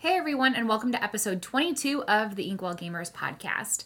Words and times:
Hey 0.00 0.16
everyone, 0.16 0.54
and 0.54 0.66
welcome 0.66 0.92
to 0.92 1.04
episode 1.04 1.42
22 1.42 2.04
of 2.04 2.34
the 2.34 2.48
Inkwell 2.48 2.74
Gamers 2.74 3.12
podcast. 3.12 3.84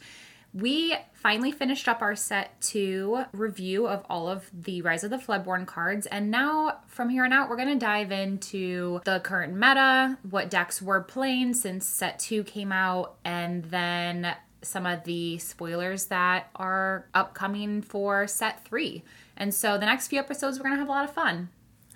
We 0.53 0.95
finally 1.13 1.51
finished 1.51 1.89
up 1.89 2.03
our 2.03 2.15
set 2.15 2.61
two 2.61 3.25
review 3.33 3.89
of 3.89 4.07
all 4.09 4.29
of 4.29 4.49
the 4.53 4.81
Rise 4.83 5.03
of 5.03 5.11
the 5.11 5.17
Floodborn 5.17 5.67
cards, 5.67 6.07
and 6.07 6.31
now 6.31 6.79
from 6.87 7.09
here 7.09 7.25
on 7.25 7.33
out, 7.33 7.51
we're 7.51 7.57
going 7.57 7.77
to 7.77 7.85
dive 7.85 8.13
into 8.13 9.01
the 9.05 9.19
current 9.25 9.55
meta, 9.55 10.17
what 10.31 10.51
decks 10.51 10.81
we're 10.81 11.03
playing 11.03 11.53
since 11.53 11.85
set 11.85 12.21
two 12.21 12.45
came 12.45 12.71
out, 12.71 13.17
and 13.25 13.65
then 13.65 14.37
some 14.63 14.87
of 14.87 15.03
the 15.03 15.39
spoilers 15.39 16.05
that 16.07 16.49
are 16.55 17.09
upcoming 17.13 17.83
for 17.83 18.29
set 18.29 18.65
three. 18.65 19.03
And 19.37 19.53
so 19.53 19.79
the 19.79 19.87
next 19.87 20.07
few 20.07 20.21
episodes, 20.21 20.61
we're 20.61 20.67
going 20.67 20.77
to 20.77 20.79
have 20.79 20.89
a 20.89 20.93
lot 20.93 21.09
of 21.09 21.13
fun. 21.13 21.49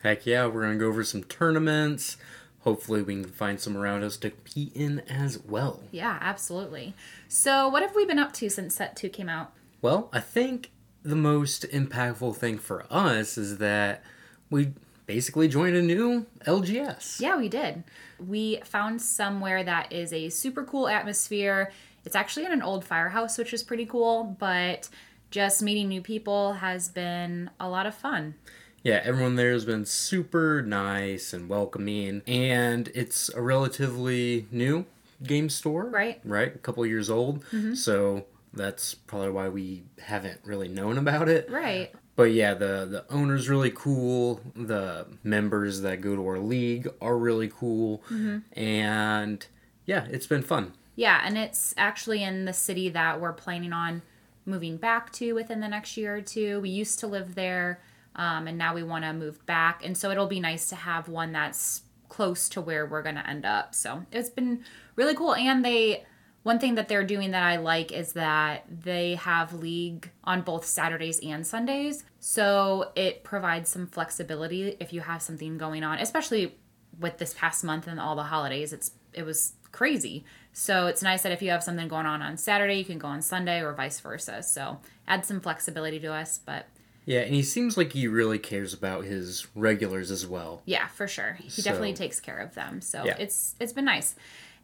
Heck 0.03 0.27
yeah, 0.27 0.47
we're 0.47 0.63
going 0.63 0.73
to 0.73 0.79
go 0.79 0.89
over 0.89 1.05
some 1.05 1.23
tournaments. 1.23 2.17
Hopefully, 2.61 3.03
we 3.03 3.23
can 3.23 3.25
find 3.25 3.61
some 3.61 3.77
around 3.77 4.03
us 4.03 4.17
to 4.19 4.31
compete 4.31 4.73
in 4.75 5.01
as 5.09 5.39
well. 5.39 5.83
Yeah, 5.91 6.19
absolutely. 6.21 6.95
So, 7.29 7.69
what 7.69 7.83
have 7.83 7.95
we 7.95 8.05
been 8.05 8.19
up 8.19 8.33
to 8.35 8.51
since 8.51 8.75
set 8.75 8.97
two 8.97 9.09
came 9.09 9.29
out? 9.29 9.53
Well, 9.81 10.09
I 10.13 10.21
think 10.21 10.71
the 11.03 11.17
most 11.17 11.63
impactful 11.71 12.37
thing 12.37 12.59
for 12.59 12.85
us 12.91 13.39
is 13.39 13.59
that 13.59 14.03
we 14.51 14.73
basically 15.07 15.49
joined 15.49 15.77
a 15.77 15.83
new 15.83 16.27
LGS. 16.47 17.21
Yeah, 17.21 17.39
we 17.39 17.49
did. 17.49 17.85
We 18.19 18.61
found 18.65 19.01
somewhere 19.01 19.65
that 19.65 19.93
is 19.93 20.13
a 20.13 20.29
super 20.29 20.65
cool 20.65 20.89
atmosphere. 20.89 21.73
It's 22.05 22.17
actually 22.17 22.47
in 22.47 22.53
an 22.53 22.63
old 22.63 22.85
firehouse, 22.85 23.39
which 23.39 23.53
is 23.53 23.63
pretty 23.63 23.87
cool, 23.87 24.37
but 24.39 24.89
just 25.31 25.63
meeting 25.63 25.89
new 25.89 26.03
people 26.03 26.55
has 26.55 26.89
been 26.89 27.51
a 27.61 27.69
lot 27.69 27.87
of 27.87 27.95
fun. 27.95 28.35
Yeah, 28.83 29.01
everyone 29.05 29.37
there 29.37 29.53
has 29.53 29.65
been 29.65 29.85
super 29.85 30.63
nice 30.63 31.33
and 31.33 31.49
welcoming, 31.49 32.23
and 32.27 32.89
it's 32.95 33.29
a 33.31 33.43
relatively 33.43 34.47
new 34.51 34.87
game 35.23 35.49
store. 35.49 35.87
Right. 35.87 36.21
Right, 36.25 36.55
a 36.55 36.59
couple 36.59 36.87
years 36.87 37.11
old. 37.11 37.45
Mm-hmm. 37.47 37.75
So 37.75 38.25
that's 38.53 38.95
probably 38.95 39.31
why 39.31 39.49
we 39.49 39.85
haven't 40.01 40.41
really 40.45 40.69
known 40.69 40.99
about 40.99 41.29
it. 41.29 41.51
Right. 41.51 41.93
But 42.17 42.33
yeah, 42.33 42.55
the 42.55 42.87
the 42.91 43.05
owner's 43.11 43.49
really 43.49 43.71
cool. 43.71 44.41
The 44.57 45.07
members 45.23 45.83
that 45.83 46.01
go 46.01 46.17
to 46.17 46.27
our 46.27 46.39
league 46.39 46.89
are 47.01 47.17
really 47.17 47.49
cool, 47.49 48.03
mm-hmm. 48.11 48.39
and 48.59 49.47
yeah, 49.87 50.07
it's 50.11 50.27
been 50.27 50.43
fun. 50.43 50.73
Yeah, 50.97 51.21
and 51.25 51.39
it's 51.39 51.75
actually 51.77 52.25
in 52.25 52.45
the 52.45 52.53
city 52.53 52.89
that 52.89 53.21
we're 53.21 53.33
planning 53.33 53.73
on 53.73 54.03
moving 54.45 54.79
back 54.79 55.13
to 55.13 55.33
within 55.33 55.61
the 55.61 55.69
next 55.69 55.97
year 55.97 56.17
or 56.17 56.21
two. 56.21 56.59
We 56.61 56.71
used 56.71 56.99
to 57.01 57.07
live 57.07 57.37
there, 57.37 57.81
um, 58.19 58.49
and 58.49 58.59
now 58.59 58.75
we 58.75 58.83
want 58.83 59.05
to 59.05 59.13
move 59.13 59.45
back. 59.47 59.85
And 59.85 59.97
so 59.97 60.11
it'll 60.11 60.27
be 60.27 60.41
nice 60.41 60.69
to 60.69 60.77
have 60.77 61.09
one 61.09 61.33
that's 61.33 61.83
close 62.09 62.49
to 62.51 62.61
where 62.61 62.85
we're 62.85 63.03
going 63.03 63.15
to 63.15 63.27
end 63.27 63.47
up. 63.47 63.75
So 63.75 64.05
it's 64.11 64.29
been 64.29 64.65
really 64.97 65.15
cool. 65.15 65.35
And 65.35 65.65
they, 65.65 66.05
one 66.43 66.59
thing 66.59 66.75
that 66.75 66.89
they're 66.89 67.05
doing 67.05 67.31
that 67.31 67.45
I 67.45 67.57
like 67.57 67.93
is 67.93 68.15
that 68.15 68.65
they 68.69 69.15
have 69.15 69.55
league 69.55 70.11
on 70.25 70.43
both 70.43 70.67
Saturdays 70.67 71.21
and 71.21 71.47
Sundays. 71.47 72.05
So 72.19 72.91
it 72.97 73.23
provides 73.23 73.71
some 73.71 73.87
flexibility 73.87 74.77
if 74.81 74.93
you 74.93 75.01
have 75.03 75.23
something 75.23 75.57
going 75.57 75.85
on, 75.85 75.99
especially 75.99 76.57
with 76.99 77.19
this 77.19 77.35
past 77.35 77.63
month 77.63 77.87
and 77.87 78.01
all 78.01 78.17
the 78.17 78.25
holidays. 78.25 78.73
It's 78.73 78.91
it 79.13 79.25
was 79.25 79.55
crazy. 79.71 80.25
So 80.53 80.87
it's 80.87 81.03
nice 81.03 81.23
that 81.23 81.33
if 81.33 81.41
you 81.41 81.51
have 81.51 81.63
something 81.63 81.89
going 81.89 82.07
on 82.07 82.21
on 82.21 82.37
Saturday, 82.37 82.75
you 82.75 82.85
can 82.85 82.99
go 82.99 83.09
on 83.09 83.23
Sunday 83.23 83.63
or 83.63 83.73
vice 83.75 84.01
versa. 84.01 84.43
So 84.43 84.81
add 85.07 85.25
some 85.25 85.41
flexibility 85.41 86.01
to 86.01 86.13
us, 86.13 86.39
but 86.45 86.67
Yeah, 87.09 87.21
and 87.21 87.35
he 87.35 87.43
seems 87.43 87.77
like 87.79 87.93
he 87.93 88.07
really 88.07 88.39
cares 88.39 88.75
about 88.75 89.05
his 89.05 89.47
regulars 89.55 90.11
as 90.11 90.27
well. 90.27 90.61
yeah, 90.67 90.89
for 90.89 91.09
sure. 91.09 91.39
He 91.41 91.63
definitely 91.63 91.95
takes 91.95 92.21
care 92.21 92.37
of 92.39 92.55
them. 92.55 92.81
So 92.83 93.05
Yeah. 93.05 93.17
it's 93.19 93.55
it's 93.59 93.73
been 93.73 93.87
nice. 93.87 94.15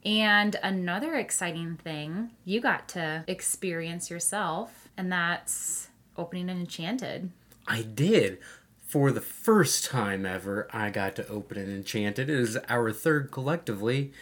And 0.05 0.55
another 0.63 1.15
exciting 1.15 1.77
thing 1.83 2.31
you 2.45 2.61
got 2.61 2.87
to 2.91 3.25
experience 3.27 4.11
yourself, 4.11 4.89
and 4.99 5.11
that's 5.11 5.89
opening 6.19 6.51
an 6.51 6.59
enchanted. 6.61 7.31
I 7.67 7.81
did. 7.83 8.39
For 8.87 9.11
the 9.11 9.23
first 9.23 9.87
time 9.87 10.27
ever, 10.27 10.69
I 10.71 10.91
got 10.91 11.17
to 11.17 11.27
open 11.29 11.57
an 11.59 11.69
Enchanted. 11.75 12.29
It 12.31 12.39
is 12.39 12.57
our 12.69 12.93
third 12.93 13.31
collectively. 13.33 14.13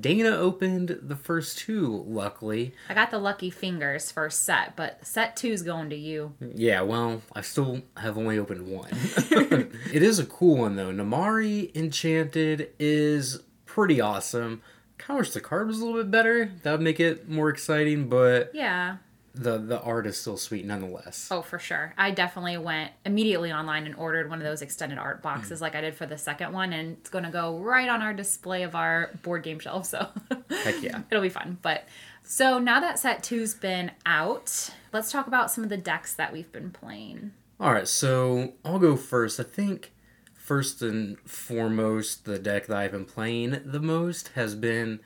Dana 0.00 0.30
opened 0.30 0.98
the 1.02 1.16
first 1.16 1.58
two, 1.58 2.04
luckily. 2.06 2.74
I 2.88 2.94
got 2.94 3.10
the 3.10 3.18
lucky 3.18 3.50
fingers 3.50 4.10
first 4.10 4.44
set, 4.44 4.76
but 4.76 5.06
set 5.06 5.36
two's 5.36 5.62
going 5.62 5.90
to 5.90 5.96
you. 5.96 6.34
Yeah, 6.40 6.80
well, 6.82 7.22
I 7.34 7.42
still 7.42 7.82
have 7.96 8.16
only 8.18 8.38
opened 8.38 8.66
one. 8.66 8.88
it 9.92 10.02
is 10.02 10.18
a 10.18 10.26
cool 10.26 10.58
one, 10.58 10.76
though. 10.76 10.90
Namaari 10.90 11.74
Enchanted 11.76 12.70
is 12.78 13.40
pretty 13.66 14.00
awesome. 14.00 14.62
Kind 14.98 15.18
of 15.18 15.26
wish 15.26 15.32
the 15.34 15.40
card 15.40 15.66
was 15.66 15.80
a 15.80 15.84
little 15.84 16.00
bit 16.00 16.10
better. 16.10 16.50
That 16.62 16.72
would 16.72 16.80
make 16.80 17.00
it 17.00 17.28
more 17.28 17.48
exciting, 17.50 18.08
but 18.08 18.50
Yeah. 18.54 18.96
The, 19.34 19.58
the 19.58 19.80
art 19.80 20.06
is 20.06 20.16
still 20.16 20.36
sweet 20.36 20.64
nonetheless. 20.64 21.28
Oh, 21.30 21.42
for 21.42 21.58
sure. 21.58 21.92
I 21.98 22.12
definitely 22.12 22.56
went 22.56 22.92
immediately 23.04 23.52
online 23.52 23.86
and 23.86 23.94
ordered 23.96 24.30
one 24.30 24.38
of 24.38 24.44
those 24.44 24.62
extended 24.62 24.98
art 24.98 25.18
mm. 25.18 25.22
boxes 25.22 25.60
like 25.60 25.74
I 25.74 25.80
did 25.80 25.94
for 25.94 26.06
the 26.06 26.18
second 26.18 26.52
one, 26.52 26.72
and 26.72 26.96
it's 26.98 27.10
going 27.10 27.24
to 27.24 27.30
go 27.30 27.58
right 27.58 27.88
on 27.88 28.00
our 28.00 28.14
display 28.14 28.62
of 28.62 28.74
our 28.74 29.10
board 29.22 29.42
game 29.42 29.58
shelf. 29.58 29.86
So 29.86 30.08
Heck 30.50 30.82
yeah. 30.82 31.02
it'll 31.10 31.22
be 31.22 31.28
fun. 31.28 31.58
But 31.62 31.84
so 32.22 32.58
now 32.58 32.80
that 32.80 32.98
set 32.98 33.22
two's 33.22 33.54
been 33.54 33.90
out, 34.06 34.70
let's 34.92 35.10
talk 35.10 35.26
about 35.26 35.50
some 35.50 35.64
of 35.64 35.70
the 35.70 35.76
decks 35.76 36.14
that 36.14 36.32
we've 36.32 36.50
been 36.52 36.70
playing. 36.70 37.32
All 37.60 37.72
right, 37.72 37.88
so 37.88 38.54
I'll 38.64 38.78
go 38.78 38.96
first. 38.96 39.38
I 39.38 39.44
think 39.44 39.92
first 40.34 40.82
and 40.82 41.18
foremost, 41.20 42.24
the 42.24 42.38
deck 42.38 42.66
that 42.66 42.76
I've 42.76 42.92
been 42.92 43.04
playing 43.04 43.60
the 43.64 43.80
most 43.80 44.28
has 44.34 44.54
been, 44.54 45.00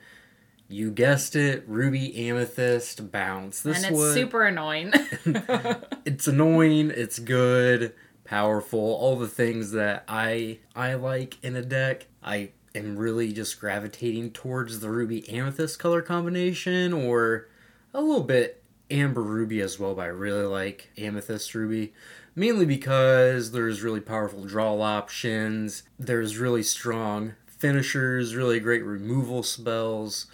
you 0.69 0.91
guessed 0.91 1.35
it, 1.35 1.63
Ruby 1.67 2.29
Amethyst 2.29 3.11
Bounce. 3.11 3.61
This 3.61 3.83
and 3.83 3.95
it's 3.95 4.13
super 4.13 4.43
annoying. 4.45 4.93
it's 6.05 6.27
annoying, 6.27 6.91
it's 6.95 7.17
good, 7.17 7.93
powerful, 8.23 8.79
all 8.79 9.17
the 9.17 9.27
things 9.27 9.71
that 9.71 10.03
I 10.07 10.59
I 10.75 10.93
like 10.93 11.43
in 11.43 11.55
a 11.55 11.63
deck. 11.63 12.05
I 12.23 12.51
am 12.75 12.97
really 12.97 13.33
just 13.33 13.59
gravitating 13.59 14.31
towards 14.31 14.79
the 14.79 14.91
Ruby 14.91 15.27
Amethyst 15.27 15.79
color 15.79 16.03
combination 16.03 16.93
or 16.93 17.49
a 17.91 18.01
little 18.01 18.23
bit 18.23 18.63
Amber 18.91 19.23
Ruby 19.23 19.61
as 19.61 19.79
well, 19.79 19.95
but 19.95 20.03
I 20.03 20.07
really 20.07 20.45
like 20.45 20.91
Amethyst 20.97 21.55
Ruby. 21.55 21.93
Mainly 22.35 22.67
because 22.67 23.51
there's 23.51 23.81
really 23.81 24.01
powerful 24.01 24.45
draw 24.45 24.79
options, 24.79 25.81
there's 25.97 26.37
really 26.37 26.63
strong 26.63 27.33
finishers, 27.47 28.35
really 28.35 28.59
great 28.59 28.83
removal 28.83 29.41
spells. 29.41 30.27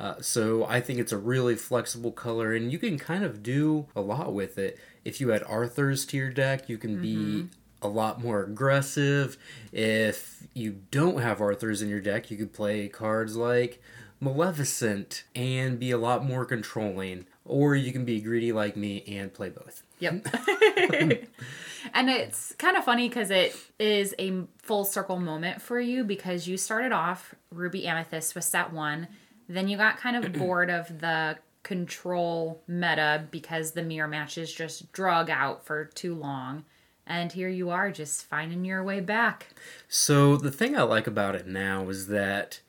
Uh, 0.00 0.14
so 0.22 0.64
I 0.64 0.80
think 0.80 0.98
it's 0.98 1.12
a 1.12 1.18
really 1.18 1.54
flexible 1.56 2.10
color, 2.10 2.54
and 2.54 2.72
you 2.72 2.78
can 2.78 2.98
kind 2.98 3.22
of 3.22 3.42
do 3.42 3.86
a 3.94 4.00
lot 4.00 4.32
with 4.32 4.56
it. 4.56 4.78
If 5.04 5.20
you 5.20 5.30
add 5.30 5.42
Arthur's 5.46 6.06
to 6.06 6.16
your 6.16 6.30
deck, 6.30 6.70
you 6.70 6.78
can 6.78 7.02
be 7.02 7.48
a 7.82 7.88
lot 7.88 8.22
more 8.22 8.42
aggressive. 8.42 9.36
If 9.72 10.46
you 10.54 10.80
don't 10.90 11.20
have 11.20 11.40
Arthur's 11.40 11.82
in 11.82 11.90
your 11.90 12.00
deck, 12.00 12.30
you 12.30 12.38
could 12.38 12.54
play 12.54 12.88
cards 12.88 13.36
like 13.36 13.82
Maleficent 14.20 15.24
and 15.34 15.78
be 15.78 15.90
a 15.90 15.98
lot 15.98 16.24
more 16.24 16.46
controlling. 16.46 17.26
Or 17.44 17.74
you 17.74 17.92
can 17.92 18.04
be 18.04 18.20
greedy 18.20 18.52
like 18.52 18.76
me 18.76 19.02
and 19.06 19.32
play 19.32 19.50
both. 19.50 19.82
Yep. 19.98 20.26
and 21.94 22.10
it's 22.10 22.54
kind 22.54 22.76
of 22.76 22.84
funny 22.84 23.08
because 23.08 23.30
it 23.30 23.54
is 23.78 24.14
a 24.18 24.44
full 24.58 24.84
circle 24.84 25.18
moment 25.18 25.60
for 25.60 25.80
you 25.80 26.04
because 26.04 26.46
you 26.46 26.56
started 26.56 26.92
off 26.92 27.34
Ruby 27.50 27.86
Amethyst 27.86 28.34
with 28.34 28.44
set 28.44 28.72
one, 28.72 29.08
then 29.56 29.68
you 29.68 29.76
got 29.76 29.98
kind 29.98 30.16
of 30.16 30.32
bored 30.38 30.70
of 30.70 31.00
the 31.00 31.38
control 31.62 32.62
meta 32.66 33.24
because 33.30 33.72
the 33.72 33.82
mirror 33.82 34.08
matches 34.08 34.52
just 34.52 34.92
drug 34.92 35.28
out 35.28 35.64
for 35.64 35.84
too 35.86 36.14
long. 36.14 36.64
And 37.06 37.32
here 37.32 37.48
you 37.48 37.70
are 37.70 37.90
just 37.90 38.24
finding 38.26 38.64
your 38.64 38.84
way 38.84 39.00
back. 39.00 39.48
So 39.88 40.36
the 40.36 40.52
thing 40.52 40.76
I 40.76 40.82
like 40.82 41.06
about 41.06 41.34
it 41.34 41.46
now 41.46 41.88
is 41.88 42.06
that 42.06 42.60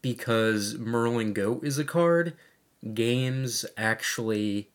because 0.00 0.78
Merlin 0.78 1.34
Goat 1.34 1.64
is 1.64 1.78
a 1.78 1.84
card, 1.84 2.34
games 2.94 3.66
actually 3.76 4.70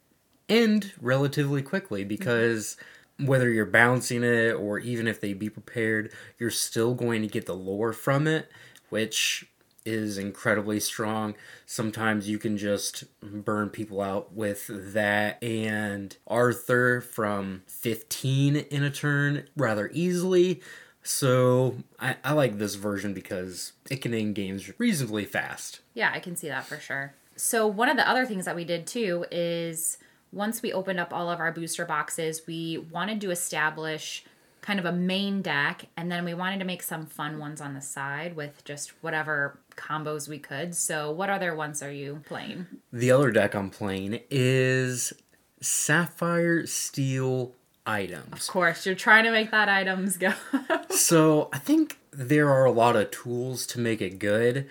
end 0.48 0.94
relatively 1.02 1.64
quickly 1.64 2.04
because 2.04 2.78
whether 3.20 3.50
you're 3.50 3.66
bouncing 3.66 4.24
it 4.24 4.52
or 4.52 4.78
even 4.78 5.08
if 5.08 5.20
they 5.20 5.34
be 5.34 5.50
prepared, 5.50 6.12
you're 6.38 6.52
still 6.52 6.94
going 6.94 7.22
to 7.24 7.28
get 7.28 7.48
the 7.48 7.56
lore 7.56 7.94
from 7.94 8.28
it, 8.28 8.52
which 8.90 9.50
is 9.86 10.18
incredibly 10.18 10.80
strong. 10.80 11.36
Sometimes 11.66 12.28
you 12.28 12.38
can 12.38 12.58
just 12.58 13.04
burn 13.22 13.70
people 13.70 14.02
out 14.02 14.34
with 14.34 14.70
that 14.94 15.42
and 15.44 16.18
Arthur 16.28 17.02
from 17.02 17.64
15 17.68 18.56
in 18.56 18.84
a 18.84 18.90
turn 18.90 19.48
rather 19.56 19.90
easily. 19.94 20.62
So 21.04 21.78
I, 22.00 22.16
I 22.24 22.34
like 22.34 22.58
this 22.58 22.76
version 22.76 23.14
because 23.14 23.74
it 23.90 24.02
can 24.02 24.14
end 24.14 24.36
games 24.36 24.72
reasonably 24.80 25.26
fast. 25.26 25.82
Yeah, 25.94 26.12
I 26.14 26.20
can 26.20 26.36
see 26.36 26.48
that 26.48 26.66
for 26.66 26.80
sure. 26.80 27.14
So, 27.38 27.68
one 27.68 27.90
of 27.90 27.98
the 27.98 28.10
other 28.10 28.26
things 28.26 28.46
that 28.46 28.56
we 28.56 28.64
did 28.64 28.88
too 28.88 29.26
is 29.30 29.98
once 30.32 30.62
we 30.62 30.74
opened 30.74 31.00
up 31.00 31.14
all 31.14 31.30
of 31.30 31.40
our 31.40 31.52
booster 31.52 31.86
boxes, 31.86 32.48
we 32.48 32.78
wanted 32.78 33.22
to 33.22 33.32
establish 33.32 34.24
kind 34.66 34.80
of 34.80 34.86
a 34.86 34.92
main 34.92 35.44
deck, 35.44 35.86
and 35.96 36.12
then 36.12 36.26
we 36.26 36.34
wanted 36.34 36.58
to 36.58 36.66
make 36.66 36.82
some 36.82 37.06
fun 37.06 37.38
ones 37.38 37.62
on 37.62 37.76
the 37.76 37.82
side 37.82 38.36
with 38.36 38.64
just 38.66 38.92
whatever 39.04 39.60
combos 39.76 40.28
we 40.28 40.40
could. 40.40 40.76
So, 40.76 41.12
what 41.12 41.30
other 41.30 41.56
ones 41.56 41.84
are 41.84 41.92
you 41.92 42.24
playing? 42.26 42.66
The 42.92 43.12
other 43.12 43.32
deck 43.32 43.54
I'm 43.54 43.70
playing 43.70 44.22
is 44.32 45.14
Sapphire 45.62 46.66
Steel 46.66 47.54
items. 47.86 48.34
Of 48.34 48.48
course, 48.48 48.88
you're 48.88 48.96
trying 48.96 49.26
to 49.26 49.32
make 49.32 49.52
that 49.52 49.70
items 49.70 50.18
go. 50.18 50.34
so, 50.90 51.50
I 51.54 51.60
think 51.60 52.00
there 52.12 52.50
are 52.50 52.66
a 52.66 52.72
lot 52.72 52.96
of 52.96 53.12
tools 53.12 53.68
to 53.68 53.80
make 53.80 54.02
it 54.02 54.18
good. 54.18 54.68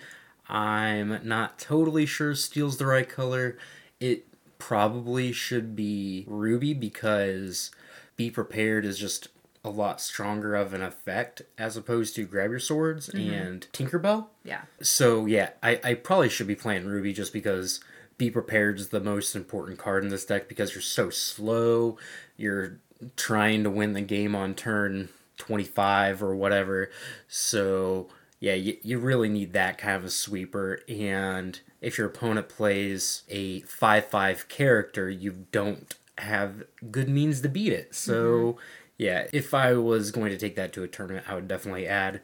I'm 0.49 1.21
not 1.23 1.57
totally 1.57 2.05
sure 2.05 2.35
steel's 2.35 2.77
the 2.77 2.85
right 2.85 3.07
color. 3.07 3.57
It 4.01 4.27
probably 4.59 5.31
should 5.31 5.73
be 5.73 6.25
ruby 6.27 6.73
because 6.73 7.71
be 8.17 8.29
prepared 8.29 8.85
is 8.85 8.99
just 8.99 9.29
a 9.65 9.69
lot 9.69 9.99
stronger 9.99 10.55
of 10.55 10.73
an 10.73 10.81
effect 10.81 11.41
as 11.57 11.75
opposed 11.75 12.15
to 12.15 12.25
grab 12.25 12.49
your 12.49 12.59
swords 12.59 13.09
mm-hmm. 13.09 13.33
and 13.33 13.67
tinkerbell 13.73 14.27
yeah 14.43 14.61
so 14.81 15.25
yeah 15.25 15.49
I, 15.61 15.79
I 15.83 15.93
probably 15.95 16.29
should 16.29 16.47
be 16.47 16.55
playing 16.55 16.85
ruby 16.85 17.13
just 17.13 17.33
because 17.33 17.81
be 18.17 18.31
prepared 18.31 18.79
is 18.79 18.89
the 18.89 19.01
most 19.01 19.35
important 19.35 19.77
card 19.77 20.03
in 20.03 20.09
this 20.09 20.25
deck 20.25 20.47
because 20.47 20.73
you're 20.73 20.81
so 20.81 21.09
slow 21.09 21.97
you're 22.37 22.79
trying 23.17 23.63
to 23.63 23.69
win 23.69 23.93
the 23.93 24.01
game 24.01 24.35
on 24.35 24.53
turn 24.53 25.09
25 25.37 26.23
or 26.23 26.35
whatever 26.35 26.89
so 27.27 28.07
yeah, 28.39 28.53
you, 28.53 28.77
you 28.83 28.99
really 28.99 29.29
need 29.29 29.53
that 29.53 29.77
kind 29.77 29.95
of 29.95 30.05
a 30.05 30.09
sweeper. 30.09 30.81
And 30.87 31.59
if 31.81 31.97
your 31.97 32.07
opponent 32.07 32.49
plays 32.49 33.23
a 33.29 33.61
5 33.61 34.05
5 34.05 34.47
character, 34.49 35.09
you 35.09 35.47
don't 35.51 35.95
have 36.19 36.63
good 36.91 37.09
means 37.09 37.41
to 37.41 37.49
beat 37.49 37.73
it. 37.73 37.95
So, 37.95 38.13
mm-hmm. 38.13 38.59
Yeah, 38.97 39.27
if 39.33 39.53
I 39.53 39.73
was 39.73 40.11
going 40.11 40.31
to 40.31 40.37
take 40.37 40.55
that 40.55 40.71
to 40.73 40.83
a 40.83 40.87
tournament, 40.87 41.29
I 41.29 41.35
would 41.35 41.47
definitely 41.47 41.87
add 41.87 42.21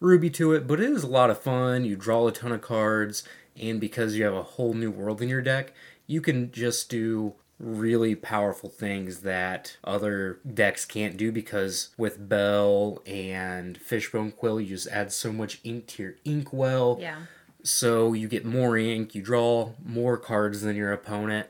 Ruby 0.00 0.30
to 0.30 0.52
it. 0.52 0.66
But 0.66 0.80
it 0.80 0.90
is 0.90 1.02
a 1.02 1.08
lot 1.08 1.30
of 1.30 1.40
fun. 1.40 1.84
You 1.84 1.96
draw 1.96 2.26
a 2.26 2.32
ton 2.32 2.52
of 2.52 2.62
cards. 2.62 3.24
And 3.60 3.80
because 3.80 4.16
you 4.16 4.24
have 4.24 4.34
a 4.34 4.42
whole 4.42 4.74
new 4.74 4.90
world 4.90 5.22
in 5.22 5.28
your 5.28 5.42
deck, 5.42 5.72
you 6.06 6.20
can 6.20 6.50
just 6.50 6.88
do 6.88 7.34
really 7.60 8.14
powerful 8.14 8.68
things 8.68 9.20
that 9.20 9.76
other 9.84 10.40
decks 10.52 10.84
can't 10.84 11.16
do 11.16 11.30
because 11.30 11.90
with 11.96 12.28
Belle 12.28 13.00
and 13.06 13.78
Fishbone 13.78 14.32
Quill, 14.32 14.60
you 14.60 14.68
just 14.68 14.88
add 14.88 15.12
so 15.12 15.32
much 15.32 15.60
ink 15.62 15.86
to 15.88 16.02
your 16.02 16.14
inkwell. 16.24 16.98
Yeah. 17.00 17.18
So 17.62 18.12
you 18.12 18.28
get 18.28 18.44
more 18.44 18.76
ink, 18.76 19.14
you 19.14 19.22
draw 19.22 19.70
more 19.82 20.18
cards 20.18 20.62
than 20.62 20.76
your 20.76 20.92
opponent, 20.92 21.46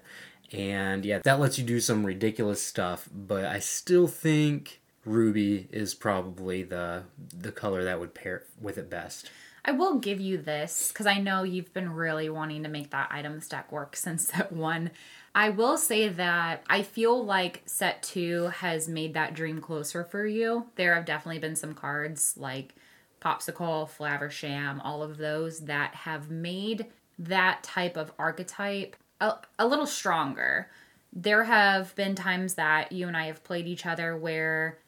and 0.54 1.04
yeah, 1.04 1.18
that 1.24 1.40
lets 1.40 1.58
you 1.58 1.64
do 1.64 1.80
some 1.80 2.06
ridiculous 2.06 2.62
stuff. 2.62 3.08
But 3.12 3.44
I 3.44 3.58
still 3.58 4.06
think 4.06 4.80
Ruby 5.04 5.68
is 5.72 5.94
probably 5.94 6.62
the 6.62 7.04
the 7.36 7.52
color 7.52 7.84
that 7.84 8.00
would 8.00 8.14
pair 8.14 8.44
with 8.60 8.78
it 8.78 8.88
best. 8.88 9.30
I 9.66 9.72
will 9.72 9.98
give 9.98 10.20
you 10.20 10.36
this 10.38 10.88
because 10.88 11.06
I 11.06 11.18
know 11.18 11.42
you've 11.42 11.72
been 11.72 11.94
really 11.94 12.28
wanting 12.28 12.62
to 12.64 12.68
make 12.68 12.90
that 12.90 13.08
item 13.10 13.40
stack 13.40 13.72
work 13.72 13.96
since 13.96 14.26
that 14.28 14.52
one. 14.52 14.90
I 15.34 15.48
will 15.48 15.76
say 15.76 16.08
that 16.08 16.62
I 16.68 16.82
feel 16.82 17.24
like 17.24 17.62
set 17.66 18.04
two 18.04 18.44
has 18.58 18.88
made 18.88 19.14
that 19.14 19.34
dream 19.34 19.60
closer 19.60 20.04
for 20.04 20.24
you. 20.24 20.66
There 20.76 20.94
have 20.94 21.04
definitely 21.04 21.40
been 21.40 21.56
some 21.56 21.74
cards 21.74 22.34
like 22.36 22.76
Popsicle, 23.20 23.88
Flaversham, 23.88 24.80
all 24.84 25.02
of 25.02 25.16
those 25.16 25.60
that 25.60 25.94
have 25.94 26.30
made 26.30 26.86
that 27.18 27.64
type 27.64 27.96
of 27.96 28.12
archetype 28.18 28.94
a, 29.20 29.34
a 29.58 29.66
little 29.66 29.86
stronger. 29.86 30.70
There 31.12 31.44
have 31.44 31.94
been 31.94 32.14
times 32.14 32.54
that 32.54 32.92
you 32.92 33.06
and 33.06 33.16
I 33.16 33.26
have 33.26 33.44
played 33.44 33.66
each 33.66 33.86
other 33.86 34.16
where 34.16 34.78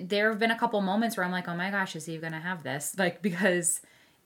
there 0.00 0.30
have 0.30 0.38
been 0.38 0.50
a 0.50 0.58
couple 0.58 0.80
moments 0.80 1.16
where 1.16 1.24
I'm 1.24 1.32
like, 1.32 1.48
oh 1.48 1.56
my 1.56 1.70
gosh, 1.70 1.96
is 1.96 2.06
he 2.06 2.18
to 2.18 2.30
have 2.30 2.62
this? 2.62 2.94
Like, 2.98 3.22
because 3.22 3.80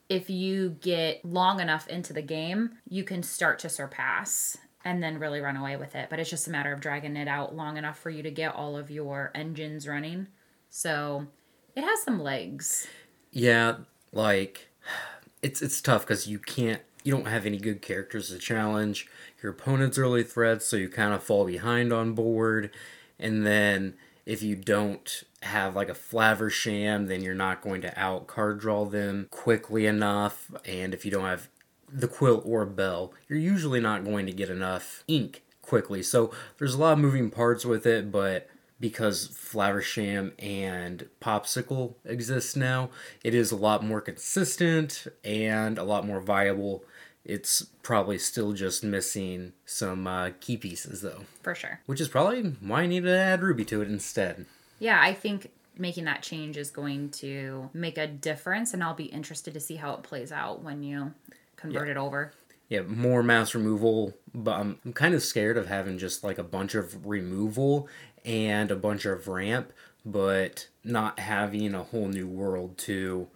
if 0.09 0.31
you 0.31 0.77
get 0.81 1.25
long 1.25 1.61
enough 1.61 1.89
into 1.89 2.13
the 2.13 2.23
game, 2.23 2.71
you 2.89 3.05
can 3.05 3.23
start 3.23 3.59
to 3.61 3.69
surpass 3.69 4.57
and 4.85 5.03
then 5.03 5.19
really 5.19 5.41
run 5.41 5.57
away 5.57 5.77
with 5.77 5.95
it. 5.95 6.09
But 6.09 6.19
it's 6.19 6.31
just 6.31 6.47
a 6.47 6.51
matter 6.51 6.73
of 6.73 6.81
dragging 6.81 7.17
it 7.17 7.29
out 7.29 7.55
long 7.55 7.77
enough 7.77 7.99
for 7.99 8.11
you 8.11 8.23
to 8.23 8.31
get 8.31 8.55
all 8.55 8.77
of 8.77 8.91
your 8.91 9.31
engines 9.35 9.87
running. 9.87 10.29
So 10.71 11.27
it 11.75 11.83
has 11.83 12.03
some 12.03 12.21
legs. 12.21 12.87
Yeah, 13.33 13.77
like 14.13 14.69
it's 15.43 15.63
it's 15.63 15.81
tough 15.81 16.03
because 16.03 16.27
you 16.27 16.39
can't 16.39 16.83
you 17.09 17.15
don't 17.15 17.27
have 17.27 17.47
any 17.47 17.57
good 17.57 17.81
characters 17.81 18.29
to 18.29 18.37
challenge. 18.37 19.09
Your 19.43 19.53
opponent's 19.53 19.97
early 19.97 20.23
threats, 20.23 20.67
so 20.67 20.77
you 20.77 20.91
kind 20.91 21.15
of 21.15 21.23
fall 21.23 21.47
behind 21.47 21.91
on 21.91 22.13
board. 22.13 22.71
And 23.19 23.47
then 23.47 23.95
if 24.27 24.43
you 24.43 24.55
don't 24.55 25.23
have 25.41 25.75
like 25.75 25.89
a 25.89 25.95
Flaversham, 25.95 27.09
then 27.09 27.23
you're 27.23 27.35
not 27.35 27.63
going 27.63 27.81
to 27.81 27.99
out 27.99 28.27
card 28.27 28.61
draw 28.61 28.85
them 28.85 29.27
quickly 29.31 29.87
enough. 29.87 30.51
And 30.67 30.93
if 30.93 31.07
you 31.07 31.11
don't 31.11 31.25
have 31.25 31.49
the 31.91 32.09
quill 32.09 32.43
or 32.45 32.67
Belle, 32.67 33.15
you're 33.27 33.39
usually 33.39 33.81
not 33.81 34.05
going 34.05 34.27
to 34.27 34.33
get 34.33 34.51
enough 34.51 35.03
ink 35.09 35.45
quickly. 35.63 36.03
So 36.03 36.31
there's 36.59 36.75
a 36.75 36.79
lot 36.79 36.93
of 36.93 36.99
moving 36.99 37.31
parts 37.31 37.65
with 37.65 37.87
it, 37.87 38.13
but 38.13 38.51
because 38.81 39.29
Flaversham 39.29 40.33
and 40.39 41.09
Popsicle 41.23 41.95
exist 42.05 42.55
now, 42.55 42.91
it 43.25 43.35
is 43.35 43.51
a 43.51 43.57
lot 43.57 43.83
more 43.83 44.03
consistent 44.03 45.07
and 45.25 45.79
a 45.79 45.85
lot 45.85 46.07
more 46.07 46.21
viable. 46.21 46.85
It's 47.29 47.67
probably 47.83 48.19
still 48.19 48.55
just 48.55 48.83
missing 48.83 49.53
some 49.67 50.07
uh, 50.07 50.31
key 50.41 50.57
pieces, 50.57 51.03
though. 51.03 51.23
For 51.43 51.55
sure. 51.55 51.81
Which 51.87 52.01
is 52.01 52.09
probably 52.09 52.43
why 52.43 52.83
I 52.83 52.87
need 52.87 53.05
to 53.05 53.17
add 53.17 53.43
Ruby 53.43 53.67
to 53.67 53.83
it 53.83 53.89
instead. 53.89 54.47
Yeah, 54.81 54.99
I 55.01 55.13
think 55.13 55.51
making 55.77 56.05
that 56.05 56.23
change 56.23 56.57
is 56.57 56.71
going 56.71 57.11
to 57.11 57.71
make 57.75 57.99
a 57.99 58.07
difference, 58.07 58.73
and 58.73 58.83
I'll 58.83 58.95
be 58.95 59.05
interested 59.05 59.55
to 59.55 59.61
see 59.61 59.77
how 59.77 59.93
it 59.93 60.03
plays 60.03 60.33
out 60.33 60.63
when 60.63 60.83
you 60.83 61.13
convert 61.57 61.87
yeah. 61.87 61.93
it 61.93 61.97
over. 61.99 62.33
Yeah, 62.69 62.83
more 62.83 63.23
mass 63.23 63.55
removal, 63.55 64.15
but 64.35 64.59
I'm, 64.59 64.79
I'm 64.85 64.93
kind 64.93 65.15
of 65.15 65.23
scared 65.23 65.57
of 65.57 65.69
having 65.69 65.99
just 65.99 66.25
like 66.25 66.39
a 66.39 66.43
bunch 66.43 66.75
of 66.75 67.07
removal 67.07 67.89
and 68.25 68.71
a 68.71 68.77
bunch 68.77 69.05
of 69.05 69.29
ramp, 69.29 69.73
but 70.05 70.69
not 70.85 71.19
having 71.19 71.75
a 71.75 71.83
whole 71.83 72.09
new 72.09 72.27
world 72.27 72.77
to 72.79 73.29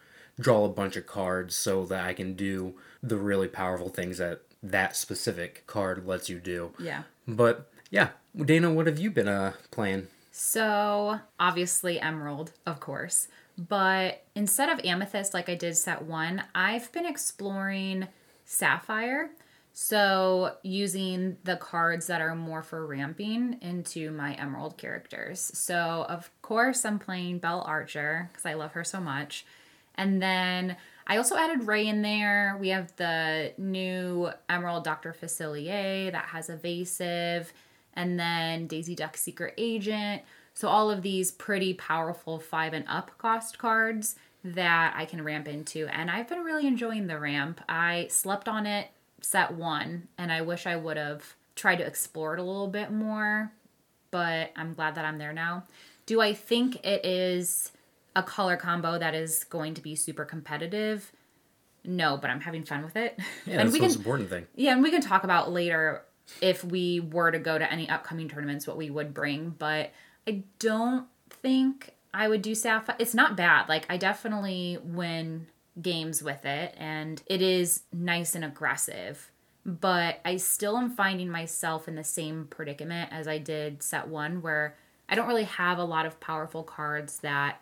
draw 0.43 0.65
a 0.65 0.69
bunch 0.69 0.97
of 0.97 1.07
cards 1.07 1.55
so 1.55 1.85
that 1.87 2.05
I 2.05 2.13
can 2.13 2.35
do 2.35 2.75
the 3.03 3.17
really 3.17 3.49
powerful 3.49 3.89
things 3.89 4.19
that 4.19 4.43
that 4.63 4.97
specific 4.97 5.67
card 5.67 6.07
lets 6.07 6.29
you 6.29 6.39
do. 6.39 6.73
Yeah. 6.79 7.03
But 7.27 7.71
yeah, 7.91 8.11
Dana, 8.37 8.73
what 8.73 8.87
have 8.87 8.99
you 8.99 9.11
been 9.11 9.29
uh 9.29 9.53
playing? 9.71 10.09
So, 10.35 11.21
obviously 11.39 12.01
emerald, 12.01 12.53
of 12.67 12.81
course. 12.81 13.29
But 13.59 14.25
instead 14.35 14.71
of 14.71 14.85
amethyst, 14.85 15.35
like 15.35 15.51
I 15.51 15.55
did 15.55 15.77
set 15.77 16.03
one, 16.03 16.43
I've 16.55 16.91
been 16.93 17.05
exploring 17.05 18.09
sapphire. 18.47 19.31
So, 19.75 20.57
using 20.63 21.37
the 21.45 21.57
cards 21.57 22.07
that 22.07 22.21
are 22.21 22.35
more 22.35 22.63
for 22.63 22.87
ramping 22.87 23.59
into 23.61 24.11
my 24.11 24.35
emerald 24.35 24.79
characters. 24.79 25.41
So, 25.55 26.07
of 26.09 26.31
course, 26.41 26.85
I'm 26.85 26.99
playing 26.99 27.39
Belle 27.39 27.65
Archer 27.67 28.31
because 28.33 28.47
I 28.47 28.55
love 28.55 28.73
her 28.73 28.85
so 28.85 29.01
much. 29.01 29.45
And 29.95 30.23
then 30.23 30.77
I 31.07 31.17
also 31.17 31.37
added 31.37 31.67
Ray 31.67 31.87
in 31.87 32.03
there. 32.03 32.57
We 32.61 32.69
have 32.69 32.95
the 32.97 33.53
new 33.59 34.31
Emerald 34.49 34.85
Dr. 34.85 35.15
Facilier 35.21 36.11
that 36.13 36.27
has 36.27 36.49
evasive, 36.49 37.53
and 37.95 38.19
then 38.19 38.67
Daisy 38.67 38.95
Duck 38.95 39.17
Secret 39.17 39.55
Agent. 39.59 40.23
So 40.55 40.69
all 40.69 40.91
of 40.91 41.03
these 41.03 41.31
pretty 41.31 41.75
powerful 41.75 42.39
five 42.39 42.73
and 42.73 42.85
up 42.89 43.11
cost 43.19 43.59
cards 43.59 44.17
that 44.45 44.95
I 44.97 45.05
can 45.05 45.23
ramp 45.23 45.49
into. 45.49 45.87
And 45.87 46.11
I've 46.11 46.29
been 46.29 46.45
really 46.45 46.67
enjoying 46.67 47.07
the 47.07 47.19
ramp. 47.19 47.61
I 47.69 48.09
slept 48.11 48.49
on 48.49 48.67
it 48.67 48.89
set 49.21 49.53
one, 49.53 50.09
and 50.19 50.33
I 50.33 50.43
wish 50.43 50.67
I 50.67 50.77
would 50.77 50.97
have 50.97 51.35
tried 51.55 51.77
to 51.77 51.87
explore 51.87 52.35
it 52.35 52.41
a 52.41 52.43
little 52.43 52.69
bit 52.69 52.91
more, 52.91 53.53
but 54.11 54.51
I'm 54.57 54.75
glad 54.75 54.97
that 54.97 55.05
I'm 55.05 55.19
there 55.19 55.33
now. 55.33 55.65
Do 56.07 56.21
I 56.21 56.35
think 56.35 56.85
it 56.85 57.05
is 57.07 57.71
a 58.15 58.23
color 58.23 58.57
combo 58.57 58.99
that 58.99 59.15
is 59.15 59.45
going 59.45 59.75
to 59.75 59.81
be 59.81 59.95
super 59.95 60.25
competitive? 60.25 61.13
No, 61.85 62.17
but 62.17 62.31
I'm 62.31 62.41
having 62.41 62.65
fun 62.65 62.85
with 62.85 62.97
it. 62.97 63.19
Yeah, 63.47 63.55
and 63.55 63.69
that's 63.69 63.73
the 63.73 63.83
most 63.83 63.97
important 63.97 64.31
thing. 64.31 64.47
Yeah, 64.55 64.73
and 64.73 64.83
we 64.83 64.91
can 64.91 65.01
talk 65.01 65.25
about 65.25 65.51
later 65.51 66.03
if 66.41 66.65
we 66.65 67.01
were 67.01 67.31
to 67.31 67.39
go 67.39 67.59
to 67.59 67.73
any 67.73 67.89
upcoming 67.89 68.29
tournaments 68.29 68.67
what 68.67 68.77
we 68.77 68.91
would 68.91 69.13
bring, 69.13 69.51
but 69.59 69.93
I 70.27 70.45
don't 70.59 71.07
think 71.31 71.95
I 72.15 72.29
would 72.29 72.43
do 72.43 72.55
Sapphire. 72.55 72.97
It's 72.99 73.15
not 73.15 73.37
bad. 73.37 73.69
Like, 73.69 73.87
I 73.89 73.97
definitely 73.97 74.79
win 74.83 75.49
games 75.81 76.23
with 76.23 76.45
it, 76.45 76.75
and 76.77 77.23
it 77.27 77.43
is 77.43 77.83
nice 77.93 78.35
and 78.35 78.45
aggressive. 78.45 79.31
But 79.65 80.21
I 80.25 80.37
still 80.37 80.77
am 80.77 80.91
finding 80.91 81.31
myself 81.31 81.89
in 81.89 81.95
the 81.95 82.05
same 82.05 82.47
predicament 82.51 83.11
as 83.13 83.27
I 83.27 83.39
did 83.39 83.83
set 83.83 84.09
one, 84.09 84.43
where 84.43 84.77
I 85.09 85.15
don't 85.15 85.29
really 85.29 85.45
have 85.45 85.79
a 85.79 85.85
lot 85.85 86.07
of 86.07 86.21
powerful 86.21 86.63
cards 86.63 87.19
that 87.19 87.61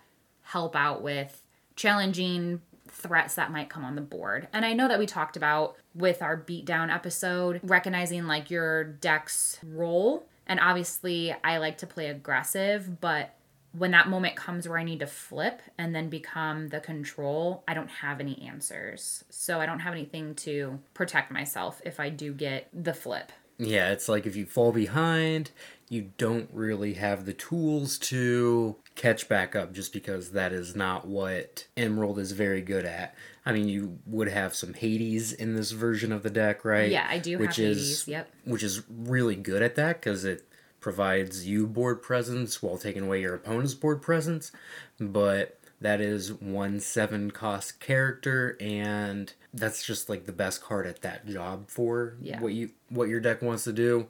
help 0.52 0.76
out 0.76 1.02
with 1.02 1.42
challenging 1.76 2.60
threats 2.88 3.34
that 3.36 3.52
might 3.52 3.68
come 3.68 3.84
on 3.84 3.94
the 3.94 4.00
board. 4.00 4.48
And 4.52 4.64
I 4.64 4.72
know 4.72 4.88
that 4.88 4.98
we 4.98 5.06
talked 5.06 5.36
about 5.36 5.76
with 5.94 6.22
our 6.22 6.36
beatdown 6.36 6.92
episode, 6.92 7.60
recognizing 7.62 8.26
like 8.26 8.50
your 8.50 8.84
deck's 8.84 9.58
role 9.64 10.26
and 10.50 10.58
obviously, 10.58 11.32
I 11.44 11.58
like 11.58 11.78
to 11.78 11.86
play 11.86 12.08
aggressive, 12.08 13.00
but 13.00 13.36
when 13.70 13.92
that 13.92 14.08
moment 14.08 14.34
comes 14.34 14.68
where 14.68 14.80
I 14.80 14.82
need 14.82 14.98
to 14.98 15.06
flip 15.06 15.62
and 15.78 15.94
then 15.94 16.08
become 16.08 16.70
the 16.70 16.80
control, 16.80 17.62
I 17.68 17.74
don't 17.74 17.88
have 17.88 18.18
any 18.18 18.42
answers. 18.42 19.22
So 19.30 19.60
I 19.60 19.66
don't 19.66 19.78
have 19.78 19.92
anything 19.92 20.34
to 20.34 20.80
protect 20.92 21.30
myself 21.30 21.80
if 21.84 22.00
I 22.00 22.08
do 22.08 22.32
get 22.32 22.66
the 22.72 22.92
flip. 22.92 23.30
Yeah, 23.58 23.92
it's 23.92 24.08
like 24.08 24.26
if 24.26 24.34
you 24.34 24.44
fall 24.44 24.72
behind, 24.72 25.52
you 25.88 26.10
don't 26.18 26.50
really 26.52 26.94
have 26.94 27.26
the 27.26 27.32
tools 27.32 27.96
to 27.98 28.74
catch 29.00 29.28
back 29.28 29.56
up 29.56 29.72
just 29.72 29.94
because 29.94 30.32
that 30.32 30.52
is 30.52 30.76
not 30.76 31.06
what 31.08 31.66
Emerald 31.74 32.18
is 32.18 32.32
very 32.32 32.60
good 32.60 32.84
at. 32.84 33.14
I 33.46 33.52
mean, 33.52 33.66
you 33.66 33.98
would 34.04 34.28
have 34.28 34.54
some 34.54 34.74
Hades 34.74 35.32
in 35.32 35.56
this 35.56 35.70
version 35.70 36.12
of 36.12 36.22
the 36.22 36.28
deck, 36.28 36.64
right? 36.66 36.90
Yeah, 36.90 37.06
I 37.08 37.18
do 37.18 37.38
which 37.38 37.56
have 37.56 37.64
is, 37.64 37.78
Hades, 37.78 38.08
yep. 38.08 38.30
Which 38.44 38.62
is 38.62 38.82
really 38.88 39.36
good 39.36 39.62
at 39.62 39.74
that 39.76 40.00
because 40.00 40.26
it 40.26 40.46
provides 40.80 41.46
you 41.46 41.66
board 41.66 42.02
presence 42.02 42.62
while 42.62 42.76
taking 42.76 43.04
away 43.04 43.22
your 43.22 43.34
opponent's 43.34 43.72
board 43.72 44.02
presence. 44.02 44.52
But 44.98 45.58
that 45.80 46.02
is 46.02 46.30
one 46.34 46.78
seven 46.78 47.30
cost 47.30 47.80
character 47.80 48.58
and 48.60 49.32
that's 49.54 49.82
just 49.82 50.10
like 50.10 50.26
the 50.26 50.32
best 50.32 50.62
card 50.62 50.86
at 50.86 51.00
that 51.00 51.26
job 51.26 51.70
for 51.70 52.16
Yeah. 52.20 52.38
what 52.40 52.52
you 52.52 52.70
what 52.90 53.08
your 53.08 53.20
deck 53.20 53.40
wants 53.40 53.64
to 53.64 53.72
do 53.72 54.08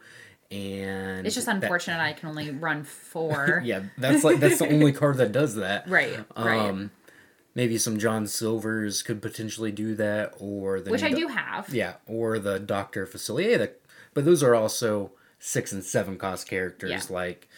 and 0.51 1.27
It's 1.27 1.35
just 1.35 1.47
that- 1.47 1.57
unfortunate 1.63 2.01
I 2.01 2.13
can 2.13 2.29
only 2.29 2.51
run 2.51 2.85
four. 2.85 3.63
yeah 3.65 3.85
that's 3.99 4.25
like 4.25 4.41
that's 4.41 4.59
the 4.59 4.69
only 4.73 4.93
card 4.93 5.17
that 5.19 5.33
does 5.33 5.55
that 5.57 5.89
Right, 5.89 6.19
right. 6.37 6.59
um 6.71 6.91
maybe 7.55 7.79
some 7.79 7.99
john 7.99 8.27
silvers 8.27 9.03
could 9.03 9.21
potentially 9.23 9.73
do 9.73 9.95
that 9.97 10.35
or 10.39 10.81
the 10.81 10.91
Which 10.91 11.03
I 11.03 11.11
do 11.13 11.29
have. 11.29 11.73
yeah 11.75 11.95
or 12.07 12.39
the 12.39 12.59
doctor 12.59 13.07
facilier 13.07 13.59
that 13.59 13.81
but 14.15 14.25
those 14.25 14.43
are 14.43 14.55
also 14.55 15.13
six 15.39 15.73
and 15.73 15.83
seven 15.85 16.19
cost 16.19 16.49
characters 16.49 16.91
Yeah. 16.91 17.01
like 17.15 17.49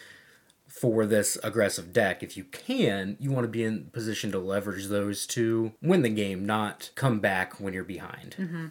for 0.67 1.05
this 1.05 1.37
aggressive 1.43 1.93
deck 1.93 2.23
if 2.23 2.35
you 2.37 2.43
can 2.45 3.15
you 3.19 3.31
want 3.31 3.43
to 3.43 3.47
be 3.49 3.63
in 3.63 3.85
position 3.93 4.31
to 4.31 4.39
leverage 4.39 4.87
those 4.87 5.25
to 5.27 5.71
win 5.81 6.01
the 6.01 6.09
game 6.09 6.45
not 6.45 6.89
come 6.95 7.19
back 7.19 7.59
when 7.59 7.73
you're 7.73 7.83
behind 7.83 8.35
Mm-hmm. 8.39 8.65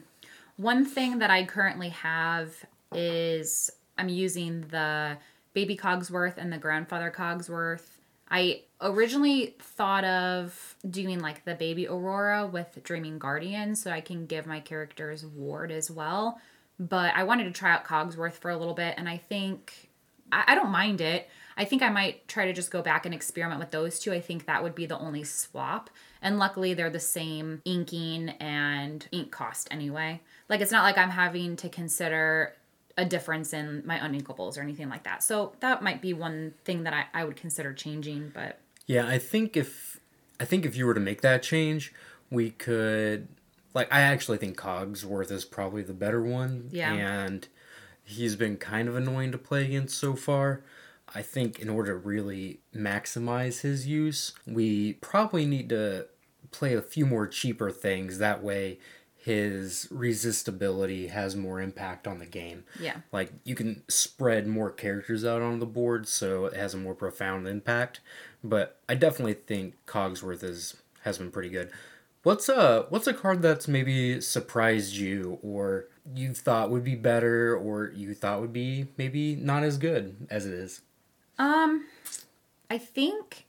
One 0.56 0.84
thing 0.84 1.18
that 1.20 1.30
I 1.30 1.44
currently 1.46 1.88
have 1.88 2.52
is 2.94 3.70
I'm 3.98 4.08
using 4.08 4.62
the 4.62 5.18
baby 5.54 5.76
Cogsworth 5.76 6.38
and 6.38 6.52
the 6.52 6.58
grandfather 6.58 7.12
Cogsworth. 7.14 7.86
I 8.30 8.62
originally 8.80 9.54
thought 9.60 10.04
of 10.04 10.76
doing 10.88 11.20
like 11.20 11.44
the 11.44 11.54
baby 11.54 11.86
Aurora 11.86 12.46
with 12.46 12.78
Dreaming 12.82 13.18
Guardian 13.18 13.76
so 13.76 13.90
I 13.90 14.00
can 14.00 14.26
give 14.26 14.46
my 14.46 14.60
characters 14.60 15.24
ward 15.26 15.70
as 15.70 15.90
well. 15.90 16.40
But 16.78 17.14
I 17.14 17.24
wanted 17.24 17.44
to 17.44 17.52
try 17.52 17.72
out 17.72 17.84
Cogsworth 17.84 18.34
for 18.34 18.50
a 18.50 18.56
little 18.56 18.74
bit 18.74 18.94
and 18.96 19.08
I 19.08 19.18
think 19.18 19.90
I, 20.32 20.44
I 20.48 20.54
don't 20.54 20.70
mind 20.70 21.00
it. 21.00 21.28
I 21.56 21.66
think 21.66 21.82
I 21.82 21.90
might 21.90 22.26
try 22.26 22.46
to 22.46 22.52
just 22.52 22.70
go 22.70 22.80
back 22.80 23.04
and 23.04 23.14
experiment 23.14 23.60
with 23.60 23.70
those 23.70 23.98
two. 23.98 24.12
I 24.12 24.20
think 24.20 24.46
that 24.46 24.62
would 24.62 24.74
be 24.74 24.86
the 24.86 24.98
only 24.98 25.22
swap. 25.22 25.90
And 26.22 26.38
luckily, 26.38 26.72
they're 26.72 26.88
the 26.88 26.98
same 26.98 27.60
inking 27.64 28.30
and 28.40 29.06
ink 29.12 29.30
cost 29.30 29.68
anyway. 29.70 30.22
Like, 30.48 30.60
it's 30.60 30.72
not 30.72 30.84
like 30.84 30.96
I'm 30.96 31.10
having 31.10 31.56
to 31.56 31.68
consider 31.68 32.54
a 32.96 33.04
difference 33.04 33.52
in 33.52 33.82
my 33.86 33.98
uninkables 33.98 34.58
or 34.58 34.60
anything 34.60 34.88
like 34.88 35.04
that. 35.04 35.22
So, 35.22 35.54
that 35.60 35.82
might 35.82 36.02
be 36.02 36.12
one 36.12 36.54
thing 36.64 36.84
that 36.84 36.92
I, 36.92 37.06
I 37.14 37.24
would 37.24 37.36
consider 37.36 37.72
changing. 37.72 38.32
But 38.34 38.58
Yeah, 38.86 39.06
I 39.06 39.18
think 39.18 39.56
if 39.56 40.00
I 40.40 40.44
think 40.44 40.64
if 40.64 40.76
you 40.76 40.86
were 40.86 40.94
to 40.94 41.00
make 41.00 41.20
that 41.22 41.42
change, 41.42 41.92
we 42.30 42.50
could 42.50 43.28
like 43.74 43.92
I 43.92 44.00
actually 44.00 44.38
think 44.38 44.56
Cogsworth 44.56 45.30
is 45.30 45.44
probably 45.44 45.82
the 45.82 45.92
better 45.92 46.22
one. 46.22 46.68
Yeah. 46.70 46.92
And 46.92 47.46
he's 48.04 48.36
been 48.36 48.56
kind 48.56 48.88
of 48.88 48.96
annoying 48.96 49.32
to 49.32 49.38
play 49.38 49.64
against 49.64 49.98
so 49.98 50.14
far. 50.14 50.62
I 51.14 51.22
think 51.22 51.58
in 51.58 51.68
order 51.68 51.92
to 51.92 51.98
really 51.98 52.60
maximize 52.74 53.60
his 53.60 53.86
use, 53.86 54.32
we 54.46 54.94
probably 54.94 55.46
need 55.46 55.68
to 55.68 56.06
play 56.50 56.74
a 56.74 56.82
few 56.82 57.06
more 57.06 57.26
cheaper 57.26 57.70
things. 57.70 58.18
That 58.18 58.42
way 58.42 58.78
his 59.22 59.86
resistibility 59.92 61.06
has 61.06 61.36
more 61.36 61.60
impact 61.60 62.08
on 62.08 62.18
the 62.18 62.26
game. 62.26 62.64
yeah. 62.80 62.96
Like 63.12 63.32
you 63.44 63.54
can 63.54 63.84
spread 63.88 64.48
more 64.48 64.68
characters 64.70 65.24
out 65.24 65.42
on 65.42 65.60
the 65.60 65.66
board 65.66 66.08
so 66.08 66.46
it 66.46 66.54
has 66.54 66.74
a 66.74 66.76
more 66.76 66.94
profound 66.94 67.46
impact. 67.46 68.00
But 68.42 68.80
I 68.88 68.96
definitely 68.96 69.34
think 69.34 69.74
Cogsworth 69.86 70.42
is 70.42 70.76
has 71.02 71.18
been 71.18 71.30
pretty 71.30 71.50
good. 71.50 71.70
What's 72.24 72.48
a 72.48 72.86
what's 72.88 73.06
a 73.06 73.14
card 73.14 73.42
that's 73.42 73.68
maybe 73.68 74.20
surprised 74.20 74.94
you 74.96 75.38
or 75.40 75.86
you 76.16 76.34
thought 76.34 76.70
would 76.70 76.82
be 76.82 76.96
better 76.96 77.56
or 77.56 77.92
you 77.94 78.14
thought 78.14 78.40
would 78.40 78.52
be 78.52 78.88
maybe 78.96 79.36
not 79.36 79.62
as 79.62 79.78
good 79.78 80.16
as 80.30 80.46
it 80.46 80.52
is? 80.52 80.80
Um, 81.38 81.86
I 82.68 82.78
think 82.78 83.46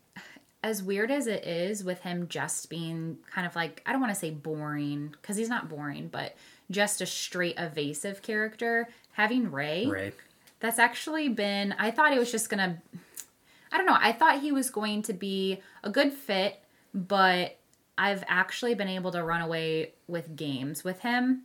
as 0.64 0.82
weird 0.82 1.12
as 1.12 1.28
it 1.28 1.46
is 1.46 1.84
with 1.84 2.00
him 2.02 2.28
just 2.30 2.70
being 2.70 3.18
kind 3.30 3.46
of 3.46 3.56
like 3.56 3.82
I 3.86 3.92
don't 3.92 4.02
want 4.02 4.14
to 4.14 4.20
say 4.20 4.30
boring 4.32 5.10
because 5.22 5.36
he's 5.38 5.50
not 5.50 5.70
boring, 5.70 6.08
but 6.08 6.36
just 6.72 7.02
a 7.02 7.06
straight 7.06 7.56
evasive 7.58 8.22
character. 8.22 8.88
Having 9.12 9.52
Ray, 9.52 9.86
Right. 9.86 10.14
that's 10.60 10.80
actually 10.80 11.30
been. 11.30 11.74
I 11.78 11.92
thought 11.92 12.14
it 12.14 12.20
was 12.20 12.32
just 12.32 12.50
gonna. 12.50 12.82
I 13.72 13.78
don't 13.78 13.86
know. 13.86 13.98
I 14.00 14.12
thought 14.14 14.40
he 14.40 14.52
was 14.52 14.70
going 14.70 15.02
to 15.04 15.14
be 15.14 15.62
a 15.84 15.90
good 15.90 16.14
fit, 16.14 16.60
but 16.94 17.58
I've 17.98 18.24
actually 18.28 18.74
been 18.76 18.88
able 18.88 19.12
to 19.12 19.24
run 19.24 19.42
away 19.42 19.94
with 20.08 20.36
games 20.36 20.84
with 20.84 21.00
him. 21.02 21.44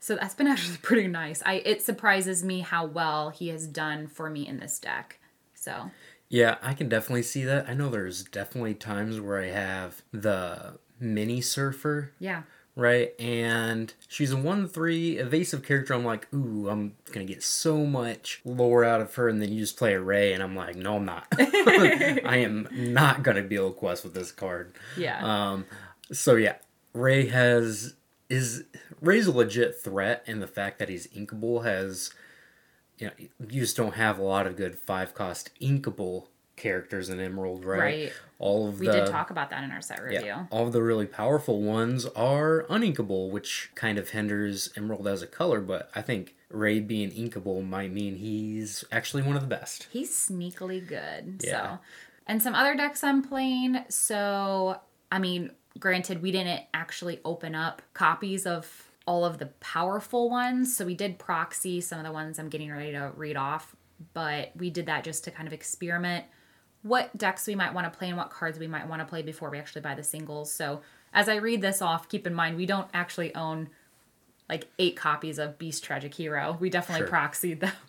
So 0.00 0.16
that's 0.16 0.34
been 0.34 0.46
actually 0.54 0.78
pretty 0.78 1.06
nice. 1.06 1.42
I 1.46 1.54
it 1.64 1.82
surprises 1.82 2.42
me 2.42 2.60
how 2.60 2.86
well 2.86 3.30
he 3.30 3.48
has 3.48 3.66
done 3.66 4.06
for 4.08 4.28
me 4.28 4.46
in 4.46 4.58
this 4.58 4.78
deck. 4.78 5.18
So 5.54 5.90
Yeah, 6.28 6.56
I 6.62 6.74
can 6.74 6.88
definitely 6.88 7.22
see 7.22 7.44
that. 7.44 7.68
I 7.68 7.74
know 7.74 7.88
there's 7.88 8.24
definitely 8.24 8.74
times 8.74 9.20
where 9.20 9.40
I 9.42 9.46
have 9.46 10.02
the 10.12 10.78
mini 11.00 11.40
surfer 11.40 12.12
yeah. 12.18 12.42
right? 12.76 13.18
And 13.20 13.92
she's 14.08 14.32
a 14.32 14.36
1 14.36 14.68
3 14.68 15.18
evasive 15.18 15.64
character. 15.64 15.94
I'm 15.94 16.04
like, 16.04 16.28
ooh, 16.34 16.68
I'm 16.68 16.94
going 17.12 17.26
to 17.26 17.32
get 17.32 17.42
so 17.42 17.86
much 17.86 18.40
lore 18.44 18.84
out 18.84 19.00
of 19.00 19.14
her. 19.14 19.28
And 19.28 19.40
then 19.40 19.52
you 19.52 19.60
just 19.60 19.76
play 19.78 19.94
a 19.94 20.00
Ray, 20.00 20.32
and 20.32 20.42
I'm 20.42 20.54
like, 20.54 20.76
no, 20.76 20.96
I'm 20.96 21.04
not. 21.04 21.26
I 21.38 22.42
am 22.44 22.68
not 22.70 23.22
going 23.22 23.36
to 23.36 23.42
be 23.42 23.56
able 23.56 23.70
to 23.70 23.78
quest 23.78 24.04
with 24.04 24.14
this 24.14 24.32
card. 24.32 24.74
Yeah. 24.96 25.20
Um, 25.22 25.64
so, 26.12 26.36
yeah, 26.36 26.56
Ray 26.92 27.28
has. 27.28 27.94
Is 28.28 28.64
Ray's 29.00 29.26
a 29.26 29.32
legit 29.32 29.80
threat, 29.80 30.22
and 30.26 30.42
the 30.42 30.46
fact 30.46 30.78
that 30.80 30.90
he's 30.90 31.06
inkable 31.08 31.64
has. 31.64 32.10
You 32.98 33.06
know, 33.08 33.12
you 33.48 33.60
just 33.60 33.76
don't 33.76 33.94
have 33.94 34.18
a 34.18 34.22
lot 34.22 34.46
of 34.46 34.56
good 34.56 34.76
five 34.76 35.14
cost 35.14 35.50
inkable 35.60 36.26
characters 36.56 37.08
in 37.08 37.20
Emerald, 37.20 37.64
right? 37.64 37.78
Right. 37.78 38.12
All 38.38 38.68
of 38.68 38.80
we 38.80 38.86
the 38.86 38.92
did 38.92 39.06
talk 39.06 39.30
about 39.30 39.50
that 39.50 39.64
in 39.64 39.70
our 39.70 39.80
set 39.80 40.02
review. 40.02 40.20
yeah, 40.24 40.46
all 40.50 40.66
of 40.66 40.72
the 40.72 40.82
really 40.82 41.06
powerful 41.06 41.62
ones 41.62 42.04
are 42.06 42.64
uninkable, 42.68 43.30
which 43.30 43.70
kind 43.74 43.98
of 43.98 44.10
hinders 44.10 44.70
Emerald 44.76 45.08
as 45.08 45.22
a 45.22 45.26
color. 45.26 45.60
But 45.60 45.90
I 45.94 46.02
think 46.02 46.34
Ray 46.50 46.80
being 46.80 47.10
inkable 47.10 47.66
might 47.66 47.92
mean 47.92 48.16
he's 48.16 48.84
actually 48.92 49.22
one 49.22 49.36
of 49.36 49.42
the 49.42 49.48
best. 49.48 49.86
He's 49.90 50.10
sneakily 50.10 50.86
good. 50.86 51.40
Yeah. 51.42 51.50
So, 51.50 51.78
and 52.26 52.42
some 52.42 52.54
other 52.54 52.76
decks 52.76 53.02
I'm 53.02 53.22
playing. 53.22 53.84
So, 53.88 54.80
I 55.10 55.18
mean, 55.18 55.52
granted, 55.78 56.22
we 56.22 56.30
didn't 56.30 56.62
actually 56.74 57.20
open 57.24 57.54
up 57.54 57.82
copies 57.94 58.46
of 58.46 58.87
all 59.08 59.24
of 59.24 59.38
the 59.38 59.46
powerful 59.46 60.28
ones. 60.28 60.76
So 60.76 60.84
we 60.84 60.94
did 60.94 61.18
proxy 61.18 61.80
some 61.80 61.98
of 61.98 62.04
the 62.04 62.12
ones 62.12 62.38
I'm 62.38 62.50
getting 62.50 62.70
ready 62.70 62.92
to 62.92 63.10
read 63.16 63.36
off, 63.38 63.74
but 64.12 64.52
we 64.54 64.68
did 64.68 64.84
that 64.84 65.02
just 65.02 65.24
to 65.24 65.30
kind 65.30 65.46
of 65.46 65.54
experiment 65.54 66.26
what 66.82 67.16
decks 67.16 67.46
we 67.46 67.54
might 67.54 67.72
want 67.72 67.90
to 67.90 67.98
play 67.98 68.08
and 68.08 68.18
what 68.18 68.28
cards 68.28 68.58
we 68.58 68.66
might 68.66 68.86
want 68.86 69.00
to 69.00 69.06
play 69.06 69.22
before 69.22 69.48
we 69.48 69.58
actually 69.58 69.80
buy 69.80 69.94
the 69.94 70.02
singles. 70.04 70.52
So 70.52 70.82
as 71.14 71.26
I 71.26 71.36
read 71.36 71.62
this 71.62 71.80
off, 71.80 72.10
keep 72.10 72.26
in 72.26 72.34
mind 72.34 72.58
we 72.58 72.66
don't 72.66 72.86
actually 72.92 73.34
own 73.34 73.70
like 74.46 74.66
eight 74.78 74.94
copies 74.94 75.38
of 75.38 75.58
Beast 75.58 75.82
Tragic 75.82 76.12
Hero. 76.14 76.58
We 76.60 76.68
definitely 76.68 77.06
Sure. 77.06 77.16
proxied 77.16 77.60
them. 77.60 77.72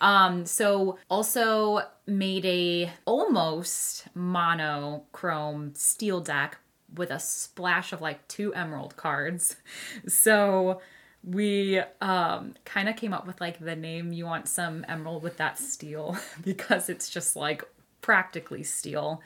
Um, 0.00 0.46
so 0.46 0.96
also 1.10 1.82
made 2.06 2.46
a 2.46 2.90
almost 3.04 4.06
monochrome 4.14 5.74
steel 5.74 6.20
deck 6.22 6.58
with 6.94 7.10
a 7.10 7.20
splash 7.20 7.92
of 7.92 8.00
like 8.00 8.26
two 8.28 8.54
emerald 8.54 8.96
cards. 8.96 9.56
So 10.08 10.80
we 11.22 11.80
um 12.00 12.54
kind 12.64 12.88
of 12.88 12.96
came 12.96 13.12
up 13.12 13.26
with 13.26 13.40
like 13.40 13.58
the 13.58 13.76
name 13.76 14.10
you 14.12 14.24
want 14.24 14.48
some 14.48 14.86
emerald 14.88 15.22
with 15.22 15.36
that 15.36 15.58
steel 15.58 16.16
because 16.42 16.88
it's 16.88 17.10
just 17.10 17.36
like 17.36 17.62
practically 18.00 18.62
steel. 18.62 19.20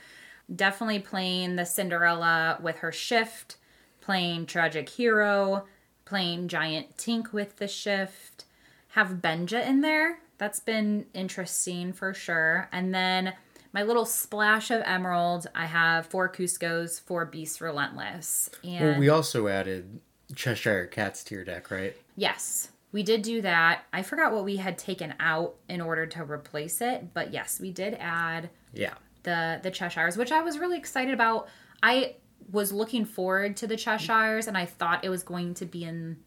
Definitely 0.55 0.99
playing 0.99 1.57
the 1.57 1.65
Cinderella 1.65 2.59
with 2.61 2.79
her 2.79 2.93
shift, 2.93 3.57
playing 4.01 4.47
Tragic 4.47 4.89
Hero, 4.89 5.65
playing 6.05 6.49
Giant 6.49 6.97
Tink 6.97 7.33
with 7.33 7.57
the 7.57 7.69
shift, 7.69 8.45
have 8.89 9.23
Benja 9.23 9.67
in 9.67 9.81
there. 9.81 10.19
That's 10.37 10.61
been 10.61 11.07
interesting 11.15 11.93
for 11.93 12.13
sure. 12.13 12.69
And 12.73 12.95
then 12.95 13.33
my 13.75 13.83
little 13.83 14.07
splash 14.07 14.71
of 14.71 14.81
emerald, 14.87 15.49
I 15.55 15.67
have 15.67 16.07
four 16.07 16.31
Kuzco's, 16.31 17.01
four 17.01 17.25
Beast 17.27 17.61
Relentless. 17.61 18.49
And 18.63 18.85
Well, 18.93 18.99
we 19.01 19.09
also 19.09 19.49
added 19.49 20.01
Cheshire 20.35 20.87
Cat's 20.87 21.25
to 21.25 21.35
your 21.35 21.45
deck, 21.45 21.71
right? 21.73 21.95
yes, 22.17 22.71
we 22.93 23.03
did 23.03 23.23
do 23.23 23.43
that. 23.43 23.83
I 23.93 24.03
forgot 24.03 24.33
what 24.33 24.45
we 24.45 24.57
had 24.59 24.79
taken 24.79 25.15
out 25.19 25.57
in 25.69 25.81
order 25.81 26.07
to 26.07 26.23
replace 26.23 26.81
it, 26.81 27.13
but 27.13 27.33
yes, 27.33 27.59
we 27.59 27.73
did 27.73 27.97
add 27.99 28.49
Yeah. 28.73 28.95
the 29.25 29.59
the 29.65 29.73
Cheshires, 29.73 30.17
which 30.17 30.31
I 30.31 30.41
was 30.43 30.61
really 30.61 30.79
excited 30.79 31.13
about. 31.13 31.49
I 31.83 32.15
was 32.53 32.73
looking 32.73 33.05
forward 33.05 33.57
to 33.57 33.67
the 33.67 33.77
Cheshires, 33.77 34.47
and 34.47 34.57
I 34.57 34.67
thought 34.67 35.05
it 35.05 35.09
was 35.09 35.25
going 35.25 35.55
to 35.55 35.67
be 35.67 35.83
in 35.83 36.19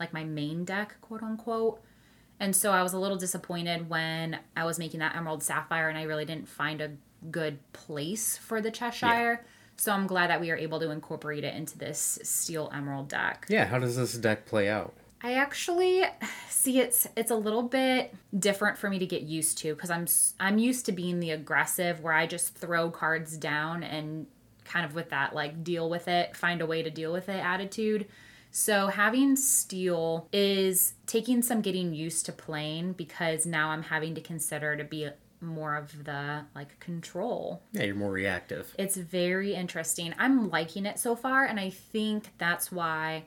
like 0.00 0.12
my 0.12 0.24
main 0.24 0.64
deck, 0.64 0.96
quote 1.00 1.22
unquote. 1.22 1.80
And 2.38 2.54
so 2.54 2.72
I 2.72 2.82
was 2.82 2.92
a 2.92 2.98
little 2.98 3.16
disappointed 3.16 3.88
when 3.88 4.38
I 4.56 4.64
was 4.64 4.78
making 4.78 5.00
that 5.00 5.16
Emerald 5.16 5.42
Sapphire, 5.42 5.88
and 5.88 5.96
I 5.96 6.02
really 6.02 6.24
didn't 6.24 6.48
find 6.48 6.80
a 6.80 6.92
good 7.30 7.58
place 7.72 8.36
for 8.36 8.60
the 8.60 8.70
Cheshire. 8.70 9.06
Yeah. 9.06 9.36
So 9.76 9.92
I'm 9.92 10.06
glad 10.06 10.30
that 10.30 10.40
we 10.40 10.50
are 10.50 10.56
able 10.56 10.80
to 10.80 10.90
incorporate 10.90 11.44
it 11.44 11.54
into 11.54 11.76
this 11.78 12.18
Steel 12.22 12.70
Emerald 12.74 13.08
deck. 13.08 13.46
Yeah, 13.48 13.66
how 13.66 13.78
does 13.78 13.96
this 13.96 14.14
deck 14.14 14.46
play 14.46 14.68
out? 14.68 14.94
I 15.22 15.34
actually 15.34 16.04
see 16.48 16.80
it's 16.80 17.06
it's 17.16 17.30
a 17.30 17.36
little 17.36 17.62
bit 17.62 18.14
different 18.38 18.78
for 18.78 18.88
me 18.88 18.98
to 18.98 19.06
get 19.06 19.22
used 19.22 19.58
to 19.58 19.74
because 19.74 19.90
I'm 19.90 20.06
I'm 20.40 20.58
used 20.58 20.86
to 20.86 20.92
being 20.92 21.20
the 21.20 21.30
aggressive 21.30 22.00
where 22.00 22.12
I 22.12 22.26
just 22.26 22.54
throw 22.54 22.90
cards 22.90 23.36
down 23.36 23.82
and 23.82 24.26
kind 24.64 24.84
of 24.84 24.94
with 24.94 25.10
that 25.10 25.34
like 25.34 25.62
deal 25.62 25.88
with 25.88 26.08
it, 26.08 26.36
find 26.36 26.60
a 26.60 26.66
way 26.66 26.82
to 26.82 26.90
deal 26.90 27.12
with 27.12 27.28
it 27.28 27.44
attitude. 27.44 28.06
So 28.58 28.86
having 28.86 29.36
steel 29.36 30.30
is 30.32 30.94
taking 31.06 31.42
some 31.42 31.60
getting 31.60 31.92
used 31.92 32.24
to 32.24 32.32
playing 32.32 32.94
because 32.94 33.44
now 33.44 33.68
I'm 33.68 33.82
having 33.82 34.14
to 34.14 34.22
consider 34.22 34.78
to 34.78 34.82
be 34.82 35.10
more 35.42 35.76
of 35.76 36.04
the 36.06 36.46
like 36.54 36.80
control. 36.80 37.62
Yeah, 37.72 37.82
you're 37.82 37.94
more 37.94 38.10
reactive. 38.10 38.74
It's 38.78 38.96
very 38.96 39.54
interesting. 39.54 40.14
I'm 40.18 40.48
liking 40.48 40.86
it 40.86 40.98
so 40.98 41.14
far 41.14 41.44
and 41.44 41.60
I 41.60 41.68
think 41.68 42.30
that's 42.38 42.72
why 42.72 43.24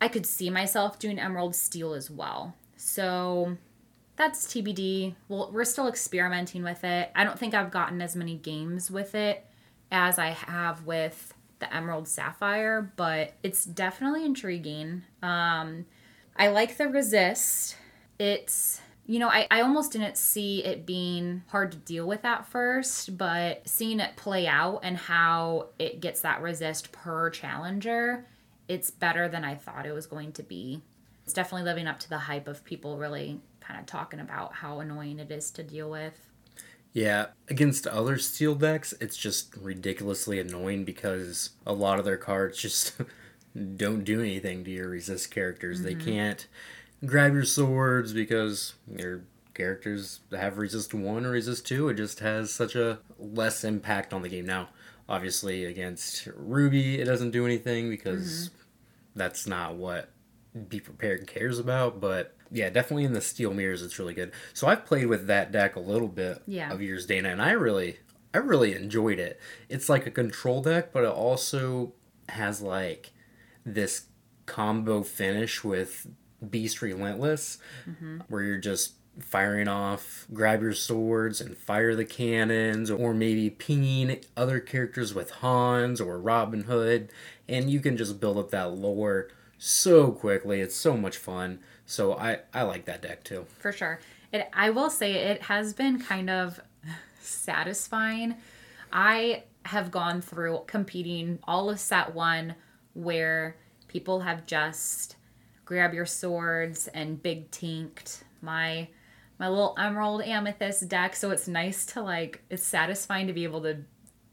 I 0.00 0.06
could 0.06 0.24
see 0.24 0.48
myself 0.48 1.00
doing 1.00 1.18
emerald 1.18 1.56
steel 1.56 1.92
as 1.92 2.08
well. 2.08 2.54
So 2.76 3.56
that's 4.14 4.46
TBD. 4.46 5.16
Well, 5.26 5.50
we're 5.52 5.64
still 5.64 5.88
experimenting 5.88 6.62
with 6.62 6.84
it. 6.84 7.10
I 7.16 7.24
don't 7.24 7.36
think 7.36 7.52
I've 7.52 7.72
gotten 7.72 8.00
as 8.00 8.14
many 8.14 8.36
games 8.36 8.92
with 8.92 9.16
it 9.16 9.44
as 9.90 10.20
I 10.20 10.28
have 10.28 10.86
with 10.86 11.34
the 11.58 11.74
Emerald 11.74 12.08
Sapphire, 12.08 12.92
but 12.96 13.34
it's 13.42 13.64
definitely 13.64 14.24
intriguing. 14.24 15.02
Um, 15.22 15.86
I 16.36 16.48
like 16.48 16.76
the 16.76 16.88
resist. 16.88 17.76
It's, 18.18 18.80
you 19.06 19.18
know, 19.18 19.28
I, 19.28 19.46
I 19.50 19.62
almost 19.62 19.92
didn't 19.92 20.16
see 20.16 20.64
it 20.64 20.86
being 20.86 21.42
hard 21.48 21.72
to 21.72 21.78
deal 21.78 22.06
with 22.06 22.24
at 22.24 22.46
first, 22.46 23.16
but 23.18 23.68
seeing 23.68 24.00
it 24.00 24.16
play 24.16 24.46
out 24.46 24.80
and 24.82 24.96
how 24.96 25.68
it 25.78 26.00
gets 26.00 26.20
that 26.20 26.42
resist 26.42 26.92
per 26.92 27.30
challenger, 27.30 28.26
it's 28.68 28.90
better 28.90 29.28
than 29.28 29.44
I 29.44 29.54
thought 29.54 29.86
it 29.86 29.92
was 29.92 30.06
going 30.06 30.32
to 30.32 30.42
be. 30.42 30.82
It's 31.24 31.32
definitely 31.32 31.64
living 31.64 31.86
up 31.86 31.98
to 32.00 32.08
the 32.08 32.18
hype 32.18 32.48
of 32.48 32.64
people 32.64 32.96
really 32.98 33.40
kind 33.60 33.80
of 33.80 33.86
talking 33.86 34.20
about 34.20 34.54
how 34.54 34.80
annoying 34.80 35.18
it 35.18 35.30
is 35.30 35.50
to 35.52 35.62
deal 35.62 35.90
with. 35.90 36.27
Yeah, 36.92 37.26
against 37.48 37.86
other 37.86 38.18
steel 38.18 38.54
decks, 38.54 38.94
it's 39.00 39.16
just 39.16 39.54
ridiculously 39.56 40.40
annoying 40.40 40.84
because 40.84 41.50
a 41.66 41.72
lot 41.72 41.98
of 41.98 42.04
their 42.04 42.16
cards 42.16 42.58
just 42.62 42.94
don't 43.76 44.04
do 44.04 44.20
anything 44.20 44.64
to 44.64 44.70
your 44.70 44.88
resist 44.88 45.30
characters. 45.30 45.80
Mm-hmm. 45.80 45.98
They 45.98 46.04
can't 46.04 46.46
grab 47.04 47.34
your 47.34 47.44
swords 47.44 48.12
because 48.12 48.74
your 48.90 49.22
characters 49.54 50.20
have 50.32 50.58
resist 50.58 50.94
1 50.94 51.26
or 51.26 51.30
resist 51.30 51.66
2. 51.66 51.88
It 51.90 51.94
just 51.94 52.20
has 52.20 52.52
such 52.52 52.74
a 52.74 53.00
less 53.18 53.64
impact 53.64 54.12
on 54.12 54.22
the 54.22 54.28
game. 54.28 54.46
Now, 54.46 54.68
obviously, 55.08 55.64
against 55.64 56.28
Ruby, 56.34 57.00
it 57.00 57.04
doesn't 57.04 57.32
do 57.32 57.44
anything 57.44 57.90
because 57.90 58.48
mm-hmm. 58.48 59.18
that's 59.18 59.46
not 59.46 59.74
what 59.74 60.10
Be 60.68 60.80
Prepared 60.80 61.26
cares 61.26 61.58
about, 61.58 62.00
but 62.00 62.34
yeah, 62.50 62.70
definitely 62.70 63.04
in 63.04 63.12
the 63.12 63.20
steel 63.20 63.52
mirrors, 63.52 63.82
it's 63.82 63.98
really 63.98 64.14
good. 64.14 64.32
So 64.52 64.66
I've 64.66 64.84
played 64.84 65.06
with 65.06 65.26
that 65.26 65.52
deck 65.52 65.76
a 65.76 65.80
little 65.80 66.08
bit 66.08 66.42
yeah. 66.46 66.72
of 66.72 66.82
years, 66.82 67.06
Dana, 67.06 67.30
and 67.30 67.42
I 67.42 67.52
really, 67.52 67.98
I 68.32 68.38
really 68.38 68.74
enjoyed 68.74 69.18
it. 69.18 69.40
It's 69.68 69.88
like 69.88 70.06
a 70.06 70.10
control 70.10 70.62
deck, 70.62 70.92
but 70.92 71.04
it 71.04 71.10
also 71.10 71.92
has 72.28 72.60
like 72.60 73.12
this 73.64 74.06
combo 74.46 75.02
finish 75.02 75.62
with 75.62 76.06
Beast 76.48 76.82
Relentless, 76.82 77.58
mm-hmm. 77.88 78.18
where 78.28 78.42
you're 78.42 78.58
just 78.58 78.94
firing 79.20 79.66
off, 79.66 80.26
grab 80.32 80.62
your 80.62 80.72
swords 80.72 81.40
and 81.40 81.56
fire 81.56 81.94
the 81.94 82.04
cannons, 82.04 82.90
or 82.90 83.12
maybe 83.12 83.50
pinging 83.50 84.20
other 84.36 84.60
characters 84.60 85.14
with 85.14 85.30
Hans 85.30 86.00
or 86.00 86.18
Robin 86.18 86.64
Hood, 86.64 87.10
and 87.48 87.70
you 87.70 87.80
can 87.80 87.96
just 87.96 88.20
build 88.20 88.38
up 88.38 88.50
that 88.50 88.72
lore 88.72 89.28
so 89.58 90.12
quickly. 90.12 90.60
It's 90.60 90.76
so 90.76 90.96
much 90.96 91.16
fun. 91.16 91.58
So 91.88 92.12
I 92.12 92.40
I 92.52 92.62
like 92.62 92.84
that 92.84 93.00
deck 93.00 93.24
too. 93.24 93.46
For 93.58 93.72
sure. 93.72 93.98
It 94.30 94.48
I 94.52 94.70
will 94.70 94.90
say 94.90 95.14
it 95.14 95.42
has 95.42 95.72
been 95.72 95.98
kind 95.98 96.28
of 96.28 96.60
satisfying. 97.20 98.36
I 98.92 99.44
have 99.64 99.90
gone 99.90 100.20
through 100.20 100.64
competing 100.66 101.38
all 101.44 101.68
of 101.70 101.80
set 101.80 102.14
1 102.14 102.54
where 102.92 103.56
people 103.86 104.20
have 104.20 104.46
just 104.46 105.16
grab 105.64 105.94
your 105.94 106.06
swords 106.06 106.88
and 106.88 107.22
big 107.22 107.50
tinked 107.50 108.22
my 108.42 108.88
my 109.38 109.48
little 109.48 109.74
emerald 109.78 110.22
amethyst 110.22 110.88
deck 110.88 111.14
so 111.16 111.30
it's 111.30 111.48
nice 111.48 111.86
to 111.86 112.02
like 112.02 112.42
it's 112.50 112.64
satisfying 112.64 113.26
to 113.26 113.32
be 113.32 113.44
able 113.44 113.62
to 113.62 113.78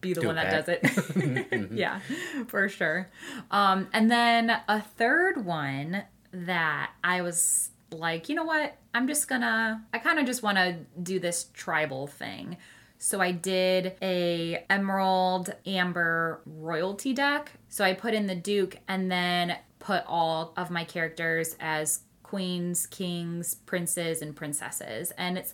be 0.02 0.14
the 0.14 0.22
Do 0.22 0.28
one 0.28 0.36
that 0.36 0.52
does 0.52 0.70
it. 0.70 1.72
yeah, 1.72 2.00
for 2.48 2.70
sure. 2.70 3.10
Um, 3.50 3.88
and 3.92 4.12
then 4.12 4.50
a 4.68 4.82
third 4.82 5.44
one 5.44 6.04
that 6.36 6.92
I 7.04 7.22
was 7.22 7.70
like, 7.92 8.30
you 8.30 8.36
know 8.36 8.44
what? 8.44 8.78
I'm 8.94 9.08
just 9.08 9.28
gonna, 9.28 9.84
I 9.94 10.00
kind 10.00 10.20
of 10.20 10.26
just 10.26 10.44
want 10.44 10.58
to 10.58 10.78
do 11.02 11.20
this 11.20 11.50
tribal 11.54 12.08
thing. 12.08 12.58
So 12.98 13.22
I 13.22 13.32
did 13.32 13.94
a 14.02 14.66
emerald 14.70 15.54
amber 15.66 16.42
royalty 16.46 17.14
deck. 17.14 17.52
So 17.68 17.84
I 17.84 17.94
put 17.94 18.14
in 18.14 18.28
the 18.28 18.36
duke 18.36 18.78
and 18.88 19.12
then 19.12 19.58
put 19.80 20.04
all 20.08 20.54
of 20.58 20.72
my 20.72 20.84
characters 20.84 21.56
as 21.60 22.02
queens, 22.24 22.88
kings, 22.88 23.56
princes, 23.56 24.22
and 24.22 24.36
princesses. 24.36 25.12
And 25.18 25.38
it's 25.38 25.54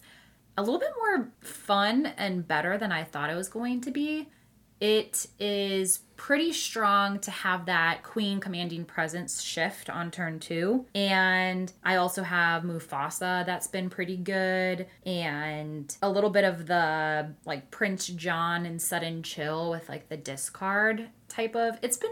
a 0.57 0.61
little 0.61 0.79
bit 0.79 0.93
more 0.97 1.31
fun 1.41 2.07
and 2.17 2.47
better 2.47 2.77
than 2.77 2.91
I 2.91 3.03
thought 3.03 3.29
it 3.29 3.35
was 3.35 3.49
going 3.49 3.81
to 3.81 3.91
be. 3.91 4.29
It 4.81 5.27
is 5.39 5.99
pretty 6.17 6.51
strong 6.53 7.19
to 7.19 7.31
have 7.31 7.67
that 7.67 8.01
queen 8.01 8.39
commanding 8.39 8.83
presence 8.83 9.41
shift 9.41 9.91
on 9.91 10.09
turn 10.09 10.39
two. 10.39 10.85
And 10.95 11.71
I 11.83 11.95
also 11.97 12.23
have 12.23 12.63
Mufasa 12.63 13.45
that's 13.45 13.67
been 13.67 13.91
pretty 13.91 14.17
good. 14.17 14.87
And 15.05 15.95
a 16.01 16.09
little 16.09 16.31
bit 16.31 16.43
of 16.43 16.65
the 16.65 17.35
like 17.45 17.69
Prince 17.69 18.07
John 18.07 18.65
and 18.65 18.81
Sudden 18.81 19.21
Chill 19.21 19.69
with 19.69 19.87
like 19.87 20.09
the 20.09 20.17
discard 20.17 21.09
type 21.29 21.55
of. 21.55 21.77
It's 21.83 21.97
been 21.97 22.11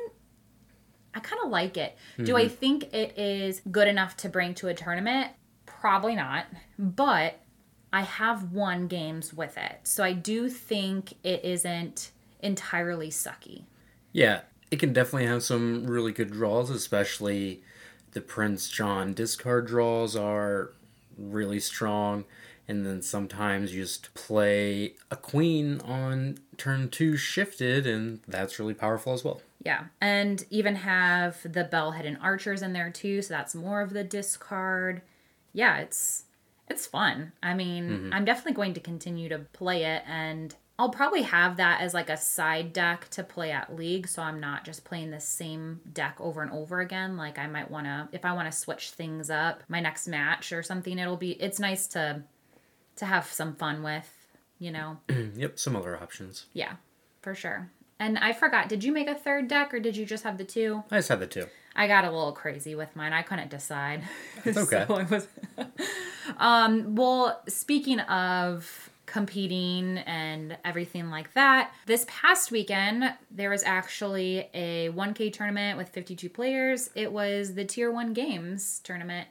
I 1.15 1.19
kind 1.21 1.41
of 1.43 1.49
like 1.49 1.75
it. 1.75 1.97
Mm-hmm. 2.13 2.25
Do 2.25 2.37
I 2.37 2.45
mm-hmm. 2.45 2.53
think 2.53 2.93
it 2.93 3.17
is 3.17 3.61
good 3.71 3.87
enough 3.87 4.15
to 4.17 4.29
bring 4.29 4.53
to 4.55 4.67
a 4.67 4.75
tournament? 4.75 5.31
Probably 5.65 6.15
not. 6.15 6.45
But 6.77 7.39
I 7.91 8.01
have 8.01 8.51
won 8.51 8.87
games 8.87 9.33
with 9.33 9.57
it. 9.57 9.79
So 9.83 10.03
I 10.03 10.13
do 10.13 10.49
think 10.49 11.13
it 11.23 11.43
isn't 11.43 12.11
entirely 12.39 13.09
sucky. 13.09 13.63
Yeah, 14.11 14.41
it 14.71 14.79
can 14.79 14.93
definitely 14.93 15.27
have 15.27 15.43
some 15.43 15.85
really 15.85 16.11
good 16.11 16.31
draws, 16.31 16.69
especially 16.69 17.63
the 18.11 18.21
Prince 18.21 18.69
John 18.69 19.13
discard 19.13 19.67
draws 19.67 20.15
are 20.15 20.73
really 21.17 21.59
strong. 21.59 22.25
And 22.67 22.85
then 22.85 23.01
sometimes 23.01 23.73
you 23.73 23.81
just 23.81 24.13
play 24.13 24.93
a 25.09 25.15
queen 25.15 25.81
on 25.81 26.37
turn 26.57 26.89
two 26.89 27.17
shifted, 27.17 27.87
and 27.87 28.19
that's 28.27 28.59
really 28.59 28.75
powerful 28.75 29.13
as 29.13 29.23
well. 29.23 29.41
Yeah, 29.65 29.85
and 29.99 30.45
even 30.51 30.75
have 30.75 31.41
the 31.51 31.63
Belle 31.63 31.91
hidden 31.93 32.17
archers 32.17 32.61
in 32.61 32.73
there 32.73 32.91
too, 32.91 33.23
so 33.23 33.33
that's 33.33 33.55
more 33.55 33.81
of 33.81 33.93
the 33.93 34.03
discard. 34.03 35.01
Yeah, 35.51 35.79
it's 35.79 36.25
it's 36.69 36.85
fun. 36.85 37.31
I 37.41 37.55
mean, 37.55 37.89
mm-hmm. 37.89 38.13
I'm 38.13 38.23
definitely 38.23 38.53
going 38.53 38.75
to 38.75 38.79
continue 38.79 39.29
to 39.29 39.39
play 39.39 39.85
it 39.85 40.03
and 40.05 40.55
I'll 40.79 40.89
probably 40.89 41.23
have 41.23 41.57
that 41.57 41.81
as 41.81 41.93
like 41.93 42.09
a 42.09 42.15
side 42.15 42.71
deck 42.71 43.09
to 43.11 43.21
play 43.21 43.51
at 43.51 43.75
league 43.75 44.07
so 44.07 44.21
I'm 44.21 44.39
not 44.39 44.63
just 44.63 44.85
playing 44.85 45.11
the 45.11 45.19
same 45.19 45.81
deck 45.91 46.15
over 46.21 46.41
and 46.41 46.51
over 46.51 46.79
again. 46.79 47.17
Like 47.17 47.37
I 47.37 47.47
might 47.47 47.69
want 47.69 47.85
to 47.85 48.07
if 48.13 48.23
I 48.23 48.31
want 48.31 48.49
to 48.49 48.57
switch 48.57 48.91
things 48.91 49.29
up 49.29 49.61
my 49.67 49.81
next 49.81 50.07
match 50.07 50.53
or 50.53 50.63
something 50.63 50.97
it'll 50.97 51.17
be 51.17 51.31
it's 51.31 51.59
nice 51.59 51.85
to 51.87 52.23
to 52.95 53.05
have 53.05 53.25
some 53.25 53.55
fun 53.55 53.83
with, 53.83 54.09
you 54.57 54.71
know. 54.71 54.97
yep, 55.35 55.59
similar 55.59 56.01
options. 56.01 56.45
Yeah. 56.53 56.73
For 57.21 57.35
sure. 57.35 57.69
And 57.99 58.17
I 58.17 58.31
forgot, 58.31 58.69
did 58.69 58.83
you 58.83 58.93
make 58.93 59.09
a 59.09 59.15
third 59.15 59.49
deck 59.49 59.73
or 59.73 59.81
did 59.81 59.97
you 59.97 60.05
just 60.05 60.23
have 60.23 60.37
the 60.37 60.45
two? 60.45 60.83
I 60.89 60.99
just 60.99 61.09
had 61.09 61.19
the 61.19 61.27
two. 61.27 61.47
I 61.75 61.87
got 61.87 62.05
a 62.05 62.11
little 62.11 62.31
crazy 62.31 62.73
with 62.75 62.95
mine. 62.95 63.11
I 63.11 63.21
couldn't 63.21 63.49
decide. 63.49 64.03
It's 64.45 64.57
okay. 64.57 64.85
so 64.87 65.03
was 65.03 65.27
um 66.37 66.95
well, 66.95 67.41
speaking 67.49 67.99
of 67.99 68.89
competing 69.09 69.97
and 69.99 70.57
everything 70.63 71.09
like 71.09 71.33
that. 71.33 71.73
This 71.85 72.05
past 72.07 72.51
weekend, 72.51 73.13
there 73.29 73.49
was 73.49 73.63
actually 73.63 74.49
a 74.53 74.89
1K 74.89 75.33
tournament 75.33 75.77
with 75.77 75.89
52 75.89 76.29
players. 76.29 76.89
It 76.95 77.11
was 77.11 77.55
the 77.55 77.65
Tier 77.65 77.91
1 77.91 78.13
Games 78.13 78.79
tournament. 78.83 79.27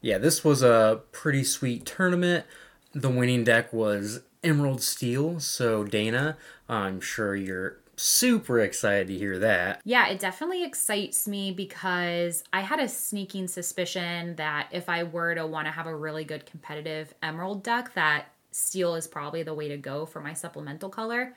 Yeah, 0.00 0.18
this 0.18 0.44
was 0.44 0.62
a 0.62 1.02
pretty 1.12 1.44
sweet 1.44 1.84
tournament. 1.84 2.46
the 2.94 3.10
winning 3.10 3.44
deck 3.44 3.72
was 3.72 4.20
Emerald 4.42 4.80
Steel. 4.82 5.40
So, 5.40 5.84
Dana, 5.84 6.36
I'm 6.68 7.00
sure 7.00 7.36
you're 7.36 7.78
super 7.96 8.60
excited 8.60 9.08
to 9.08 9.18
hear 9.18 9.38
that. 9.38 9.80
Yeah, 9.84 10.08
it 10.08 10.20
definitely 10.20 10.64
excites 10.64 11.26
me 11.26 11.50
because 11.50 12.44
I 12.52 12.60
had 12.60 12.80
a 12.80 12.88
sneaking 12.88 13.48
suspicion 13.48 14.36
that 14.36 14.68
if 14.72 14.88
I 14.88 15.02
were 15.02 15.34
to 15.34 15.46
want 15.46 15.66
to 15.66 15.72
have 15.72 15.86
a 15.86 15.94
really 15.94 16.24
good 16.24 16.46
competitive 16.46 17.12
emerald 17.22 17.62
deck, 17.62 17.94
that 17.94 18.26
steel 18.50 18.94
is 18.94 19.06
probably 19.06 19.42
the 19.42 19.54
way 19.54 19.68
to 19.68 19.76
go 19.76 20.06
for 20.06 20.20
my 20.20 20.32
supplemental 20.32 20.88
color. 20.88 21.34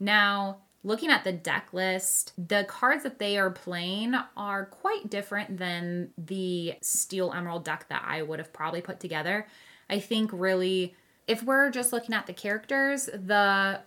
Now, 0.00 0.58
looking 0.82 1.10
at 1.10 1.24
the 1.24 1.32
deck 1.32 1.68
list, 1.72 2.32
the 2.36 2.64
cards 2.64 3.02
that 3.02 3.18
they 3.18 3.38
are 3.38 3.50
playing 3.50 4.14
are 4.36 4.66
quite 4.66 5.10
different 5.10 5.58
than 5.58 6.10
the 6.16 6.74
steel 6.80 7.32
emerald 7.32 7.64
deck 7.64 7.86
that 7.88 8.04
I 8.06 8.22
would 8.22 8.38
have 8.38 8.52
probably 8.52 8.80
put 8.80 9.00
together. 9.00 9.46
I 9.90 9.98
think 9.98 10.30
really 10.32 10.94
if 11.26 11.42
we're 11.42 11.70
just 11.70 11.92
looking 11.92 12.14
at 12.14 12.26
the 12.26 12.32
characters, 12.32 13.06
the 13.06 13.80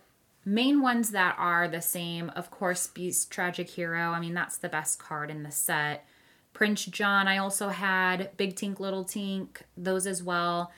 main 0.44 0.80
ones 0.80 1.10
that 1.10 1.34
are 1.38 1.68
the 1.68 1.82
same, 1.82 2.30
of 2.30 2.50
course, 2.50 2.86
Beast 2.86 3.30
Tragic 3.30 3.68
Hero. 3.68 4.10
I 4.10 4.20
mean, 4.20 4.32
that's 4.32 4.56
the 4.56 4.68
best 4.68 4.98
card 4.98 5.30
in 5.30 5.42
the 5.42 5.50
set. 5.50 6.06
Prince 6.52 6.84
John, 6.84 7.26
I 7.26 7.38
also 7.38 7.68
had 7.68 8.36
Big 8.36 8.54
Tink, 8.54 8.78
Little 8.78 9.04
Tink, 9.04 9.62
those 9.76 10.06
as 10.06 10.22
well. 10.22 10.70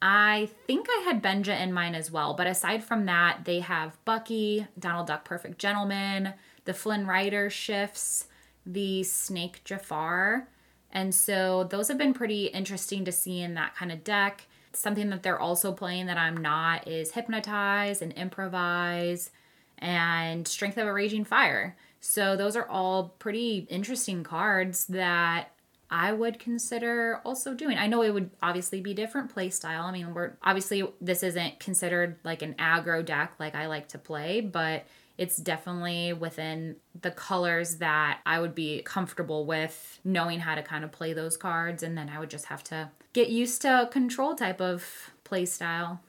I 0.00 0.50
think 0.66 0.86
I 0.90 1.02
had 1.04 1.22
Benja 1.22 1.58
in 1.60 1.72
mine 1.72 1.94
as 1.94 2.10
well, 2.10 2.34
but 2.34 2.46
aside 2.46 2.84
from 2.84 3.06
that, 3.06 3.44
they 3.44 3.60
have 3.60 3.96
Bucky, 4.04 4.66
Donald 4.78 5.06
Duck 5.06 5.24
Perfect 5.24 5.58
Gentleman, 5.58 6.34
the 6.64 6.74
Flynn 6.74 7.06
Rider 7.06 7.48
shifts, 7.48 8.26
the 8.66 9.02
Snake 9.04 9.62
Jafar. 9.64 10.48
And 10.92 11.14
so 11.14 11.64
those 11.64 11.88
have 11.88 11.98
been 11.98 12.14
pretty 12.14 12.46
interesting 12.46 13.04
to 13.04 13.12
see 13.12 13.40
in 13.40 13.54
that 13.54 13.74
kind 13.74 13.90
of 13.90 14.04
deck. 14.04 14.46
Something 14.72 15.08
that 15.10 15.22
they're 15.22 15.40
also 15.40 15.72
playing 15.72 16.06
that 16.06 16.18
I'm 16.18 16.36
not 16.36 16.86
is 16.86 17.12
Hypnotize 17.12 18.02
and 18.02 18.12
Improvise 18.12 19.30
and 19.78 20.46
Strength 20.46 20.78
of 20.78 20.86
a 20.86 20.92
Raging 20.92 21.24
Fire. 21.24 21.76
So 22.00 22.36
those 22.36 22.56
are 22.56 22.68
all 22.68 23.14
pretty 23.18 23.66
interesting 23.70 24.22
cards 24.22 24.84
that 24.86 25.50
I 25.90 26.12
would 26.12 26.38
consider 26.38 27.20
also 27.24 27.54
doing. 27.54 27.78
I 27.78 27.86
know 27.86 28.02
it 28.02 28.12
would 28.12 28.30
obviously 28.42 28.80
be 28.80 28.94
different 28.94 29.32
play 29.32 29.50
style. 29.50 29.84
I 29.84 29.92
mean, 29.92 30.14
we're 30.14 30.32
obviously 30.42 30.84
this 31.00 31.22
isn't 31.22 31.60
considered 31.60 32.16
like 32.24 32.42
an 32.42 32.54
aggro 32.54 33.04
deck 33.04 33.34
like 33.38 33.54
I 33.54 33.66
like 33.66 33.88
to 33.88 33.98
play, 33.98 34.40
but 34.40 34.86
it's 35.18 35.36
definitely 35.36 36.12
within 36.12 36.76
the 37.00 37.10
colors 37.10 37.76
that 37.76 38.20
I 38.26 38.40
would 38.40 38.54
be 38.54 38.82
comfortable 38.82 39.46
with 39.46 39.98
knowing 40.04 40.40
how 40.40 40.54
to 40.54 40.62
kind 40.62 40.84
of 40.84 40.92
play 40.92 41.12
those 41.12 41.36
cards 41.36 41.82
and 41.82 41.96
then 41.96 42.08
I 42.08 42.18
would 42.18 42.30
just 42.30 42.46
have 42.46 42.62
to 42.64 42.90
get 43.12 43.30
used 43.30 43.62
to 43.62 43.88
control 43.90 44.34
type 44.34 44.60
of 44.60 45.10
play 45.24 45.46
style. 45.46 46.00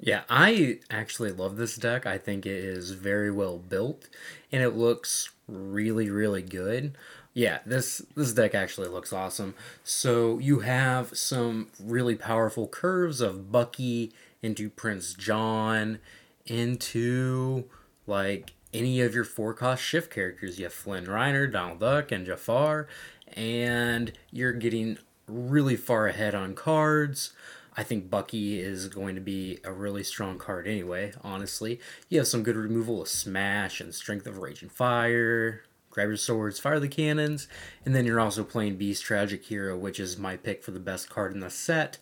Yeah, 0.00 0.22
I 0.30 0.78
actually 0.90 1.32
love 1.32 1.56
this 1.56 1.76
deck. 1.76 2.06
I 2.06 2.18
think 2.18 2.46
it 2.46 2.64
is 2.64 2.92
very 2.92 3.30
well 3.30 3.58
built 3.58 4.08
and 4.52 4.62
it 4.62 4.70
looks 4.70 5.30
really 5.46 6.08
really 6.08 6.42
good. 6.42 6.96
Yeah, 7.38 7.60
this 7.64 8.02
this 8.16 8.32
deck 8.32 8.56
actually 8.56 8.88
looks 8.88 9.12
awesome. 9.12 9.54
So 9.84 10.40
you 10.40 10.58
have 10.58 11.16
some 11.16 11.68
really 11.78 12.16
powerful 12.16 12.66
curves 12.66 13.20
of 13.20 13.52
Bucky 13.52 14.12
into 14.42 14.68
Prince 14.68 15.14
John 15.14 16.00
into 16.46 17.66
like 18.08 18.54
any 18.74 19.00
of 19.02 19.14
your 19.14 19.22
four 19.22 19.54
cost 19.54 19.84
shift 19.84 20.12
characters. 20.12 20.58
You 20.58 20.64
have 20.64 20.72
Flynn 20.72 21.04
Rider, 21.04 21.46
Donald 21.46 21.78
Duck, 21.78 22.10
and 22.10 22.26
Jafar, 22.26 22.88
and 23.34 24.10
you're 24.32 24.52
getting 24.52 24.98
really 25.28 25.76
far 25.76 26.08
ahead 26.08 26.34
on 26.34 26.56
cards. 26.56 27.34
I 27.76 27.84
think 27.84 28.10
Bucky 28.10 28.60
is 28.60 28.88
going 28.88 29.14
to 29.14 29.20
be 29.20 29.60
a 29.62 29.70
really 29.70 30.02
strong 30.02 30.38
card 30.38 30.66
anyway, 30.66 31.12
honestly. 31.22 31.78
You 32.08 32.18
have 32.18 32.26
some 32.26 32.42
good 32.42 32.56
removal 32.56 33.00
of 33.00 33.06
Smash 33.06 33.80
and 33.80 33.94
Strength 33.94 34.26
of 34.26 34.38
Raging 34.38 34.68
Fire, 34.70 35.62
grab 35.98 36.10
your 36.10 36.16
swords, 36.16 36.60
fire 36.60 36.78
the 36.78 36.86
cannons, 36.86 37.48
and 37.84 37.92
then 37.92 38.06
you're 38.06 38.20
also 38.20 38.44
playing 38.44 38.76
Beast 38.76 39.02
Tragic 39.02 39.44
Hero, 39.44 39.76
which 39.76 39.98
is 39.98 40.16
my 40.16 40.36
pick 40.36 40.62
for 40.62 40.70
the 40.70 40.78
best 40.78 41.10
card 41.10 41.32
in 41.32 41.40
the 41.40 41.50
set. 41.50 41.98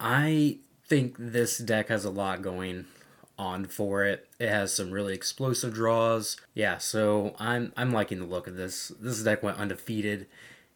I 0.00 0.58
think 0.88 1.14
this 1.16 1.58
deck 1.58 1.86
has 1.86 2.04
a 2.04 2.10
lot 2.10 2.42
going 2.42 2.86
on 3.38 3.66
for 3.66 4.04
it. 4.04 4.28
It 4.40 4.48
has 4.48 4.74
some 4.74 4.90
really 4.90 5.14
explosive 5.14 5.72
draws. 5.72 6.36
Yeah, 6.52 6.78
so 6.78 7.36
I'm 7.38 7.72
I'm 7.76 7.92
liking 7.92 8.18
the 8.18 8.24
look 8.24 8.48
of 8.48 8.56
this. 8.56 8.88
This 9.00 9.22
deck 9.22 9.44
went 9.44 9.58
undefeated 9.58 10.26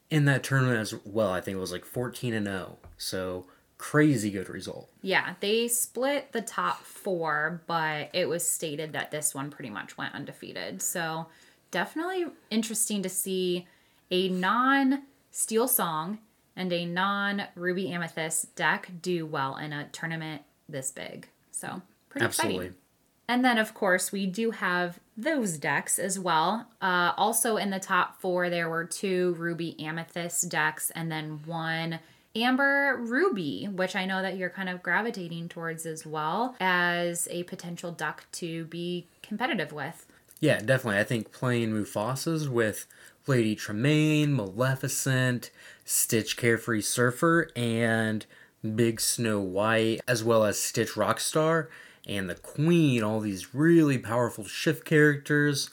in 0.08 0.24
that 0.26 0.44
tournament 0.44 0.78
as 0.78 0.94
well. 1.04 1.32
I 1.32 1.40
think 1.40 1.56
it 1.56 1.60
was 1.60 1.72
like 1.72 1.84
14 1.84 2.32
and 2.32 2.46
0. 2.46 2.78
So 2.96 3.46
crazy 3.76 4.30
good 4.30 4.48
result. 4.48 4.88
Yeah, 5.02 5.34
they 5.40 5.66
split 5.66 6.30
the 6.30 6.42
top 6.42 6.84
4, 6.84 7.62
but 7.66 8.10
it 8.12 8.28
was 8.28 8.48
stated 8.48 8.92
that 8.92 9.10
this 9.10 9.34
one 9.34 9.50
pretty 9.50 9.70
much 9.70 9.96
went 9.98 10.14
undefeated. 10.14 10.80
So 10.80 11.26
definitely 11.74 12.26
interesting 12.50 13.02
to 13.02 13.08
see 13.08 13.66
a 14.08 14.28
non 14.28 15.02
Steel 15.32 15.66
Song 15.66 16.20
and 16.54 16.72
a 16.72 16.86
non 16.86 17.48
Ruby 17.56 17.90
Amethyst 17.90 18.54
deck 18.54 18.88
do 19.02 19.26
well 19.26 19.56
in 19.56 19.72
a 19.72 19.88
tournament 19.88 20.42
this 20.68 20.92
big. 20.92 21.26
So 21.50 21.82
pretty 22.08 22.26
Absolutely. 22.26 22.66
exciting. 22.66 22.78
And 23.26 23.44
then, 23.44 23.58
of 23.58 23.74
course, 23.74 24.12
we 24.12 24.26
do 24.26 24.52
have 24.52 25.00
those 25.16 25.58
decks 25.58 25.98
as 25.98 26.16
well. 26.16 26.68
Uh, 26.80 27.12
also, 27.16 27.56
in 27.56 27.70
the 27.70 27.80
top 27.80 28.20
four, 28.20 28.50
there 28.50 28.68
were 28.68 28.84
two 28.84 29.34
Ruby 29.36 29.74
Amethyst 29.80 30.48
decks 30.48 30.90
and 30.90 31.10
then 31.10 31.40
one 31.44 31.98
Amber 32.36 32.98
Ruby, 33.00 33.68
which 33.72 33.96
I 33.96 34.06
know 34.06 34.22
that 34.22 34.36
you're 34.36 34.50
kind 34.50 34.68
of 34.68 34.82
gravitating 34.82 35.48
towards 35.48 35.86
as 35.86 36.06
well 36.06 36.54
as 36.60 37.26
a 37.32 37.42
potential 37.44 37.90
duck 37.90 38.26
to 38.32 38.66
be 38.66 39.06
competitive 39.22 39.72
with. 39.72 40.06
Yeah, 40.40 40.60
definitely. 40.60 41.00
I 41.00 41.04
think 41.04 41.32
playing 41.32 41.72
Mufasa's 41.72 42.48
with 42.48 42.86
Lady 43.26 43.54
Tremaine, 43.54 44.34
Maleficent, 44.34 45.50
Stitch 45.84 46.36
Carefree 46.36 46.82
Surfer, 46.82 47.50
and 47.56 48.26
Big 48.74 49.00
Snow 49.00 49.40
White, 49.40 50.00
as 50.06 50.22
well 50.22 50.44
as 50.44 50.58
Stitch 50.58 50.92
Rockstar 50.92 51.68
and 52.06 52.28
the 52.28 52.34
Queen, 52.34 53.02
all 53.02 53.20
these 53.20 53.54
really 53.54 53.98
powerful 53.98 54.44
shift 54.44 54.84
characters. 54.84 55.70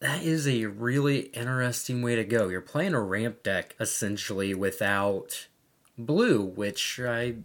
That 0.00 0.22
is 0.22 0.46
a 0.46 0.66
really 0.66 1.20
interesting 1.32 2.02
way 2.02 2.16
to 2.16 2.24
go. 2.24 2.48
You're 2.48 2.60
playing 2.60 2.94
a 2.94 3.00
ramp 3.00 3.42
deck 3.42 3.74
essentially 3.80 4.54
without 4.54 5.46
blue, 5.96 6.42
which 6.42 7.00
I 7.00 7.36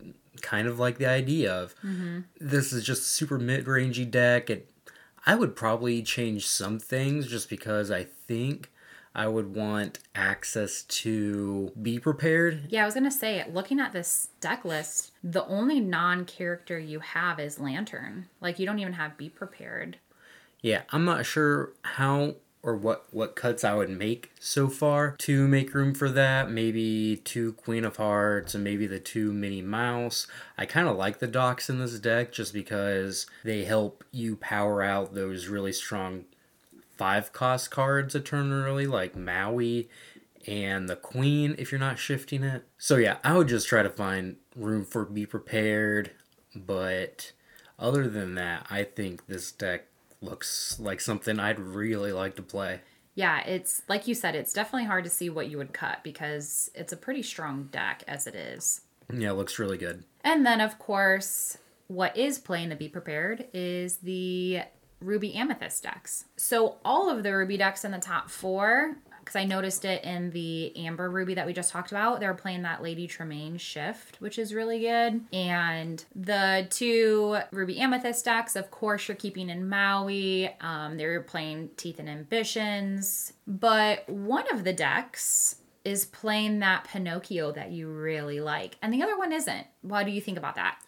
kind 0.42 0.68
of 0.68 0.80
like 0.80 0.98
the 0.98 1.06
idea 1.06 1.54
of. 1.54 1.76
Mm-hmm. 1.78 2.20
This 2.40 2.74
is 2.74 2.84
just 2.84 3.04
a 3.04 3.06
super 3.06 3.38
mid 3.40 3.66
rangey 3.66 4.10
deck. 4.10 4.50
It 4.50 4.71
I 5.26 5.36
would 5.36 5.56
probably 5.56 6.02
change 6.02 6.48
some 6.48 6.80
things 6.80 7.28
just 7.28 7.50
because 7.50 7.92
I 7.92 8.04
think 8.04 8.72
I 9.14 9.28
would 9.28 9.56
want 9.56 10.00
access 10.16 10.84
to 10.84 11.72
be 11.82 12.00
prepared. 12.00 12.68
Yeah, 12.70 12.84
I 12.84 12.86
was 12.86 12.94
gonna 12.94 13.12
say, 13.12 13.46
looking 13.52 13.80
at 13.80 13.92
this 13.92 14.30
deck 14.40 14.64
list, 14.64 15.12
the 15.24 15.46
only 15.46 15.80
non 15.80 16.26
character 16.26 16.80
you 16.80 17.00
have 17.00 17.40
is 17.40 17.60
Lantern. 17.60 18.30
Like, 18.40 18.58
you 18.58 18.66
don't 18.66 18.80
even 18.80 18.94
have 18.94 19.18
be 19.18 19.30
prepared. 19.30 19.98
Yeah, 20.62 20.84
I'm 20.92 21.06
not 21.06 21.26
sure 21.26 21.74
how 21.82 22.36
or 22.64 22.76
what 22.76 23.06
what 23.12 23.36
cuts 23.36 23.64
I 23.64 23.74
would 23.74 23.90
make 23.90 24.32
so 24.40 24.68
far 24.68 25.16
to 25.20 25.48
make 25.48 25.74
room 25.74 25.94
for 25.94 26.10
that. 26.10 26.52
Maybe 26.52 27.18
two 27.24 27.54
Queen 27.54 27.84
of 27.84 27.98
Hearts 27.98 28.54
and 28.54 28.64
maybe 28.64 28.88
the 28.88 29.00
two 29.00 29.34
Minnie 29.34 29.62
Mouse. 29.62 30.28
I 30.58 30.66
kind 30.66 30.88
of 30.88 30.96
like 30.96 31.20
the 31.20 31.28
docks 31.28 31.70
in 31.70 31.80
this 31.80 32.00
deck 32.00 32.32
just 32.32 32.54
because 32.54 33.26
they 33.44 33.64
help 33.64 34.04
you 34.12 34.36
power 34.36 34.84
out 34.84 35.14
those 35.16 35.48
really 35.48 35.74
strong 35.74 36.26
five 36.98 37.34
cost 37.34 37.72
cards 37.72 38.14
a 38.14 38.20
turn 38.20 38.52
early, 38.52 38.86
like 38.86 39.16
Maui 39.16 39.90
and 40.48 40.88
the 40.90 40.96
Queen 40.96 41.56
if 41.58 41.72
you're 41.72 41.80
not 41.80 41.98
shifting 41.98 42.44
it. 42.44 42.64
So 42.78 42.98
yeah, 42.98 43.18
I 43.24 43.38
would 43.38 43.48
just 43.48 43.68
try 43.68 43.82
to 43.82 43.90
find 43.90 44.36
room 44.56 44.86
for 44.86 45.06
Be 45.06 45.26
Prepared, 45.26 46.12
but 46.56 47.32
other 47.80 48.08
than 48.08 48.36
that, 48.36 48.68
I 48.70 48.84
think 48.84 49.26
this 49.26 49.52
deck 49.52 49.86
looks 50.22 50.80
like 50.80 51.02
something 51.02 51.40
I'd 51.40 51.60
really 51.60 52.12
like 52.12 52.36
to 52.36 52.42
play. 52.42 52.82
Yeah, 53.16 53.42
it's 53.42 53.82
like 53.90 54.08
you 54.08 54.16
said, 54.16 54.36
it's 54.36 54.54
definitely 54.54 54.86
hard 54.86 55.04
to 55.04 55.10
see 55.10 55.30
what 55.30 55.50
you 55.50 55.58
would 55.58 55.74
cut 55.74 56.04
because 56.04 56.72
it's 56.74 56.94
a 56.94 56.98
pretty 56.98 57.24
strong 57.24 57.68
deck 57.72 58.04
as 58.08 58.26
it 58.28 58.36
is. 58.36 58.82
Yeah, 59.14 59.32
it 59.32 59.34
looks 59.34 59.60
really 59.60 59.78
good. 59.78 60.06
And 60.24 60.46
then, 60.46 60.62
of 60.62 60.80
course, 60.80 61.58
what 61.88 62.16
is 62.16 62.40
playing 62.40 62.70
to 62.70 62.76
Be 62.76 62.88
Prepared 62.88 63.48
is 63.54 63.98
the 63.98 64.62
Ruby 65.02 65.34
Amethyst 65.34 65.84
decks. 65.84 66.26
So, 66.38 66.78
all 66.86 67.10
of 67.10 67.24
the 67.24 67.36
Ruby 67.36 67.58
decks 67.58 67.84
in 67.84 67.92
the 67.92 67.98
top 67.98 68.30
four 68.30 68.96
because 69.24 69.36
I 69.36 69.46
noticed 69.46 69.86
it 69.86 70.04
in 70.04 70.32
the 70.32 70.76
Amber 70.76 71.10
Ruby 71.10 71.34
that 71.36 71.46
we 71.46 71.54
just 71.54 71.72
talked 71.72 71.92
about. 71.92 72.20
They're 72.20 72.34
playing 72.34 72.64
that 72.64 72.82
Lady 72.82 73.08
Tremaine 73.08 73.58
shift, 73.58 74.20
which 74.20 74.38
is 74.38 74.54
really 74.54 74.80
good. 74.80 75.22
And 75.32 76.04
the 76.16 76.68
two 76.70 77.40
Ruby 77.52 77.80
Amethyst 77.80 78.26
decks, 78.26 78.56
of 78.56 78.72
course, 78.72 79.08
you're 79.08 79.16
keeping 79.16 79.50
in 79.50 79.70
Maui. 79.70 80.54
Um, 80.60 80.98
they're 80.98 81.22
playing 81.22 81.70
Teeth 81.78 82.00
and 82.00 82.10
Ambitions. 82.10 83.34
But 83.48 84.08
one 84.10 84.46
of 84.54 84.64
the 84.64 84.74
decks 84.74 85.58
is 85.84 86.06
playing 86.06 86.60
that 86.60 86.84
Pinocchio 86.86 87.52
that 87.54 87.72
you 87.72 87.90
really 87.90 88.40
like, 88.40 88.78
and 88.82 88.94
the 88.94 89.02
other 89.02 89.18
one 89.18 89.32
isn't. 89.32 89.66
Why 89.82 90.04
do 90.04 90.12
you 90.12 90.22
think 90.22 90.38
about 90.38 90.56
that? 90.56 90.80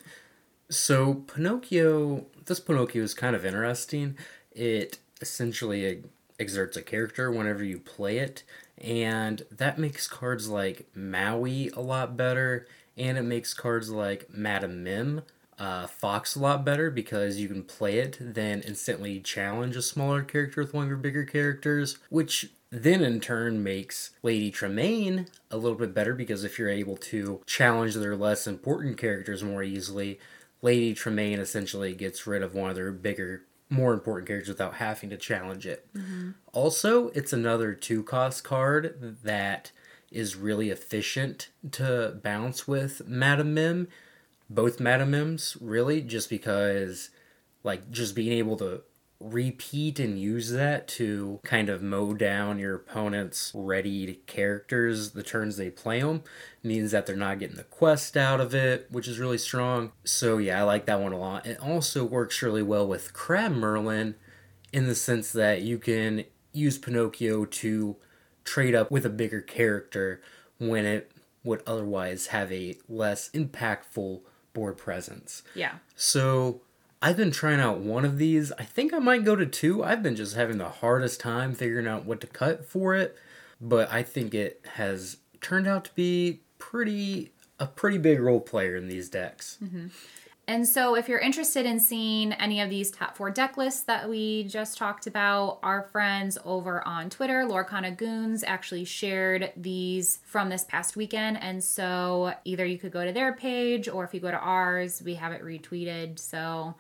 So 0.70 1.16
Pinocchio, 1.34 2.26
this 2.46 2.60
Pinocchio 2.60 3.04
is 3.04 3.14
kind 3.14 3.36
of 3.36 3.46
interesting. 3.46 4.18
It 4.52 5.00
essentially 5.22 6.04
exerts 6.40 6.78
a 6.78 6.82
character 6.82 7.32
whenever 7.32 7.64
you 7.64 7.80
play 7.80 8.18
it, 8.18 8.44
and 8.78 9.44
that 9.52 9.78
makes 9.78 10.08
cards 10.08 10.50
like 10.50 10.88
Maui 10.96 11.70
a 11.70 11.82
lot 11.82 12.18
better, 12.18 12.68
and 12.98 13.18
it 13.18 13.24
makes 13.24 13.54
cards 13.54 13.90
like 13.90 14.30
Madame 14.34 14.84
Mim, 14.84 15.22
uh, 15.60 15.88
Fox 15.88 16.36
a 16.36 16.40
lot 16.40 16.66
better 16.66 16.90
because 16.90 17.38
you 17.38 17.48
can 17.48 17.64
play 17.64 18.00
it, 18.00 18.18
then 18.20 18.62
instantly 18.62 19.20
challenge 19.20 19.76
a 19.76 19.82
smaller 19.82 20.24
character 20.24 20.62
with 20.62 20.74
one 20.74 20.84
of 20.84 20.90
your 20.90 20.98
bigger 20.98 21.24
characters, 21.24 21.98
which 22.10 22.50
then 22.72 23.04
in 23.04 23.20
turn 23.20 23.64
makes 23.64 24.12
Lady 24.24 24.50
Tremaine 24.50 25.28
a 25.52 25.58
little 25.58 25.78
bit 25.78 25.94
better 25.94 26.16
because 26.16 26.44
if 26.44 26.58
you're 26.58 26.70
able 26.70 26.98
to 26.98 27.42
challenge 27.46 27.94
their 27.94 28.16
less 28.16 28.48
important 28.48 28.98
characters 28.98 29.44
more 29.44 29.62
easily, 29.62 30.20
Lady 30.64 30.94
Tremaine 30.94 31.40
essentially 31.40 31.94
gets 31.94 32.26
rid 32.26 32.42
of 32.42 32.56
one 32.56 32.72
of 32.72 32.76
their 32.76 32.92
bigger, 32.92 33.44
more 33.74 33.94
important 33.94 34.28
characters 34.28 34.50
without 34.50 34.76
having 34.76 35.10
to 35.10 35.18
challenge 35.18 35.66
it. 35.66 35.88
Mm-hmm. 35.96 36.32
Also, 36.54 37.10
it's 37.10 37.34
another 37.34 37.74
two 37.74 38.04
cost 38.04 38.44
card 38.44 39.18
that 39.24 39.72
is 40.12 40.36
really 40.36 40.70
efficient 40.70 41.50
to 41.72 42.20
bounce 42.24 42.68
with 42.68 43.08
Madame 43.08 43.54
Mim. 43.54 43.88
Both 44.50 44.80
Madame 44.80 45.12
Mims, 45.12 45.58
really, 45.60 46.02
just 46.02 46.30
because, 46.30 47.10
like, 47.64 47.90
just 47.90 48.14
being 48.16 48.34
able 48.34 48.58
to 48.58 48.82
repeat 49.24 50.00
and 50.00 50.20
use 50.20 50.52
that 50.52 50.88
to 50.88 51.40
kind 51.44 51.70
of 51.70 51.82
mow 51.82 52.14
down 52.14 52.60
your 52.60 52.76
opponent's 52.76 53.52
ready 53.56 54.22
characters 54.26 55.12
the 55.12 55.24
turns 55.24 55.56
they 55.56 55.70
play 55.70 56.02
them 56.02 56.22
means 56.62 56.92
that 56.92 57.06
they're 57.06 57.16
not 57.16 57.40
getting 57.40 57.56
the 57.56 57.64
quest 57.64 58.18
out 58.18 58.42
of 58.42 58.54
it 58.54 58.88
which 58.92 59.08
is 59.08 59.20
really 59.20 59.38
strong. 59.38 59.92
So 60.04 60.38
yeah 60.38 60.60
i 60.60 60.64
like 60.64 60.86
that 60.86 61.00
one 61.00 61.14
a 61.14 61.18
lot. 61.18 61.46
It 61.46 61.60
also 61.60 62.04
works 62.04 62.42
really 62.42 62.64
well 62.64 62.88
with 62.88 63.14
crab 63.14 63.54
merlin 63.54 64.16
in 64.74 64.88
the 64.88 64.96
sense 64.96 65.32
that 65.32 65.62
you 65.62 65.78
can 65.78 66.26
use 66.52 66.78
pinocchio 66.78 67.46
to 67.46 67.96
trade 68.44 68.76
up 68.76 68.92
with 68.92 69.06
a 69.06 69.10
bigger 69.10 69.42
character 69.42 70.22
when 70.60 70.86
it 70.86 71.12
would 71.44 71.62
otherwise 71.66 72.28
have 72.28 72.52
a 72.52 72.78
less 72.90 73.30
impactful 73.32 74.22
board 74.54 74.78
presence. 74.78 75.44
Yeah. 75.56 75.76
So 75.96 76.62
I've 77.04 77.18
been 77.18 77.32
trying 77.32 77.60
out 77.60 77.80
one 77.80 78.06
of 78.06 78.18
these. 78.18 78.54
I 78.54 78.64
think 78.64 78.94
I 78.94 79.00
might 79.00 79.26
go 79.26 79.36
to 79.36 79.46
two. 79.46 79.84
I've 79.84 80.02
been 80.02 80.16
just 80.16 80.38
having 80.38 80.58
the 80.58 80.70
hardest 80.70 81.20
time 81.20 81.54
figuring 81.54 81.86
out 81.86 82.06
what 82.06 82.22
to 82.22 82.28
cut 82.28 82.66
for 82.66 82.96
it, 82.96 83.18
but 83.60 83.92
I 83.92 84.04
think 84.04 84.34
it 84.34 84.66
has 84.76 85.18
turned 85.42 85.68
out 85.68 85.84
to 85.84 85.96
be 85.96 86.40
pretty 86.60 87.34
a 87.60 87.68
pretty 87.68 87.98
big 87.98 88.22
role 88.22 88.40
player 88.40 88.78
in 88.78 88.88
these 88.88 89.10
decks. 89.10 89.58
Mm-hmm. 89.62 89.88
And 90.48 90.66
so, 90.66 90.96
if 90.96 91.10
you're 91.10 91.20
interested 91.20 91.66
in 91.66 91.78
seeing 91.82 92.32
any 92.34 92.62
of 92.62 92.70
these 92.70 92.90
top 92.90 93.18
four 93.18 93.30
deck 93.30 93.58
lists 93.58 93.84
that 93.84 94.10
we 94.10 94.46
just 94.46 94.78
talked 94.78 95.06
about, 95.06 95.60
our 95.62 95.84
friends 95.84 96.38
over 96.46 96.88
on 96.88 97.10
Twitter, 97.10 97.44
Lorcana 97.46 97.96
Goons, 97.96 98.46
actually 98.46 98.86
shared 98.86 99.52
these 99.58 100.20
from 100.24 100.48
this 100.48 100.64
past 100.64 100.96
weekend. 100.96 101.42
And 101.42 101.62
so, 101.62 102.34
either 102.46 102.66
you 102.66 102.78
could 102.78 102.94
go 102.94 103.04
to 103.06 103.12
their 103.12 103.34
page 103.34 103.90
or 103.90 104.06
if 104.06 104.14
you 104.14 104.22
go 104.22 104.32
to 104.32 104.40
ours, 104.40 105.02
we 105.04 105.16
have 105.16 105.34
it 105.34 105.44
retweeted. 105.44 106.18
So, 106.18 106.76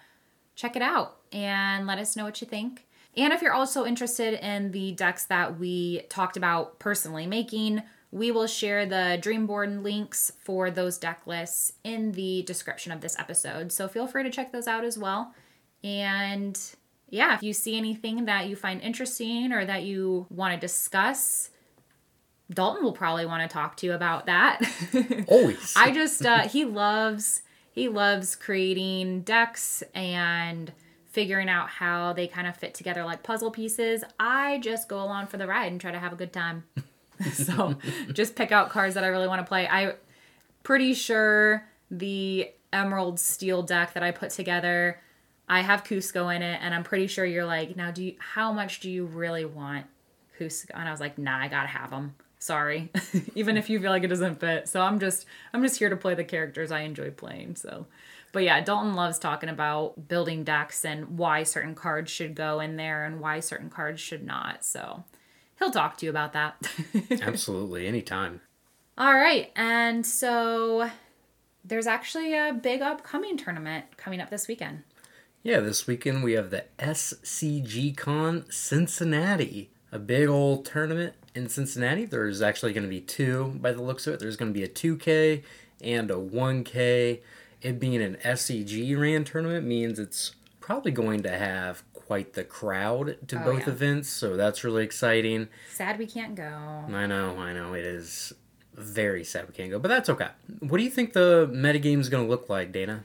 check 0.55 0.75
it 0.75 0.81
out 0.81 1.17
and 1.31 1.87
let 1.87 1.99
us 1.99 2.15
know 2.15 2.23
what 2.25 2.41
you 2.41 2.47
think. 2.47 2.85
And 3.15 3.31
if 3.31 3.41
you're 3.41 3.53
also 3.53 3.85
interested 3.85 4.33
in 4.43 4.71
the 4.71 4.91
decks 4.93 5.25
that 5.25 5.59
we 5.59 6.01
talked 6.09 6.35
about 6.35 6.79
personally 6.79 7.27
making, 7.27 7.83
we 8.11 8.31
will 8.31 8.47
share 8.47 8.85
the 8.85 9.19
Dreamborn 9.21 9.83
links 9.83 10.31
for 10.39 10.71
those 10.71 10.97
deck 10.97 11.21
lists 11.25 11.73
in 11.83 12.11
the 12.13 12.43
description 12.43 12.91
of 12.91 13.01
this 13.01 13.17
episode. 13.19 13.71
So 13.71 13.87
feel 13.87 14.07
free 14.07 14.23
to 14.23 14.31
check 14.31 14.51
those 14.51 14.67
out 14.67 14.83
as 14.83 14.97
well. 14.97 15.33
And 15.83 16.59
yeah, 17.09 17.35
if 17.35 17.43
you 17.43 17.53
see 17.53 17.77
anything 17.77 18.25
that 18.25 18.47
you 18.47 18.55
find 18.55 18.81
interesting 18.81 19.51
or 19.51 19.65
that 19.65 19.83
you 19.83 20.25
want 20.31 20.53
to 20.55 20.59
discuss, 20.59 21.51
Dalton 22.51 22.83
will 22.83 22.93
probably 22.93 23.27
want 23.27 23.47
to 23.47 23.53
talk 23.53 23.77
to 23.77 23.85
you 23.85 23.93
about 23.93 24.25
that. 24.25 24.61
Always. 25.27 25.73
I 25.75 25.91
just, 25.91 26.25
uh, 26.25 26.47
he 26.47 26.65
loves 26.65 27.42
he 27.73 27.89
loves 27.89 28.35
creating 28.35 29.21
decks 29.21 29.81
and 29.95 30.71
figuring 31.05 31.49
out 31.49 31.69
how 31.69 32.13
they 32.13 32.27
kind 32.27 32.47
of 32.47 32.55
fit 32.55 32.75
together 32.75 33.03
like 33.03 33.23
puzzle 33.23 33.49
pieces. 33.49 34.03
I 34.19 34.59
just 34.59 34.87
go 34.87 35.03
along 35.03 35.27
for 35.27 35.37
the 35.37 35.47
ride 35.47 35.71
and 35.71 35.81
try 35.81 35.91
to 35.91 35.97
have 35.97 36.13
a 36.13 36.15
good 36.15 36.31
time. 36.31 36.65
so 37.33 37.75
just 38.13 38.35
pick 38.35 38.51
out 38.51 38.69
cards 38.69 38.93
that 38.93 39.03
I 39.03 39.07
really 39.07 39.27
want 39.27 39.41
to 39.41 39.47
play. 39.47 39.67
I 39.67 39.95
pretty 40.61 40.93
sure 40.93 41.67
the 41.89 42.51
Emerald 42.71 43.19
Steel 43.19 43.63
deck 43.63 43.93
that 43.93 44.03
I 44.03 44.11
put 44.11 44.29
together, 44.29 45.01
I 45.49 45.61
have 45.61 45.83
Kuzco 45.83 46.35
in 46.35 46.43
it, 46.43 46.59
and 46.61 46.75
I'm 46.75 46.83
pretty 46.83 47.07
sure 47.07 47.25
you're 47.25 47.45
like, 47.45 47.75
now 47.75 47.89
do 47.89 48.03
you 48.03 48.15
how 48.19 48.51
much 48.53 48.81
do 48.81 48.89
you 48.89 49.05
really 49.05 49.45
want 49.45 49.87
Kuzco? 50.39 50.71
And 50.75 50.87
I 50.87 50.91
was 50.91 50.99
like, 50.99 51.17
nah, 51.17 51.39
I 51.39 51.47
gotta 51.47 51.69
have 51.69 51.89
them 51.89 52.13
sorry 52.43 52.91
even 53.35 53.55
if 53.55 53.69
you 53.69 53.79
feel 53.79 53.89
like 53.89 54.03
it 54.03 54.09
doesn't 54.09 54.39
fit. 54.39 54.67
So 54.67 54.81
i'm 54.81 54.99
just 54.99 55.25
i'm 55.53 55.63
just 55.63 55.79
here 55.79 55.89
to 55.89 55.95
play 55.95 56.13
the 56.13 56.23
characters 56.23 56.71
i 56.71 56.81
enjoy 56.81 57.11
playing 57.11 57.55
so. 57.55 57.87
But 58.33 58.43
yeah 58.43 58.61
dalton 58.61 58.95
loves 58.95 59.17
talking 59.17 59.49
about 59.49 60.07
building 60.07 60.43
decks 60.43 60.83
and 60.83 61.17
why 61.17 61.43
certain 61.43 61.73
cards 61.73 62.11
should 62.11 62.35
go 62.35 62.59
in 62.59 62.75
there 62.75 63.05
and 63.05 63.19
why 63.21 63.39
certain 63.39 63.69
cards 63.69 64.01
should 64.01 64.23
not 64.23 64.65
so. 64.65 65.05
He'll 65.59 65.71
talk 65.71 65.97
to 65.97 66.05
you 66.05 66.09
about 66.09 66.33
that. 66.33 66.55
Absolutely 67.21 67.87
anytime. 67.87 68.41
All 68.97 69.13
right 69.13 69.51
and 69.55 70.05
so 70.05 70.89
there's 71.63 71.87
actually 71.87 72.33
a 72.33 72.51
big 72.51 72.81
upcoming 72.81 73.37
tournament 73.37 73.85
coming 73.95 74.19
up 74.19 74.29
this 74.29 74.49
weekend. 74.49 74.83
Yeah 75.43 75.61
this 75.61 75.87
weekend 75.87 76.23
we 76.23 76.33
have 76.33 76.49
the 76.49 76.65
scg 76.77 77.95
con 77.95 78.45
cincinnati 78.49 79.69
a 79.93 79.99
big 79.99 80.27
old 80.27 80.65
tournament 80.65 81.13
in 81.35 81.49
Cincinnati. 81.49 82.05
There's 82.05 82.41
actually 82.41 82.73
going 82.73 82.83
to 82.83 82.89
be 82.89 83.01
two 83.01 83.57
by 83.61 83.71
the 83.71 83.81
looks 83.81 84.07
of 84.07 84.15
it. 84.15 84.19
There's 84.19 84.37
going 84.37 84.53
to 84.53 84.57
be 84.57 84.63
a 84.63 84.69
2K 84.69 85.43
and 85.81 86.11
a 86.11 86.15
1K. 86.15 87.19
It 87.61 87.79
being 87.79 88.01
an 88.01 88.17
SCG 88.23 88.99
ran 88.99 89.23
tournament 89.23 89.65
means 89.65 89.99
it's 89.99 90.35
probably 90.59 90.91
going 90.91 91.23
to 91.23 91.37
have 91.37 91.83
quite 91.93 92.33
the 92.33 92.43
crowd 92.43 93.17
to 93.27 93.41
oh, 93.41 93.43
both 93.43 93.67
yeah. 93.67 93.73
events, 93.73 94.09
so 94.09 94.35
that's 94.35 94.63
really 94.63 94.83
exciting. 94.83 95.47
Sad 95.71 95.97
we 95.97 96.05
can't 96.05 96.35
go. 96.35 96.43
I 96.43 97.05
know, 97.05 97.37
I 97.37 97.53
know. 97.53 97.73
It 97.73 97.85
is 97.85 98.33
very 98.73 99.23
sad 99.23 99.47
we 99.47 99.53
can't 99.53 99.71
go, 99.71 99.79
but 99.79 99.87
that's 99.87 100.09
okay. 100.09 100.29
What 100.59 100.77
do 100.77 100.83
you 100.83 100.89
think 100.89 101.13
the 101.13 101.49
metagame 101.53 101.99
is 101.99 102.09
going 102.09 102.25
to 102.25 102.29
look 102.29 102.49
like, 102.49 102.71
Dana? 102.71 103.03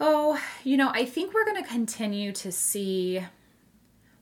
Oh, 0.00 0.40
you 0.64 0.76
know, 0.76 0.90
I 0.92 1.04
think 1.04 1.34
we're 1.34 1.44
going 1.44 1.62
to 1.62 1.68
continue 1.68 2.32
to 2.32 2.52
see. 2.52 3.24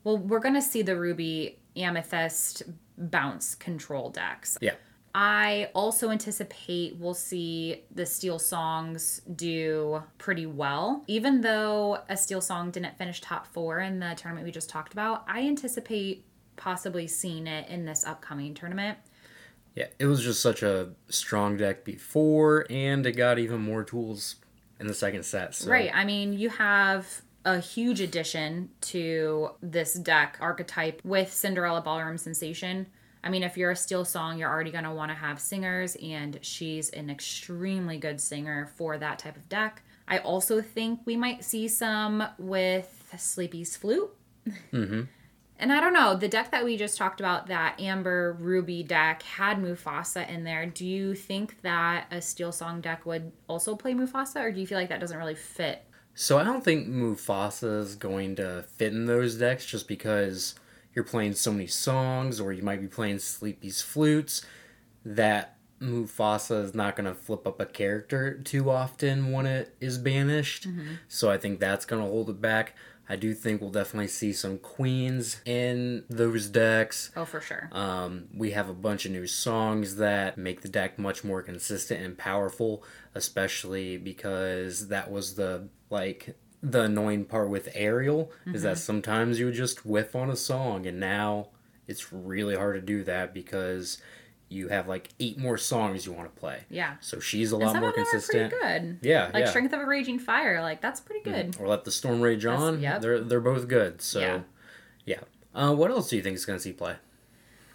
Well, 0.04 0.18
we're 0.18 0.40
going 0.40 0.54
to 0.54 0.62
see 0.62 0.82
the 0.82 0.96
Ruby 0.96 1.58
Amethyst 1.76 2.62
bounce 2.98 3.54
control 3.54 4.10
decks. 4.10 4.58
Yeah. 4.60 4.74
I 5.14 5.70
also 5.74 6.10
anticipate 6.10 6.96
we'll 6.98 7.14
see 7.14 7.84
the 7.94 8.04
Steel 8.04 8.38
Songs 8.38 9.22
do 9.34 10.02
pretty 10.18 10.44
well. 10.44 11.04
Even 11.06 11.40
though 11.40 12.02
a 12.10 12.16
Steel 12.18 12.42
Song 12.42 12.70
didn't 12.70 12.98
finish 12.98 13.22
top 13.22 13.46
four 13.46 13.80
in 13.80 13.98
the 13.98 14.14
tournament 14.14 14.44
we 14.44 14.52
just 14.52 14.68
talked 14.68 14.92
about, 14.92 15.24
I 15.26 15.40
anticipate 15.40 16.26
possibly 16.56 17.06
seeing 17.06 17.46
it 17.46 17.66
in 17.70 17.86
this 17.86 18.04
upcoming 18.04 18.52
tournament. 18.52 18.98
Yeah, 19.74 19.86
it 19.98 20.04
was 20.06 20.22
just 20.22 20.40
such 20.40 20.62
a 20.62 20.90
strong 21.08 21.56
deck 21.56 21.84
before, 21.84 22.66
and 22.68 23.06
it 23.06 23.12
got 23.12 23.38
even 23.38 23.60
more 23.60 23.84
tools 23.84 24.36
in 24.80 24.86
the 24.86 24.94
second 24.94 25.24
set. 25.24 25.54
So. 25.54 25.70
Right. 25.70 25.90
I 25.94 26.04
mean, 26.04 26.34
you 26.34 26.50
have 26.50 27.22
a 27.46 27.60
huge 27.60 28.00
addition 28.00 28.68
to 28.80 29.50
this 29.62 29.94
deck 29.94 30.36
archetype 30.40 31.00
with 31.04 31.32
Cinderella 31.32 31.80
Ballroom 31.80 32.18
Sensation. 32.18 32.88
I 33.22 33.30
mean, 33.30 33.44
if 33.44 33.56
you're 33.56 33.70
a 33.70 33.76
steel 33.76 34.04
song, 34.04 34.38
you're 34.38 34.50
already 34.50 34.72
going 34.72 34.84
to 34.84 34.92
want 34.92 35.12
to 35.12 35.14
have 35.14 35.40
singers, 35.40 35.96
and 36.02 36.40
she's 36.42 36.90
an 36.90 37.08
extremely 37.08 37.98
good 37.98 38.20
singer 38.20 38.68
for 38.74 38.98
that 38.98 39.20
type 39.20 39.36
of 39.36 39.48
deck. 39.48 39.82
I 40.08 40.18
also 40.18 40.60
think 40.60 41.00
we 41.04 41.16
might 41.16 41.44
see 41.44 41.68
some 41.68 42.24
with 42.36 43.14
Sleepy's 43.16 43.76
Flute. 43.76 44.10
Mm-hmm. 44.72 45.02
And 45.58 45.72
I 45.72 45.80
don't 45.80 45.94
know, 45.94 46.14
the 46.14 46.28
deck 46.28 46.50
that 46.50 46.66
we 46.66 46.76
just 46.76 46.98
talked 46.98 47.18
about, 47.18 47.46
that 47.46 47.80
Amber 47.80 48.36
Ruby 48.38 48.82
deck, 48.82 49.22
had 49.22 49.56
Mufasa 49.56 50.28
in 50.28 50.44
there. 50.44 50.66
Do 50.66 50.86
you 50.86 51.14
think 51.14 51.62
that 51.62 52.08
a 52.10 52.20
Steel 52.20 52.52
Song 52.52 52.82
deck 52.82 53.06
would 53.06 53.32
also 53.48 53.74
play 53.74 53.94
Mufasa, 53.94 54.42
or 54.42 54.52
do 54.52 54.60
you 54.60 54.66
feel 54.66 54.76
like 54.76 54.90
that 54.90 55.00
doesn't 55.00 55.16
really 55.16 55.34
fit 55.34 55.86
so 56.16 56.38
I 56.38 56.44
don't 56.44 56.64
think 56.64 56.88
Mufasa 56.88 57.80
is 57.80 57.94
going 57.94 58.36
to 58.36 58.64
fit 58.76 58.92
in 58.92 59.04
those 59.04 59.36
decks 59.36 59.66
just 59.66 59.86
because 59.86 60.54
you're 60.94 61.04
playing 61.04 61.34
so 61.34 61.52
many 61.52 61.66
songs 61.66 62.40
or 62.40 62.54
you 62.54 62.62
might 62.62 62.80
be 62.80 62.88
playing 62.88 63.18
Sleepy's 63.18 63.82
flutes 63.82 64.44
that 65.04 65.56
Mufasa 65.80 66.64
is 66.64 66.74
not 66.74 66.96
going 66.96 67.04
to 67.04 67.14
flip 67.14 67.46
up 67.46 67.60
a 67.60 67.66
character 67.66 68.38
too 68.38 68.70
often 68.70 69.30
when 69.30 69.44
it 69.44 69.74
is 69.78 69.98
banished. 69.98 70.66
Mm-hmm. 70.66 70.94
So 71.06 71.30
I 71.30 71.36
think 71.36 71.60
that's 71.60 71.84
going 71.84 72.02
to 72.02 72.08
hold 72.08 72.30
it 72.30 72.40
back. 72.40 72.74
I 73.08 73.16
do 73.16 73.34
think 73.34 73.60
we'll 73.60 73.70
definitely 73.70 74.08
see 74.08 74.32
some 74.32 74.58
queens 74.58 75.40
in 75.44 76.04
those 76.08 76.48
decks. 76.48 77.10
Oh, 77.14 77.24
for 77.24 77.40
sure. 77.40 77.68
Um, 77.70 78.28
we 78.34 78.50
have 78.52 78.68
a 78.68 78.74
bunch 78.74 79.04
of 79.04 79.12
new 79.12 79.26
songs 79.26 79.96
that 79.96 80.36
make 80.36 80.62
the 80.62 80.68
deck 80.68 80.98
much 80.98 81.22
more 81.22 81.42
consistent 81.42 82.02
and 82.02 82.18
powerful, 82.18 82.82
especially 83.14 83.96
because 83.96 84.88
that 84.88 85.10
was 85.10 85.36
the 85.36 85.68
like 85.90 86.36
the 86.62 86.82
annoying 86.82 87.24
part 87.24 87.48
with 87.48 87.68
Ariel 87.74 88.32
is 88.46 88.62
that 88.62 88.78
sometimes 88.78 89.38
you 89.38 89.46
would 89.46 89.54
just 89.54 89.84
whiff 89.86 90.16
on 90.16 90.30
a 90.30 90.36
song, 90.36 90.86
and 90.86 90.98
now 90.98 91.48
it's 91.86 92.12
really 92.12 92.56
hard 92.56 92.74
to 92.74 92.80
do 92.80 93.04
that 93.04 93.32
because 93.34 93.98
you 94.48 94.68
have 94.68 94.86
like 94.88 95.08
eight 95.18 95.38
more 95.38 95.58
songs 95.58 96.06
you 96.06 96.12
want 96.12 96.32
to 96.32 96.40
play. 96.40 96.60
Yeah. 96.70 96.94
So 97.00 97.18
she's 97.20 97.52
a 97.52 97.56
lot 97.56 97.78
more 97.80 97.92
consistent. 97.92 98.52
good. 98.60 98.98
Yeah, 99.02 99.30
Like 99.34 99.44
yeah. 99.44 99.50
Strength 99.50 99.72
of 99.74 99.80
a 99.80 99.86
Raging 99.86 100.18
Fire. 100.20 100.62
Like, 100.62 100.80
that's 100.80 101.00
pretty 101.00 101.22
good. 101.28 101.56
Or 101.60 101.66
let 101.66 101.84
the 101.84 101.90
storm 101.90 102.20
rage 102.20 102.46
on. 102.46 102.80
Yeah. 102.80 102.98
They're 102.98 103.20
they're 103.20 103.40
both 103.40 103.66
good. 103.68 104.00
So 104.00 104.20
Yeah. 104.20 104.40
yeah. 105.04 105.20
Uh, 105.54 105.74
what 105.74 105.90
else 105.90 106.10
do 106.10 106.16
you 106.16 106.22
think 106.22 106.36
is 106.36 106.44
going 106.44 106.58
to 106.58 106.62
see 106.62 106.72
play? 106.72 106.96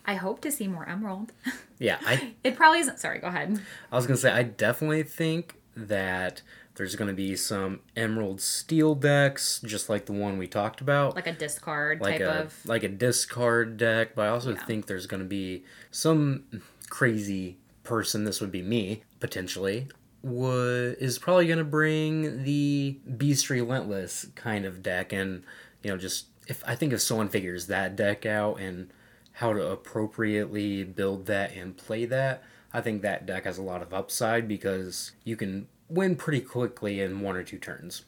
I 0.06 0.16
hope 0.16 0.42
to 0.42 0.52
see 0.52 0.68
more 0.68 0.88
Emerald. 0.88 1.32
Yeah, 1.78 1.98
I 2.06 2.34
it 2.44 2.56
probably 2.56 2.80
isn't. 2.80 3.00
Sorry, 3.00 3.20
go 3.20 3.28
ahead. 3.28 3.62
I 3.92 3.96
was 3.96 4.08
gonna 4.08 4.18
say 4.18 4.32
I 4.32 4.44
definitely 4.44 5.04
think 5.04 5.56
that 5.76 6.42
there's 6.76 6.96
gonna 6.96 7.14
be 7.14 7.36
some 7.36 7.82
Emerald 7.96 8.42
Steel 8.42 8.96
decks, 8.96 9.60
just 9.66 9.90
like 9.90 10.06
the 10.06 10.14
one 10.14 10.38
we 10.38 10.48
talked 10.48 10.82
about, 10.82 11.16
Like 11.16 11.28
a 11.28 11.34
discard 11.34 12.00
like 12.02 12.20
type 12.20 12.22
a 12.28 12.40
of. 12.44 12.66
like 12.66 12.84
a 12.84 12.88
discard 12.90 13.78
deck. 13.78 14.16
But 14.16 14.24
I 14.24 14.28
also 14.30 14.54
Yeah. 14.54 14.66
think 14.66 14.88
there's 14.88 15.06
gonna 15.08 15.24
be 15.26 15.64
some 15.92 16.46
crazy 16.90 17.58
person. 17.84 18.24
This 18.24 18.40
would 18.42 18.52
be 18.52 18.62
me 18.62 19.04
potentially. 19.20 19.88
Would 20.24 20.98
is 21.00 21.18
probably 21.18 21.48
gonna 21.48 21.64
bring 21.64 22.44
the 22.44 23.00
Beast 23.18 23.50
Relentless 23.50 24.28
kind 24.36 24.66
of 24.66 24.84
deck, 24.84 25.12
and 25.12 25.44
you 25.84 25.90
know 25.92 25.98
just 25.98 26.28
if 26.48 26.64
I 26.68 26.76
think 26.76 26.94
if 26.94 27.02
someone 27.02 27.28
figures 27.30 27.68
that 27.68 27.96
deck 27.96 28.26
out 28.26 28.60
and 28.60 28.92
how 29.34 29.54
to 29.54 29.66
appropriately 29.68 30.84
build 30.84 31.26
that 31.26 31.54
and 31.56 31.76
play 31.76 32.06
that, 32.06 32.44
I 32.74 32.82
think 32.82 33.02
that 33.02 33.26
deck 33.26 33.46
has 33.46 33.58
a 33.58 33.62
lot 33.64 33.82
of 33.82 33.94
upside 33.94 34.48
because 34.48 35.14
you 35.24 35.36
can 35.36 35.68
win 35.92 36.16
pretty 36.16 36.42
quickly 36.42 37.02
in 37.02 37.22
one 37.22 37.36
or 37.36 37.44
two 37.44 37.58
turns. 37.58 38.04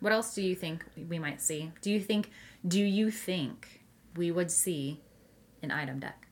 What 0.00 0.12
else 0.12 0.34
do 0.34 0.42
you 0.42 0.54
think 0.54 0.84
we 1.08 1.18
might 1.18 1.40
see? 1.40 1.72
Do 1.80 1.90
you 1.90 2.00
think? 2.00 2.30
Do 2.66 2.82
you 2.82 3.10
think 3.10 3.82
we 4.16 4.30
would 4.30 4.50
see 4.50 5.00
an 5.62 5.70
item 5.70 6.00
deck? 6.00 6.26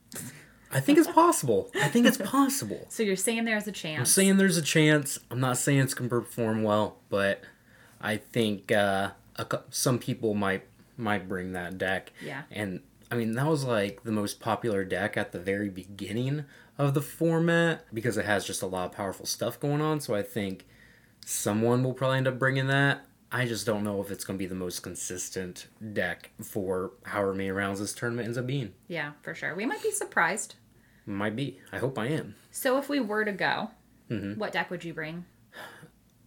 I 0.73 0.81
think 0.81 0.99
it's 0.99 1.11
possible. 1.11 1.71
I 1.75 1.89
think 1.89 2.07
it's 2.07 2.17
possible. 2.17 2.87
So 2.91 3.03
you're 3.03 3.17
saying 3.17 3.45
there's 3.45 3.67
a 3.67 3.73
chance. 3.73 3.99
I'm 3.99 4.07
saying 4.07 4.37
there's 4.37 4.57
a 4.57 4.63
chance. 4.63 5.19
I'm 5.31 5.41
not 5.41 5.59
saying 5.59 5.81
it's 5.81 5.95
gonna 5.95 6.09
perform 6.09 6.63
well, 6.63 6.99
but 7.09 7.43
I 8.01 8.17
think 8.17 8.71
uh, 8.73 9.11
a, 9.37 9.61
some 9.71 9.99
people 9.99 10.35
might 10.35 10.65
might 10.97 11.29
bring 11.29 11.53
that 11.53 11.79
deck. 11.79 12.13
Yeah. 12.25 12.43
And 12.51 12.81
I 13.11 13.17
mean 13.17 13.33
that 13.35 13.47
was 13.47 13.65
like 13.65 14.03
the 14.05 14.13
most 14.13 14.41
popular 14.41 14.85
deck 14.85 15.17
at 15.17 15.33
the 15.33 15.41
very 15.41 15.69
beginning 15.69 16.45
of 16.79 16.95
the 16.95 17.03
format 17.03 17.85
because 17.93 18.17
it 18.17 18.25
has 18.25 18.45
just 18.45 18.63
a 18.63 18.67
lot 18.67 18.87
of 18.87 18.93
powerful 18.93 19.27
stuff 19.27 19.59
going 19.59 19.81
on. 19.81 20.01
So 20.01 20.15
I 20.15 20.23
think 20.23 20.67
someone 21.25 21.83
will 21.85 21.95
probably 21.95 22.19
end 22.19 22.29
up 22.29 22.39
bringing 22.39 22.67
that. 22.69 23.05
I 23.33 23.47
just 23.47 23.65
don't 23.65 23.85
know 23.85 24.01
if 24.03 24.11
it's 24.11 24.25
going 24.25 24.37
to 24.39 24.43
be 24.43 24.49
the 24.49 24.55
most 24.57 24.81
consistent 24.81 25.69
deck 25.93 26.31
for 26.43 26.93
however 27.05 27.33
many 27.33 27.51
rounds 27.53 27.79
this 27.79 27.93
tournament 27.93 28.27
ends 28.27 28.37
up 28.39 28.47
being. 28.47 28.73
yeah, 28.89 29.13
for 29.23 29.35
sure. 29.35 29.55
We 29.55 29.67
might 29.67 29.83
be 29.83 29.93
surprised. 29.93 30.57
Might 31.07 31.37
be. 31.37 31.61
I 31.73 31.79
hope 31.79 31.99
I 31.99 32.07
am. 32.09 32.35
So 32.51 32.77
if 32.79 32.89
we 32.89 33.01
were 33.01 33.25
to 33.25 33.33
go, 33.33 33.71
Mm-hmm. 34.11 34.41
what 34.41 34.51
deck 34.53 34.71
would 34.71 34.83
you 34.85 34.93
bring? 34.93 35.25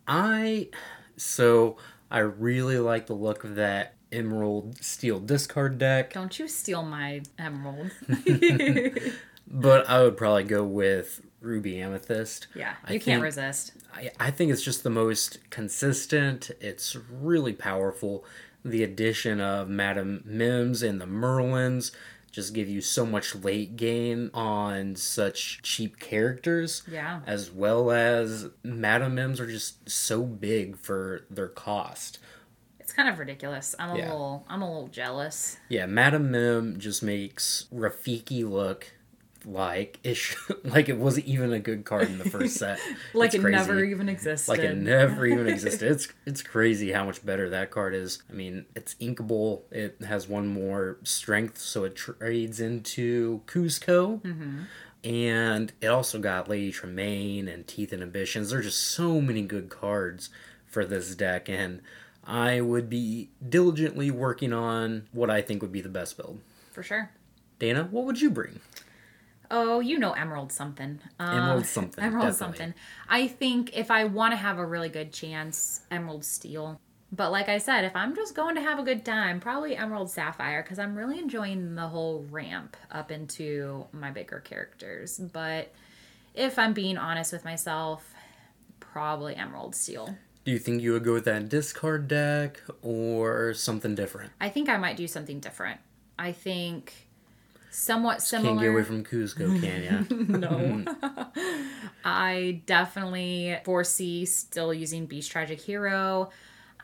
I 0.07 0.69
so 1.17 1.75
I 2.09 2.19
really 2.19 2.77
like 2.79 3.07
the 3.07 3.13
look 3.13 3.43
of 3.43 3.55
that 3.55 3.95
Emerald 4.11 4.81
Steel 4.83 5.19
discard 5.19 5.77
deck, 5.79 6.13
Don't 6.13 6.37
you 6.39 6.47
steal 6.47 6.83
my 6.83 7.21
emerald. 7.37 7.91
but 9.47 9.89
I 9.89 10.01
would 10.01 10.17
probably 10.17 10.43
go 10.45 10.63
with 10.63 11.21
Ruby 11.43 11.79
Amethyst. 11.79 12.47
yeah, 12.55 12.75
I 12.85 12.93
you 12.93 12.99
can't 12.99 13.17
think- 13.17 13.23
resist. 13.23 13.73
I, 13.93 14.09
I 14.19 14.31
think 14.31 14.51
it's 14.51 14.63
just 14.63 14.83
the 14.83 14.89
most 14.89 15.37
consistent. 15.51 16.49
It's 16.59 16.95
really 16.95 17.53
powerful. 17.53 18.25
The 18.65 18.81
addition 18.83 19.39
of 19.39 19.69
Madame 19.69 20.23
Mims 20.25 20.81
and 20.81 20.99
the 20.99 21.05
Merlins 21.05 21.91
just 22.31 22.55
give 22.55 22.67
you 22.67 22.81
so 22.81 23.05
much 23.05 23.35
late 23.35 23.75
game 23.75 24.31
on 24.33 24.95
such 24.95 25.61
cheap 25.61 25.99
characters. 25.99 26.81
Yeah. 26.89 27.19
As 27.27 27.51
well 27.51 27.91
as 27.91 28.49
Madame 28.63 29.13
Mims 29.15 29.39
are 29.39 29.45
just 29.45 29.87
so 29.87 30.23
big 30.23 30.75
for 30.77 31.25
their 31.29 31.49
cost. 31.49 32.17
It's 32.79 32.91
kind 32.93 33.07
of 33.07 33.19
ridiculous. 33.19 33.75
I'm 33.77 33.91
a 33.91 33.97
Yeah. 33.99 34.11
little 34.11 34.45
I'm 34.49 34.63
a 34.63 34.67
little 34.73 34.87
jealous. 34.87 35.57
Yeah, 35.69 35.85
Madame 35.85 36.31
Mim 36.31 36.79
just 36.79 37.03
makes 37.03 37.65
Rafiki 37.71 38.49
look 38.49 38.93
like 39.45 39.99
it 40.03 40.15
sh- 40.15 40.35
like 40.63 40.89
it 40.89 40.97
wasn't 40.97 41.25
even 41.27 41.51
a 41.53 41.59
good 41.59 41.85
card 41.85 42.07
in 42.07 42.17
the 42.17 42.29
first 42.29 42.55
set. 42.55 42.79
Like 43.13 43.27
It's 43.27 43.35
it 43.35 43.41
crazy. 43.41 43.55
never 43.57 43.83
even 43.83 44.09
existed. 44.09 44.49
like 44.51 44.59
it 44.61 44.75
never 44.77 45.25
even 45.25 45.47
existed. 45.47 45.91
It's 45.91 46.07
it's 46.25 46.41
crazy 46.41 46.91
how 46.91 47.05
much 47.05 47.25
better 47.25 47.49
that 47.49 47.71
card 47.71 47.93
is. 47.93 48.21
I 48.29 48.33
mean, 48.33 48.65
it's 48.75 48.95
inkable. 48.95 49.61
It 49.71 49.97
has 50.07 50.27
one 50.27 50.47
more 50.47 50.97
strength, 51.03 51.57
so 51.59 51.83
it 51.83 51.95
trades 51.95 52.59
into 52.59 53.41
Kuzco. 53.47 54.21
Mm-hmm. 54.21 54.59
And 55.03 55.73
it 55.81 55.87
also 55.87 56.17
got 56.19 56.47
Lady 56.47 56.71
Tremaine 56.71 57.47
and 57.49 57.67
Teeth 57.67 57.91
Inhibitions. 57.91 58.49
There 58.51 58.59
are 58.59 58.63
just 58.63 58.79
so 58.81 59.19
many 59.19 59.41
good 59.41 59.69
cards 59.69 60.29
for 60.65 60.85
this 60.85 61.13
deck, 61.13 61.49
and 61.49 61.81
I 62.25 62.61
would 62.61 62.89
be 62.89 63.29
diligently 63.47 64.09
working 64.11 64.53
on 64.53 65.07
what 65.11 65.29
I 65.29 65.41
think 65.41 65.61
would 65.61 65.73
be 65.73 65.81
the 65.81 65.89
best 65.89 66.15
build. 66.15 66.39
For 66.71 66.81
sure. 66.83 67.11
Dana, 67.59 67.89
what 67.91 68.05
would 68.05 68.21
you 68.21 68.29
bring? 68.29 68.61
Oh, 69.51 69.79
you 69.79 69.99
know 69.99 70.13
Emerald 70.13 70.51
something. 70.51 70.99
Um, 71.19 71.37
Emerald 71.37 71.65
something, 71.65 72.03
Emerald 72.03 72.31
definitely. 72.31 72.57
something. 72.57 72.73
I 73.07 73.27
think 73.27 73.75
if 73.77 73.91
I 73.91 74.05
want 74.05 74.31
to 74.31 74.37
have 74.37 74.57
a 74.57 74.65
really 74.65 74.89
good 74.89 75.13
chance, 75.13 75.81
Emerald 75.91 76.25
Steel. 76.25 76.79
But 77.11 77.31
like 77.31 77.47
I 77.47 77.59
said, 77.59 77.83
if 77.85 77.95
I'm 77.95 78.15
just 78.15 78.33
going 78.33 78.55
to 78.55 78.61
have 78.61 78.79
a 78.79 78.83
good 78.83 79.05
time, 79.05 79.39
probably 79.39 79.75
Emerald 79.75 80.09
Sapphire 80.09 80.63
because 80.63 80.79
I'm 80.79 80.95
really 80.95 81.19
enjoying 81.19 81.75
the 81.75 81.87
whole 81.87 82.25
ramp 82.31 82.75
up 82.91 83.11
into 83.11 83.85
my 83.91 84.09
bigger 84.09 84.39
characters. 84.39 85.19
But 85.19 85.71
if 86.33 86.57
I'm 86.57 86.73
being 86.73 86.97
honest 86.97 87.31
with 87.31 87.45
myself, 87.45 88.13
probably 88.79 89.35
Emerald 89.35 89.75
Steel. 89.75 90.17
Do 90.43 90.51
you 90.51 90.59
think 90.59 90.81
you 90.81 90.93
would 90.93 91.03
go 91.03 91.13
with 91.13 91.25
that 91.25 91.49
discard 91.49 92.07
deck 92.07 92.61
or 92.81 93.53
something 93.53 93.93
different? 93.93 94.31
I 94.41 94.49
think 94.49 94.67
I 94.67 94.77
might 94.77 94.97
do 94.97 95.07
something 95.07 95.39
different. 95.39 95.79
I 96.17 96.31
think 96.31 96.93
somewhat 97.73 98.21
similar. 98.21 98.49
Can't 98.49 98.61
get 98.61 98.69
away 98.69 98.83
from 98.83 99.03
Kuzco, 99.03 99.59
can 99.61 99.83
ya? 99.83 100.03
no. 100.37 100.85
I 102.05 102.61
definitely 102.65 103.57
foresee 103.63 104.25
still 104.25 104.73
using 104.73 105.05
Beast 105.05 105.31
Tragic 105.31 105.59
Hero. 105.59 106.29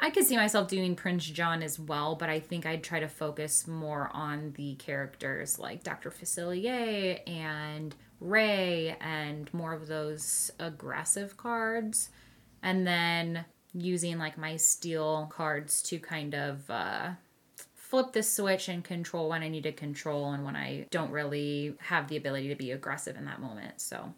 I 0.01 0.09
could 0.11 0.25
see 0.25 0.37
myself 0.37 0.69
doing 0.69 0.95
Prince 0.95 1.25
John 1.25 1.61
as 1.61 1.77
well, 1.77 2.15
but 2.15 2.29
I 2.29 2.39
think 2.39 2.65
I'd 2.65 2.83
try 2.83 3.01
to 3.01 3.09
focus 3.09 3.67
more 3.67 4.09
on 4.13 4.53
the 4.55 4.75
characters 4.75 5.59
like 5.59 5.83
Dr. 5.83 6.09
Facilier 6.09 7.19
and 7.27 7.93
Ray 8.21 8.95
and 9.01 9.53
more 9.53 9.73
of 9.73 9.87
those 9.87 10.51
aggressive 10.57 11.35
cards. 11.35 12.09
And 12.63 12.87
then 12.87 13.45
using 13.73 14.17
like 14.17 14.37
my 14.37 14.55
steel 14.55 15.29
cards 15.31 15.81
to 15.83 15.99
kind 15.99 16.33
of 16.33 16.69
uh, 16.69 17.11
flip 17.89 18.13
the 18.13 18.21
switch 18.21 18.69
and 18.69 18.83
control 18.83 19.29
when 19.29 19.41
I 19.41 19.49
need 19.49 19.63
to 19.63 19.71
control 19.71 20.31
and 20.31 20.45
when 20.45 20.55
I 20.55 20.85
don't 20.91 21.09
really 21.09 21.73
have 21.79 22.07
the 22.07 22.17
ability 22.17 22.49
to 22.49 22.55
be 22.55 22.69
aggressive 22.69 23.17
in 23.17 23.25
that 23.25 23.41
moment. 23.41 23.81
So 23.81 24.13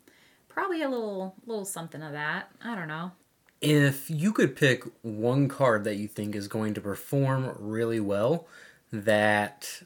probably 0.49 0.81
a 0.81 0.89
little 0.89 1.35
little 1.45 1.63
something 1.63 2.01
of 2.01 2.11
that. 2.11 2.51
I 2.61 2.75
don't 2.75 2.89
know. 2.89 3.13
If 3.61 4.09
you 4.09 4.33
could 4.33 4.57
pick 4.57 4.83
one 5.03 5.47
card 5.47 5.85
that 5.85 5.95
you 5.95 6.09
think 6.09 6.35
is 6.35 6.49
going 6.49 6.73
to 6.73 6.81
perform 6.81 7.55
really 7.57 8.01
well 8.01 8.45
that 8.91 9.83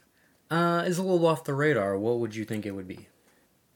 uh, 0.50 0.82
is 0.84 0.98
a 0.98 1.02
little 1.02 1.24
off 1.24 1.44
the 1.44 1.54
radar, 1.54 1.96
what 1.96 2.18
would 2.18 2.34
you 2.34 2.44
think 2.44 2.66
it 2.66 2.72
would 2.72 2.88
be? 2.88 3.06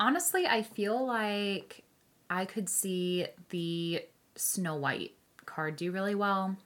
Honestly, 0.01 0.45
I 0.45 0.63
feel 0.63 1.07
like 1.07 1.85
I 2.29 2.47
could 2.47 2.69
see 2.69 3.27
the 3.51 4.03
Snow 4.35 4.75
White 4.75 5.15
card 5.47 5.77
do 5.77 5.93
really 5.93 6.17
well. 6.17 6.57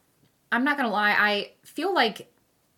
I'm 0.50 0.64
not 0.64 0.78
gonna 0.78 0.90
lie, 0.90 1.16
I 1.18 1.50
feel 1.64 1.92
like 1.92 2.30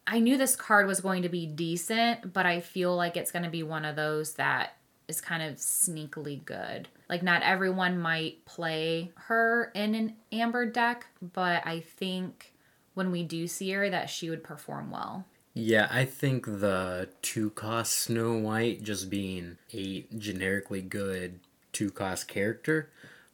I 0.07 0.21
knew 0.21 0.37
this 0.37 0.57
card 0.57 0.87
was 0.87 1.01
going 1.01 1.23
to 1.23 1.29
be 1.29 1.47
decent, 1.47 2.33
but 2.33 2.47
I 2.47 2.61
feel 2.61 2.95
like 2.95 3.17
it's 3.17 3.33
gonna 3.33 3.51
be 3.51 3.63
one 3.63 3.85
of 3.85 3.97
those 3.97 4.35
that 4.35 4.77
is 5.09 5.21
kind 5.21 5.43
of 5.43 5.57
sneakily 5.57 6.45
good. 6.45 6.89
Like 7.09 7.23
not 7.23 7.43
everyone 7.43 7.99
might 7.99 8.45
play 8.45 9.13
her 9.15 9.71
in 9.75 9.95
an 9.95 10.15
amber 10.33 10.67
deck, 10.67 11.07
but 11.21 11.67
I 11.67 11.81
think 11.81 12.53
when 12.95 13.11
we 13.11 13.23
do 13.23 13.47
see 13.47 13.71
her 13.73 13.91
that 13.91 14.11
she 14.11 14.31
would 14.31 14.43
perform 14.43 14.91
well. 14.91 15.25
Yeah, 15.55 15.89
I 15.91 16.05
think 16.05 16.45
the 16.47 17.09
two 17.23 17.51
cost 17.51 17.95
Snow 17.95 18.37
White 18.37 18.83
just 18.83 19.09
being 19.09 19.59
a 19.73 20.05
generically 20.17 20.83
good 20.83 21.41
two 21.73 21.91
cost 21.91 22.29
character 22.29 22.91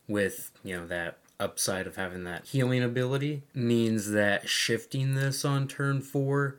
with, 0.06 0.52
you 0.62 0.76
know, 0.76 0.86
that 0.86 1.18
upside 1.40 1.86
of 1.86 1.96
having 1.96 2.22
that 2.24 2.46
healing 2.46 2.82
ability 2.82 3.42
means 3.54 4.10
that 4.12 4.48
shifting 4.48 5.14
this 5.14 5.44
on 5.44 5.66
turn 5.66 6.00
four 6.00 6.58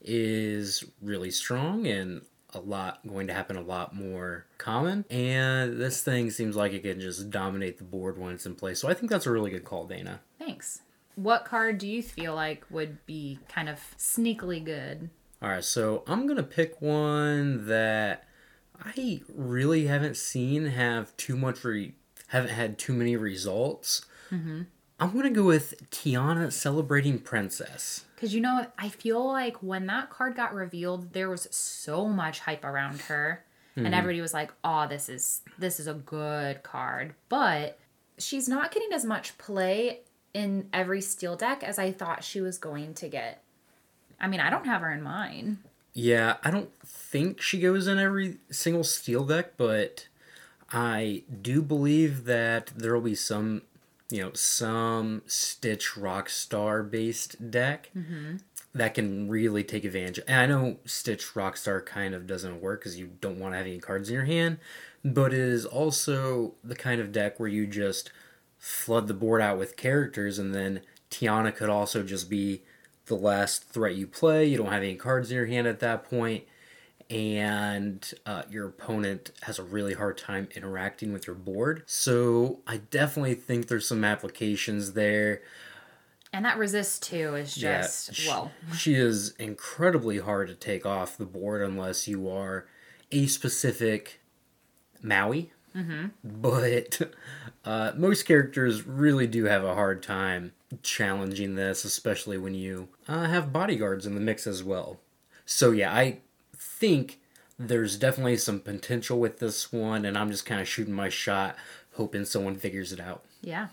is 0.00 0.84
really 1.02 1.30
strong 1.30 1.86
and 1.86 2.22
a 2.52 2.60
lot 2.60 3.06
going 3.06 3.26
to 3.28 3.34
happen 3.34 3.56
a 3.56 3.62
lot 3.62 3.94
more 3.94 4.46
common. 4.58 5.04
And 5.10 5.80
this 5.80 6.02
thing 6.02 6.30
seems 6.30 6.56
like 6.56 6.72
it 6.72 6.82
can 6.82 7.00
just 7.00 7.30
dominate 7.30 7.78
the 7.78 7.84
board 7.84 8.18
when 8.18 8.32
it's 8.32 8.46
in 8.46 8.54
place. 8.54 8.80
So 8.80 8.88
I 8.88 8.94
think 8.94 9.10
that's 9.10 9.26
a 9.26 9.30
really 9.30 9.50
good 9.50 9.64
call, 9.64 9.86
Dana. 9.86 10.20
Thanks. 10.38 10.82
What 11.14 11.44
card 11.44 11.78
do 11.78 11.86
you 11.86 12.02
feel 12.02 12.34
like 12.34 12.64
would 12.70 13.04
be 13.06 13.38
kind 13.48 13.68
of 13.68 13.78
sneakily 13.98 14.64
good? 14.64 15.10
All 15.42 15.48
right, 15.48 15.64
so 15.64 16.02
I'm 16.06 16.26
gonna 16.26 16.42
pick 16.42 16.80
one 16.80 17.66
that 17.66 18.24
I 18.82 19.22
really 19.34 19.86
haven't 19.86 20.16
seen 20.16 20.66
have 20.66 21.16
too 21.16 21.36
much 21.36 21.64
re- 21.64 21.94
haven't 22.28 22.50
had 22.50 22.78
too 22.78 22.92
many 22.92 23.16
results. 23.16 24.04
Mm-hmm. 24.30 24.62
I'm 25.00 25.12
gonna 25.12 25.30
go 25.30 25.44
with 25.44 25.90
Tiana 25.90 26.52
celebrating 26.52 27.18
princess. 27.18 28.04
Because 28.14 28.34
you 28.34 28.40
know, 28.40 28.66
I 28.78 28.90
feel 28.90 29.26
like 29.26 29.62
when 29.62 29.86
that 29.86 30.10
card 30.10 30.36
got 30.36 30.54
revealed, 30.54 31.12
there 31.14 31.30
was 31.30 31.48
so 31.50 32.06
much 32.06 32.40
hype 32.40 32.64
around 32.64 33.00
her, 33.02 33.44
mm-hmm. 33.76 33.86
and 33.86 33.94
everybody 33.94 34.20
was 34.20 34.34
like, 34.34 34.52
"Oh, 34.62 34.86
this 34.86 35.08
is 35.08 35.40
this 35.58 35.80
is 35.80 35.86
a 35.86 35.94
good 35.94 36.62
card," 36.62 37.14
but 37.28 37.78
she's 38.18 38.48
not 38.48 38.72
getting 38.72 38.92
as 38.92 39.04
much 39.04 39.38
play 39.38 40.00
in 40.34 40.68
every 40.72 41.00
steel 41.00 41.36
deck 41.36 41.62
as 41.62 41.78
I 41.78 41.92
thought 41.92 42.22
she 42.22 42.40
was 42.40 42.58
going 42.58 42.94
to 42.94 43.08
get. 43.08 43.42
I 44.20 44.28
mean, 44.28 44.40
I 44.40 44.50
don't 44.50 44.66
have 44.66 44.82
her 44.82 44.92
in 44.92 45.02
mine. 45.02 45.58
Yeah, 45.92 46.36
I 46.44 46.50
don't 46.50 46.70
think 46.84 47.40
she 47.40 47.58
goes 47.58 47.86
in 47.86 47.98
every 47.98 48.36
single 48.50 48.84
steel 48.84 49.24
deck, 49.24 49.56
but 49.56 50.06
I 50.70 51.24
do 51.42 51.62
believe 51.62 52.24
that 52.24 52.66
there 52.76 52.94
will 52.94 53.00
be 53.00 53.16
some, 53.16 53.62
you 54.10 54.22
know, 54.22 54.32
some 54.34 55.22
Stitch 55.26 55.92
Rockstar 55.92 56.88
based 56.88 57.50
deck 57.50 57.90
mm-hmm. 57.96 58.36
that 58.74 58.94
can 58.94 59.28
really 59.28 59.62
take 59.64 59.84
advantage. 59.84 60.20
And 60.26 60.40
I 60.40 60.46
know 60.46 60.78
Stitch 60.84 61.26
Rockstar 61.34 61.84
kind 61.84 62.14
of 62.14 62.26
doesn't 62.26 62.60
work 62.60 62.80
because 62.80 62.98
you 62.98 63.10
don't 63.20 63.38
want 63.38 63.54
to 63.54 63.58
have 63.58 63.66
any 63.66 63.78
cards 63.78 64.08
in 64.08 64.14
your 64.14 64.24
hand, 64.24 64.58
but 65.04 65.32
it 65.32 65.38
is 65.38 65.64
also 65.64 66.54
the 66.64 66.74
kind 66.74 67.00
of 67.00 67.12
deck 67.12 67.38
where 67.38 67.48
you 67.48 67.66
just 67.66 68.10
flood 68.58 69.06
the 69.08 69.14
board 69.14 69.40
out 69.40 69.58
with 69.58 69.76
characters, 69.76 70.38
and 70.38 70.54
then 70.54 70.82
Tiana 71.10 71.54
could 71.54 71.70
also 71.70 72.02
just 72.02 72.28
be 72.28 72.62
the 73.06 73.14
last 73.14 73.64
threat 73.64 73.94
you 73.94 74.06
play. 74.06 74.44
You 74.44 74.58
don't 74.58 74.72
have 74.72 74.82
any 74.82 74.96
cards 74.96 75.30
in 75.30 75.36
your 75.36 75.46
hand 75.46 75.66
at 75.66 75.80
that 75.80 76.04
point, 76.04 76.44
and 77.10 78.14
uh, 78.24 78.42
your 78.48 78.68
opponent 78.68 79.32
has 79.42 79.58
a 79.58 79.62
really 79.62 79.94
hard 79.94 80.16
time 80.16 80.48
interacting 80.54 81.12
with 81.12 81.26
your 81.26 81.36
board. 81.36 81.82
So 81.86 82.60
I 82.66 82.78
definitely 82.78 83.34
think 83.34 83.68
there's 83.68 83.88
some 83.88 84.04
applications 84.04 84.92
there. 84.92 85.42
And 86.32 86.44
that 86.44 86.56
resist 86.56 87.02
too 87.02 87.34
is 87.34 87.54
just 87.54 88.24
yeah, 88.24 88.30
well. 88.30 88.52
She 88.76 88.94
is 88.94 89.34
incredibly 89.38 90.18
hard 90.18 90.48
to 90.48 90.54
take 90.54 90.86
off 90.86 91.18
the 91.18 91.26
board 91.26 91.60
unless 91.62 92.06
you 92.06 92.28
are 92.30 92.66
a 93.10 93.26
specific 93.26 94.20
Maui 95.02 95.50
Mm-hmm. 95.76 96.06
But 96.24 97.00
uh, 97.64 97.92
most 97.96 98.24
characters 98.24 98.86
really 98.86 99.26
do 99.26 99.44
have 99.44 99.64
a 99.64 99.74
hard 99.74 100.02
time 100.02 100.52
challenging 100.82 101.54
this, 101.54 101.84
especially 101.84 102.38
when 102.38 102.54
you 102.54 102.88
uh, 103.08 103.26
have 103.26 103.52
bodyguards 103.52 104.06
in 104.06 104.14
the 104.14 104.20
mix 104.20 104.46
as 104.46 104.62
well. 104.62 105.00
So, 105.44 105.70
yeah, 105.70 105.92
I 105.92 106.18
think 106.80 107.20
there's 107.58 107.96
definitely 107.96 108.36
some 108.38 108.58
potential 108.58 109.20
with 109.20 109.38
this 109.38 109.72
one, 109.72 110.04
and 110.04 110.18
I'm 110.18 110.30
just 110.30 110.46
kind 110.46 110.60
of 110.60 110.66
shooting 110.66 110.94
my 110.94 111.08
shot, 111.08 111.54
hoping 111.92 112.24
someone 112.24 112.56
figures 112.56 112.92
it 112.92 113.00
out. 113.00 113.24
Yeah. 113.42 113.68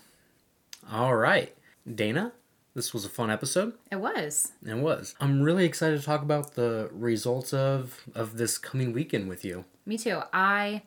All 0.91 1.15
right. 1.15 1.55
Dana, 1.91 2.33
this 2.75 2.93
was 2.93 3.05
a 3.05 3.09
fun 3.09 3.31
episode. 3.31 3.73
It 3.91 3.95
was. 3.95 4.51
It 4.65 4.77
was. 4.77 5.15
I'm 5.19 5.41
really 5.41 5.65
excited 5.65 5.99
to 5.99 6.05
talk 6.05 6.21
about 6.21 6.53
the 6.53 6.89
results 6.91 7.53
of 7.53 8.01
of 8.13 8.37
this 8.37 8.57
coming 8.57 8.93
weekend 8.93 9.29
with 9.29 9.43
you. 9.43 9.65
Me 9.85 9.97
too. 9.97 10.21
I 10.31 10.83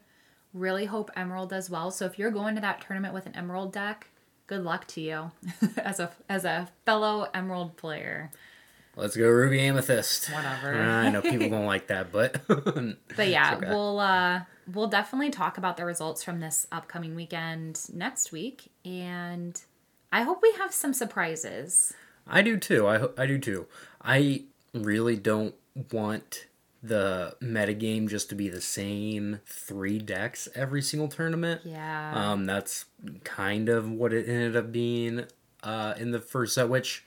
Really 0.53 0.87
hope 0.87 1.11
Emerald 1.15 1.51
does 1.51 1.71
well. 1.71 1.93
So 1.93 2.07
if 2.07 2.19
you're 2.19 2.33
going 2.33 2.57
to 2.57 2.61
that 2.61 2.81
tournament 2.81 3.15
with 3.15 3.27
an 3.27 3.37
Emerald 3.37 3.73
deck, 3.73 4.09
good 4.49 4.65
luck 4.65 4.87
to 4.89 5.01
you 5.01 5.31
as 5.77 6.01
a 6.01 6.11
as 6.29 6.45
a 6.45 6.69
fellow 6.85 7.29
Emerald 7.33 7.77
player. 7.77 8.33
Let's 9.01 9.17
go 9.17 9.29
Ruby 9.29 9.61
Amethyst. 9.61 10.31
Whatever. 10.31 10.75
I 10.79 11.09
know 11.09 11.23
people 11.23 11.49
don't 11.49 11.65
like 11.65 11.87
that, 11.87 12.13
but 12.13 12.47
but 13.17 13.29
yeah, 13.29 13.57
okay. 13.57 13.69
we'll 13.69 13.99
uh, 13.99 14.43
we'll 14.71 14.89
definitely 14.89 15.31
talk 15.31 15.57
about 15.57 15.79
the 15.79 15.87
results 15.87 16.23
from 16.23 16.41
this 16.41 16.67
upcoming 16.71 17.15
weekend 17.15 17.81
next 17.93 18.31
week, 18.31 18.71
and 18.85 19.61
I 20.13 20.23
hope 20.23 20.41
we 20.43 20.53
have 20.59 20.75
some 20.75 20.93
surprises. 20.93 21.95
I 22.27 22.43
do 22.43 22.59
too. 22.59 22.87
I 22.87 23.07
I 23.17 23.27
do 23.27 23.39
too. 23.39 23.67
I 24.05 24.45
really 24.75 25.17
don't 25.17 25.55
want 25.91 26.47
the 26.83 27.37
metagame 27.43 28.09
just 28.09 28.29
to 28.31 28.35
be 28.35 28.49
the 28.49 28.61
same 28.61 29.41
three 29.47 29.99
decks 29.99 30.49
every 30.55 30.83
single 30.83 31.09
tournament. 31.09 31.63
Yeah. 31.65 32.13
Um, 32.15 32.47
that's 32.47 32.87
kind 33.25 33.69
of 33.69 33.91
what 33.91 34.13
it 34.13 34.29
ended 34.29 34.57
up 34.57 34.73
being 34.73 35.25
uh, 35.63 35.95
in 35.99 36.11
the 36.11 36.21
first 36.21 36.55
set, 36.55 36.69
which, 36.69 37.05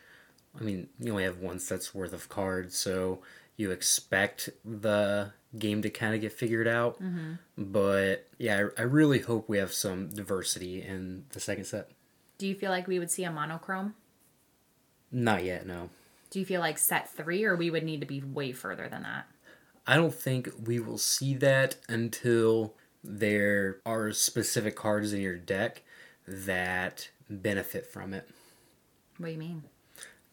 I 0.60 0.64
mean, 0.64 0.89
you 0.99 1.12
only 1.12 1.24
have 1.24 1.39
one 1.39 1.60
set's 1.60 1.95
worth 1.95 2.14
of 2.14 2.30
cards, 2.30 2.78
so 2.78 3.22
you 3.58 3.72
expect 3.72 4.49
the 4.64 5.32
game 5.58 5.82
to 5.82 5.89
kind 5.89 6.16
of 6.16 6.22
get 6.22 6.34
figured 6.34 6.68
out. 6.68 7.01
Mm-hmm. 7.01 7.34
But 7.58 8.28
yeah, 8.38 8.68
I, 8.78 8.82
I 8.82 8.86
really 8.86 9.20
hope 9.20 9.49
we 9.49 9.58
have 9.58 9.74
some 9.74 10.10
diversity 10.10 10.82
in 10.82 11.26
the 11.30 11.39
second 11.39 11.66
set. 11.66 11.89
Do 12.38 12.47
you 12.47 12.56
feel 12.56 12.72
like 12.72 12.88
we 12.88 12.99
would 12.99 13.12
see 13.12 13.24
a 13.24 13.32
monochrome? 13.32 13.95
Not 15.12 15.43
yet, 15.43 15.66
no. 15.66 15.89
Do 16.30 16.39
you 16.39 16.45
feel 16.45 16.62
like 16.62 16.80
set 16.80 17.12
three, 17.12 17.43
or 17.43 17.56
we 17.56 17.70
would 17.70 17.84
need 17.84 18.01
to 18.01 18.08
be 18.08 18.22
way 18.22 18.51
further 18.51 18.89
than 18.89 19.04
that? 19.04 19.28
I 19.86 19.95
don't 19.95 20.14
think 20.14 20.49
we 20.66 20.80
will 20.80 20.97
see 20.97 21.36
that 21.36 21.76
until 21.88 22.74
there 23.04 23.78
are 23.86 24.12
specific 24.12 24.76
cards 24.76 25.14
in 25.14 25.22
your 25.22 25.36
deck 25.36 25.84
that 26.28 27.10
benefit 27.30 27.86
from 27.86 28.14
it. 28.14 28.28
What 29.18 29.28
do 29.28 29.34
you 29.34 29.38
mean? 29.38 29.64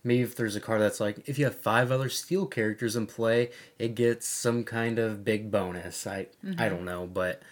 Maybe 0.03 0.23
if 0.23 0.35
there's 0.35 0.57
a 0.57 0.61
card 0.61 0.81
that's 0.81 1.01
like, 1.01 1.29
if 1.29 1.39
you 1.39 1.45
have 1.45 1.57
five 1.57 1.93
other 1.93 2.09
steel 2.09 2.47
characters 2.47 2.97
in 2.97 3.07
play, 3.07 3.51
it 3.79 3.95
gets 3.95 4.27
some 4.27 4.65
kind 4.65 4.99
of 4.99 5.25
big 5.25 5.51
bonus. 5.51 6.07
I 6.07 6.29
mm-hmm. 6.45 6.61
I 6.61 6.69
don't 6.69 6.85
know, 6.85 7.07
but 7.07 7.43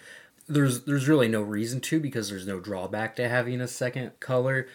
there's 0.49 0.85
there's 0.85 1.09
really 1.09 1.29
no 1.29 1.43
reason 1.43 1.81
to 1.83 2.01
because 2.01 2.31
there's 2.31 2.47
no 2.47 2.59
drawback 2.59 3.17
to 3.17 3.29
having 3.29 3.61
a 3.61 3.69
second 3.69 4.19
color. 4.21 4.67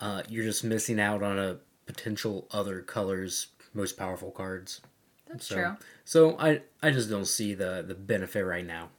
Uh, 0.00 0.22
you're 0.28 0.44
just 0.44 0.64
missing 0.64 1.00
out 1.00 1.22
on 1.22 1.38
a 1.38 1.58
potential 1.86 2.46
other 2.50 2.80
color's 2.80 3.48
most 3.72 3.96
powerful 3.96 4.30
cards. 4.30 4.80
That's 5.28 5.46
so, 5.46 5.54
true. 5.54 5.76
So 6.04 6.38
I 6.38 6.60
I 6.82 6.90
just 6.90 7.08
don't 7.08 7.26
see 7.26 7.54
the 7.54 7.84
the 7.86 7.94
benefit 7.94 8.44
right 8.44 8.66
now. 8.66 8.90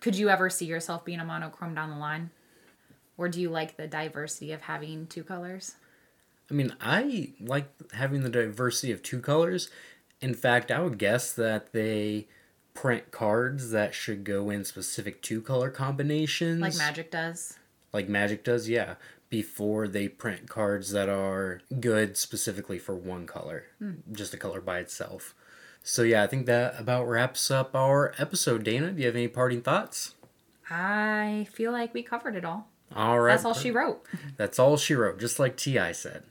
Could 0.00 0.16
you 0.16 0.28
ever 0.28 0.48
see 0.48 0.66
yourself 0.66 1.04
being 1.04 1.20
a 1.20 1.24
monochrome 1.24 1.74
down 1.74 1.90
the 1.90 1.96
line? 1.96 2.30
Or 3.16 3.28
do 3.28 3.40
you 3.40 3.50
like 3.50 3.76
the 3.76 3.86
diversity 3.86 4.52
of 4.52 4.62
having 4.62 5.06
two 5.06 5.22
colors? 5.22 5.76
I 6.50 6.54
mean, 6.54 6.74
I 6.80 7.32
like 7.40 7.68
having 7.92 8.22
the 8.22 8.28
diversity 8.28 8.92
of 8.92 9.02
two 9.02 9.20
colors. 9.20 9.70
In 10.20 10.34
fact, 10.34 10.70
I 10.70 10.80
would 10.80 10.98
guess 10.98 11.32
that 11.32 11.72
they 11.72 12.26
print 12.74 13.10
cards 13.10 13.70
that 13.70 13.94
should 13.94 14.24
go 14.24 14.50
in 14.50 14.64
specific 14.64 15.22
two 15.22 15.40
color 15.40 15.70
combinations. 15.70 16.60
Like 16.60 16.76
Magic 16.76 17.10
does. 17.10 17.58
Like 17.92 18.08
Magic 18.08 18.44
does, 18.44 18.68
yeah. 18.68 18.94
Before 19.28 19.88
they 19.88 20.08
print 20.08 20.48
cards 20.48 20.90
that 20.90 21.08
are 21.08 21.62
good 21.80 22.16
specifically 22.16 22.78
for 22.78 22.94
one 22.94 23.26
color, 23.26 23.64
hmm. 23.78 23.92
just 24.12 24.34
a 24.34 24.36
color 24.36 24.60
by 24.60 24.78
itself. 24.78 25.34
So 25.82 26.02
yeah, 26.02 26.22
I 26.22 26.26
think 26.26 26.46
that 26.46 26.78
about 26.78 27.08
wraps 27.08 27.50
up 27.50 27.74
our 27.74 28.14
episode. 28.18 28.62
Dana, 28.62 28.92
do 28.92 29.00
you 29.00 29.06
have 29.06 29.16
any 29.16 29.28
parting 29.28 29.62
thoughts? 29.62 30.14
I 30.70 31.46
feel 31.52 31.72
like 31.72 31.92
we 31.92 32.02
covered 32.02 32.36
it 32.36 32.44
all. 32.44 32.68
All 32.94 33.20
right. 33.20 33.32
That's 33.32 33.44
all 33.44 33.54
she 33.54 33.70
wrote. 33.70 34.04
That's 34.36 34.58
all 34.58 34.76
she 34.76 34.94
wrote, 34.94 35.18
just 35.18 35.38
like 35.38 35.56
T.I. 35.56 35.92
said. 35.92 36.24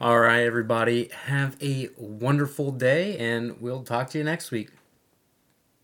all 0.00 0.18
right, 0.18 0.40
everybody. 0.42 1.10
Have 1.26 1.56
a 1.62 1.88
wonderful 1.96 2.70
day, 2.72 3.16
and 3.18 3.60
we'll 3.60 3.82
talk 3.82 4.10
to 4.10 4.18
you 4.18 4.24
next 4.24 4.50
week. 4.50 4.70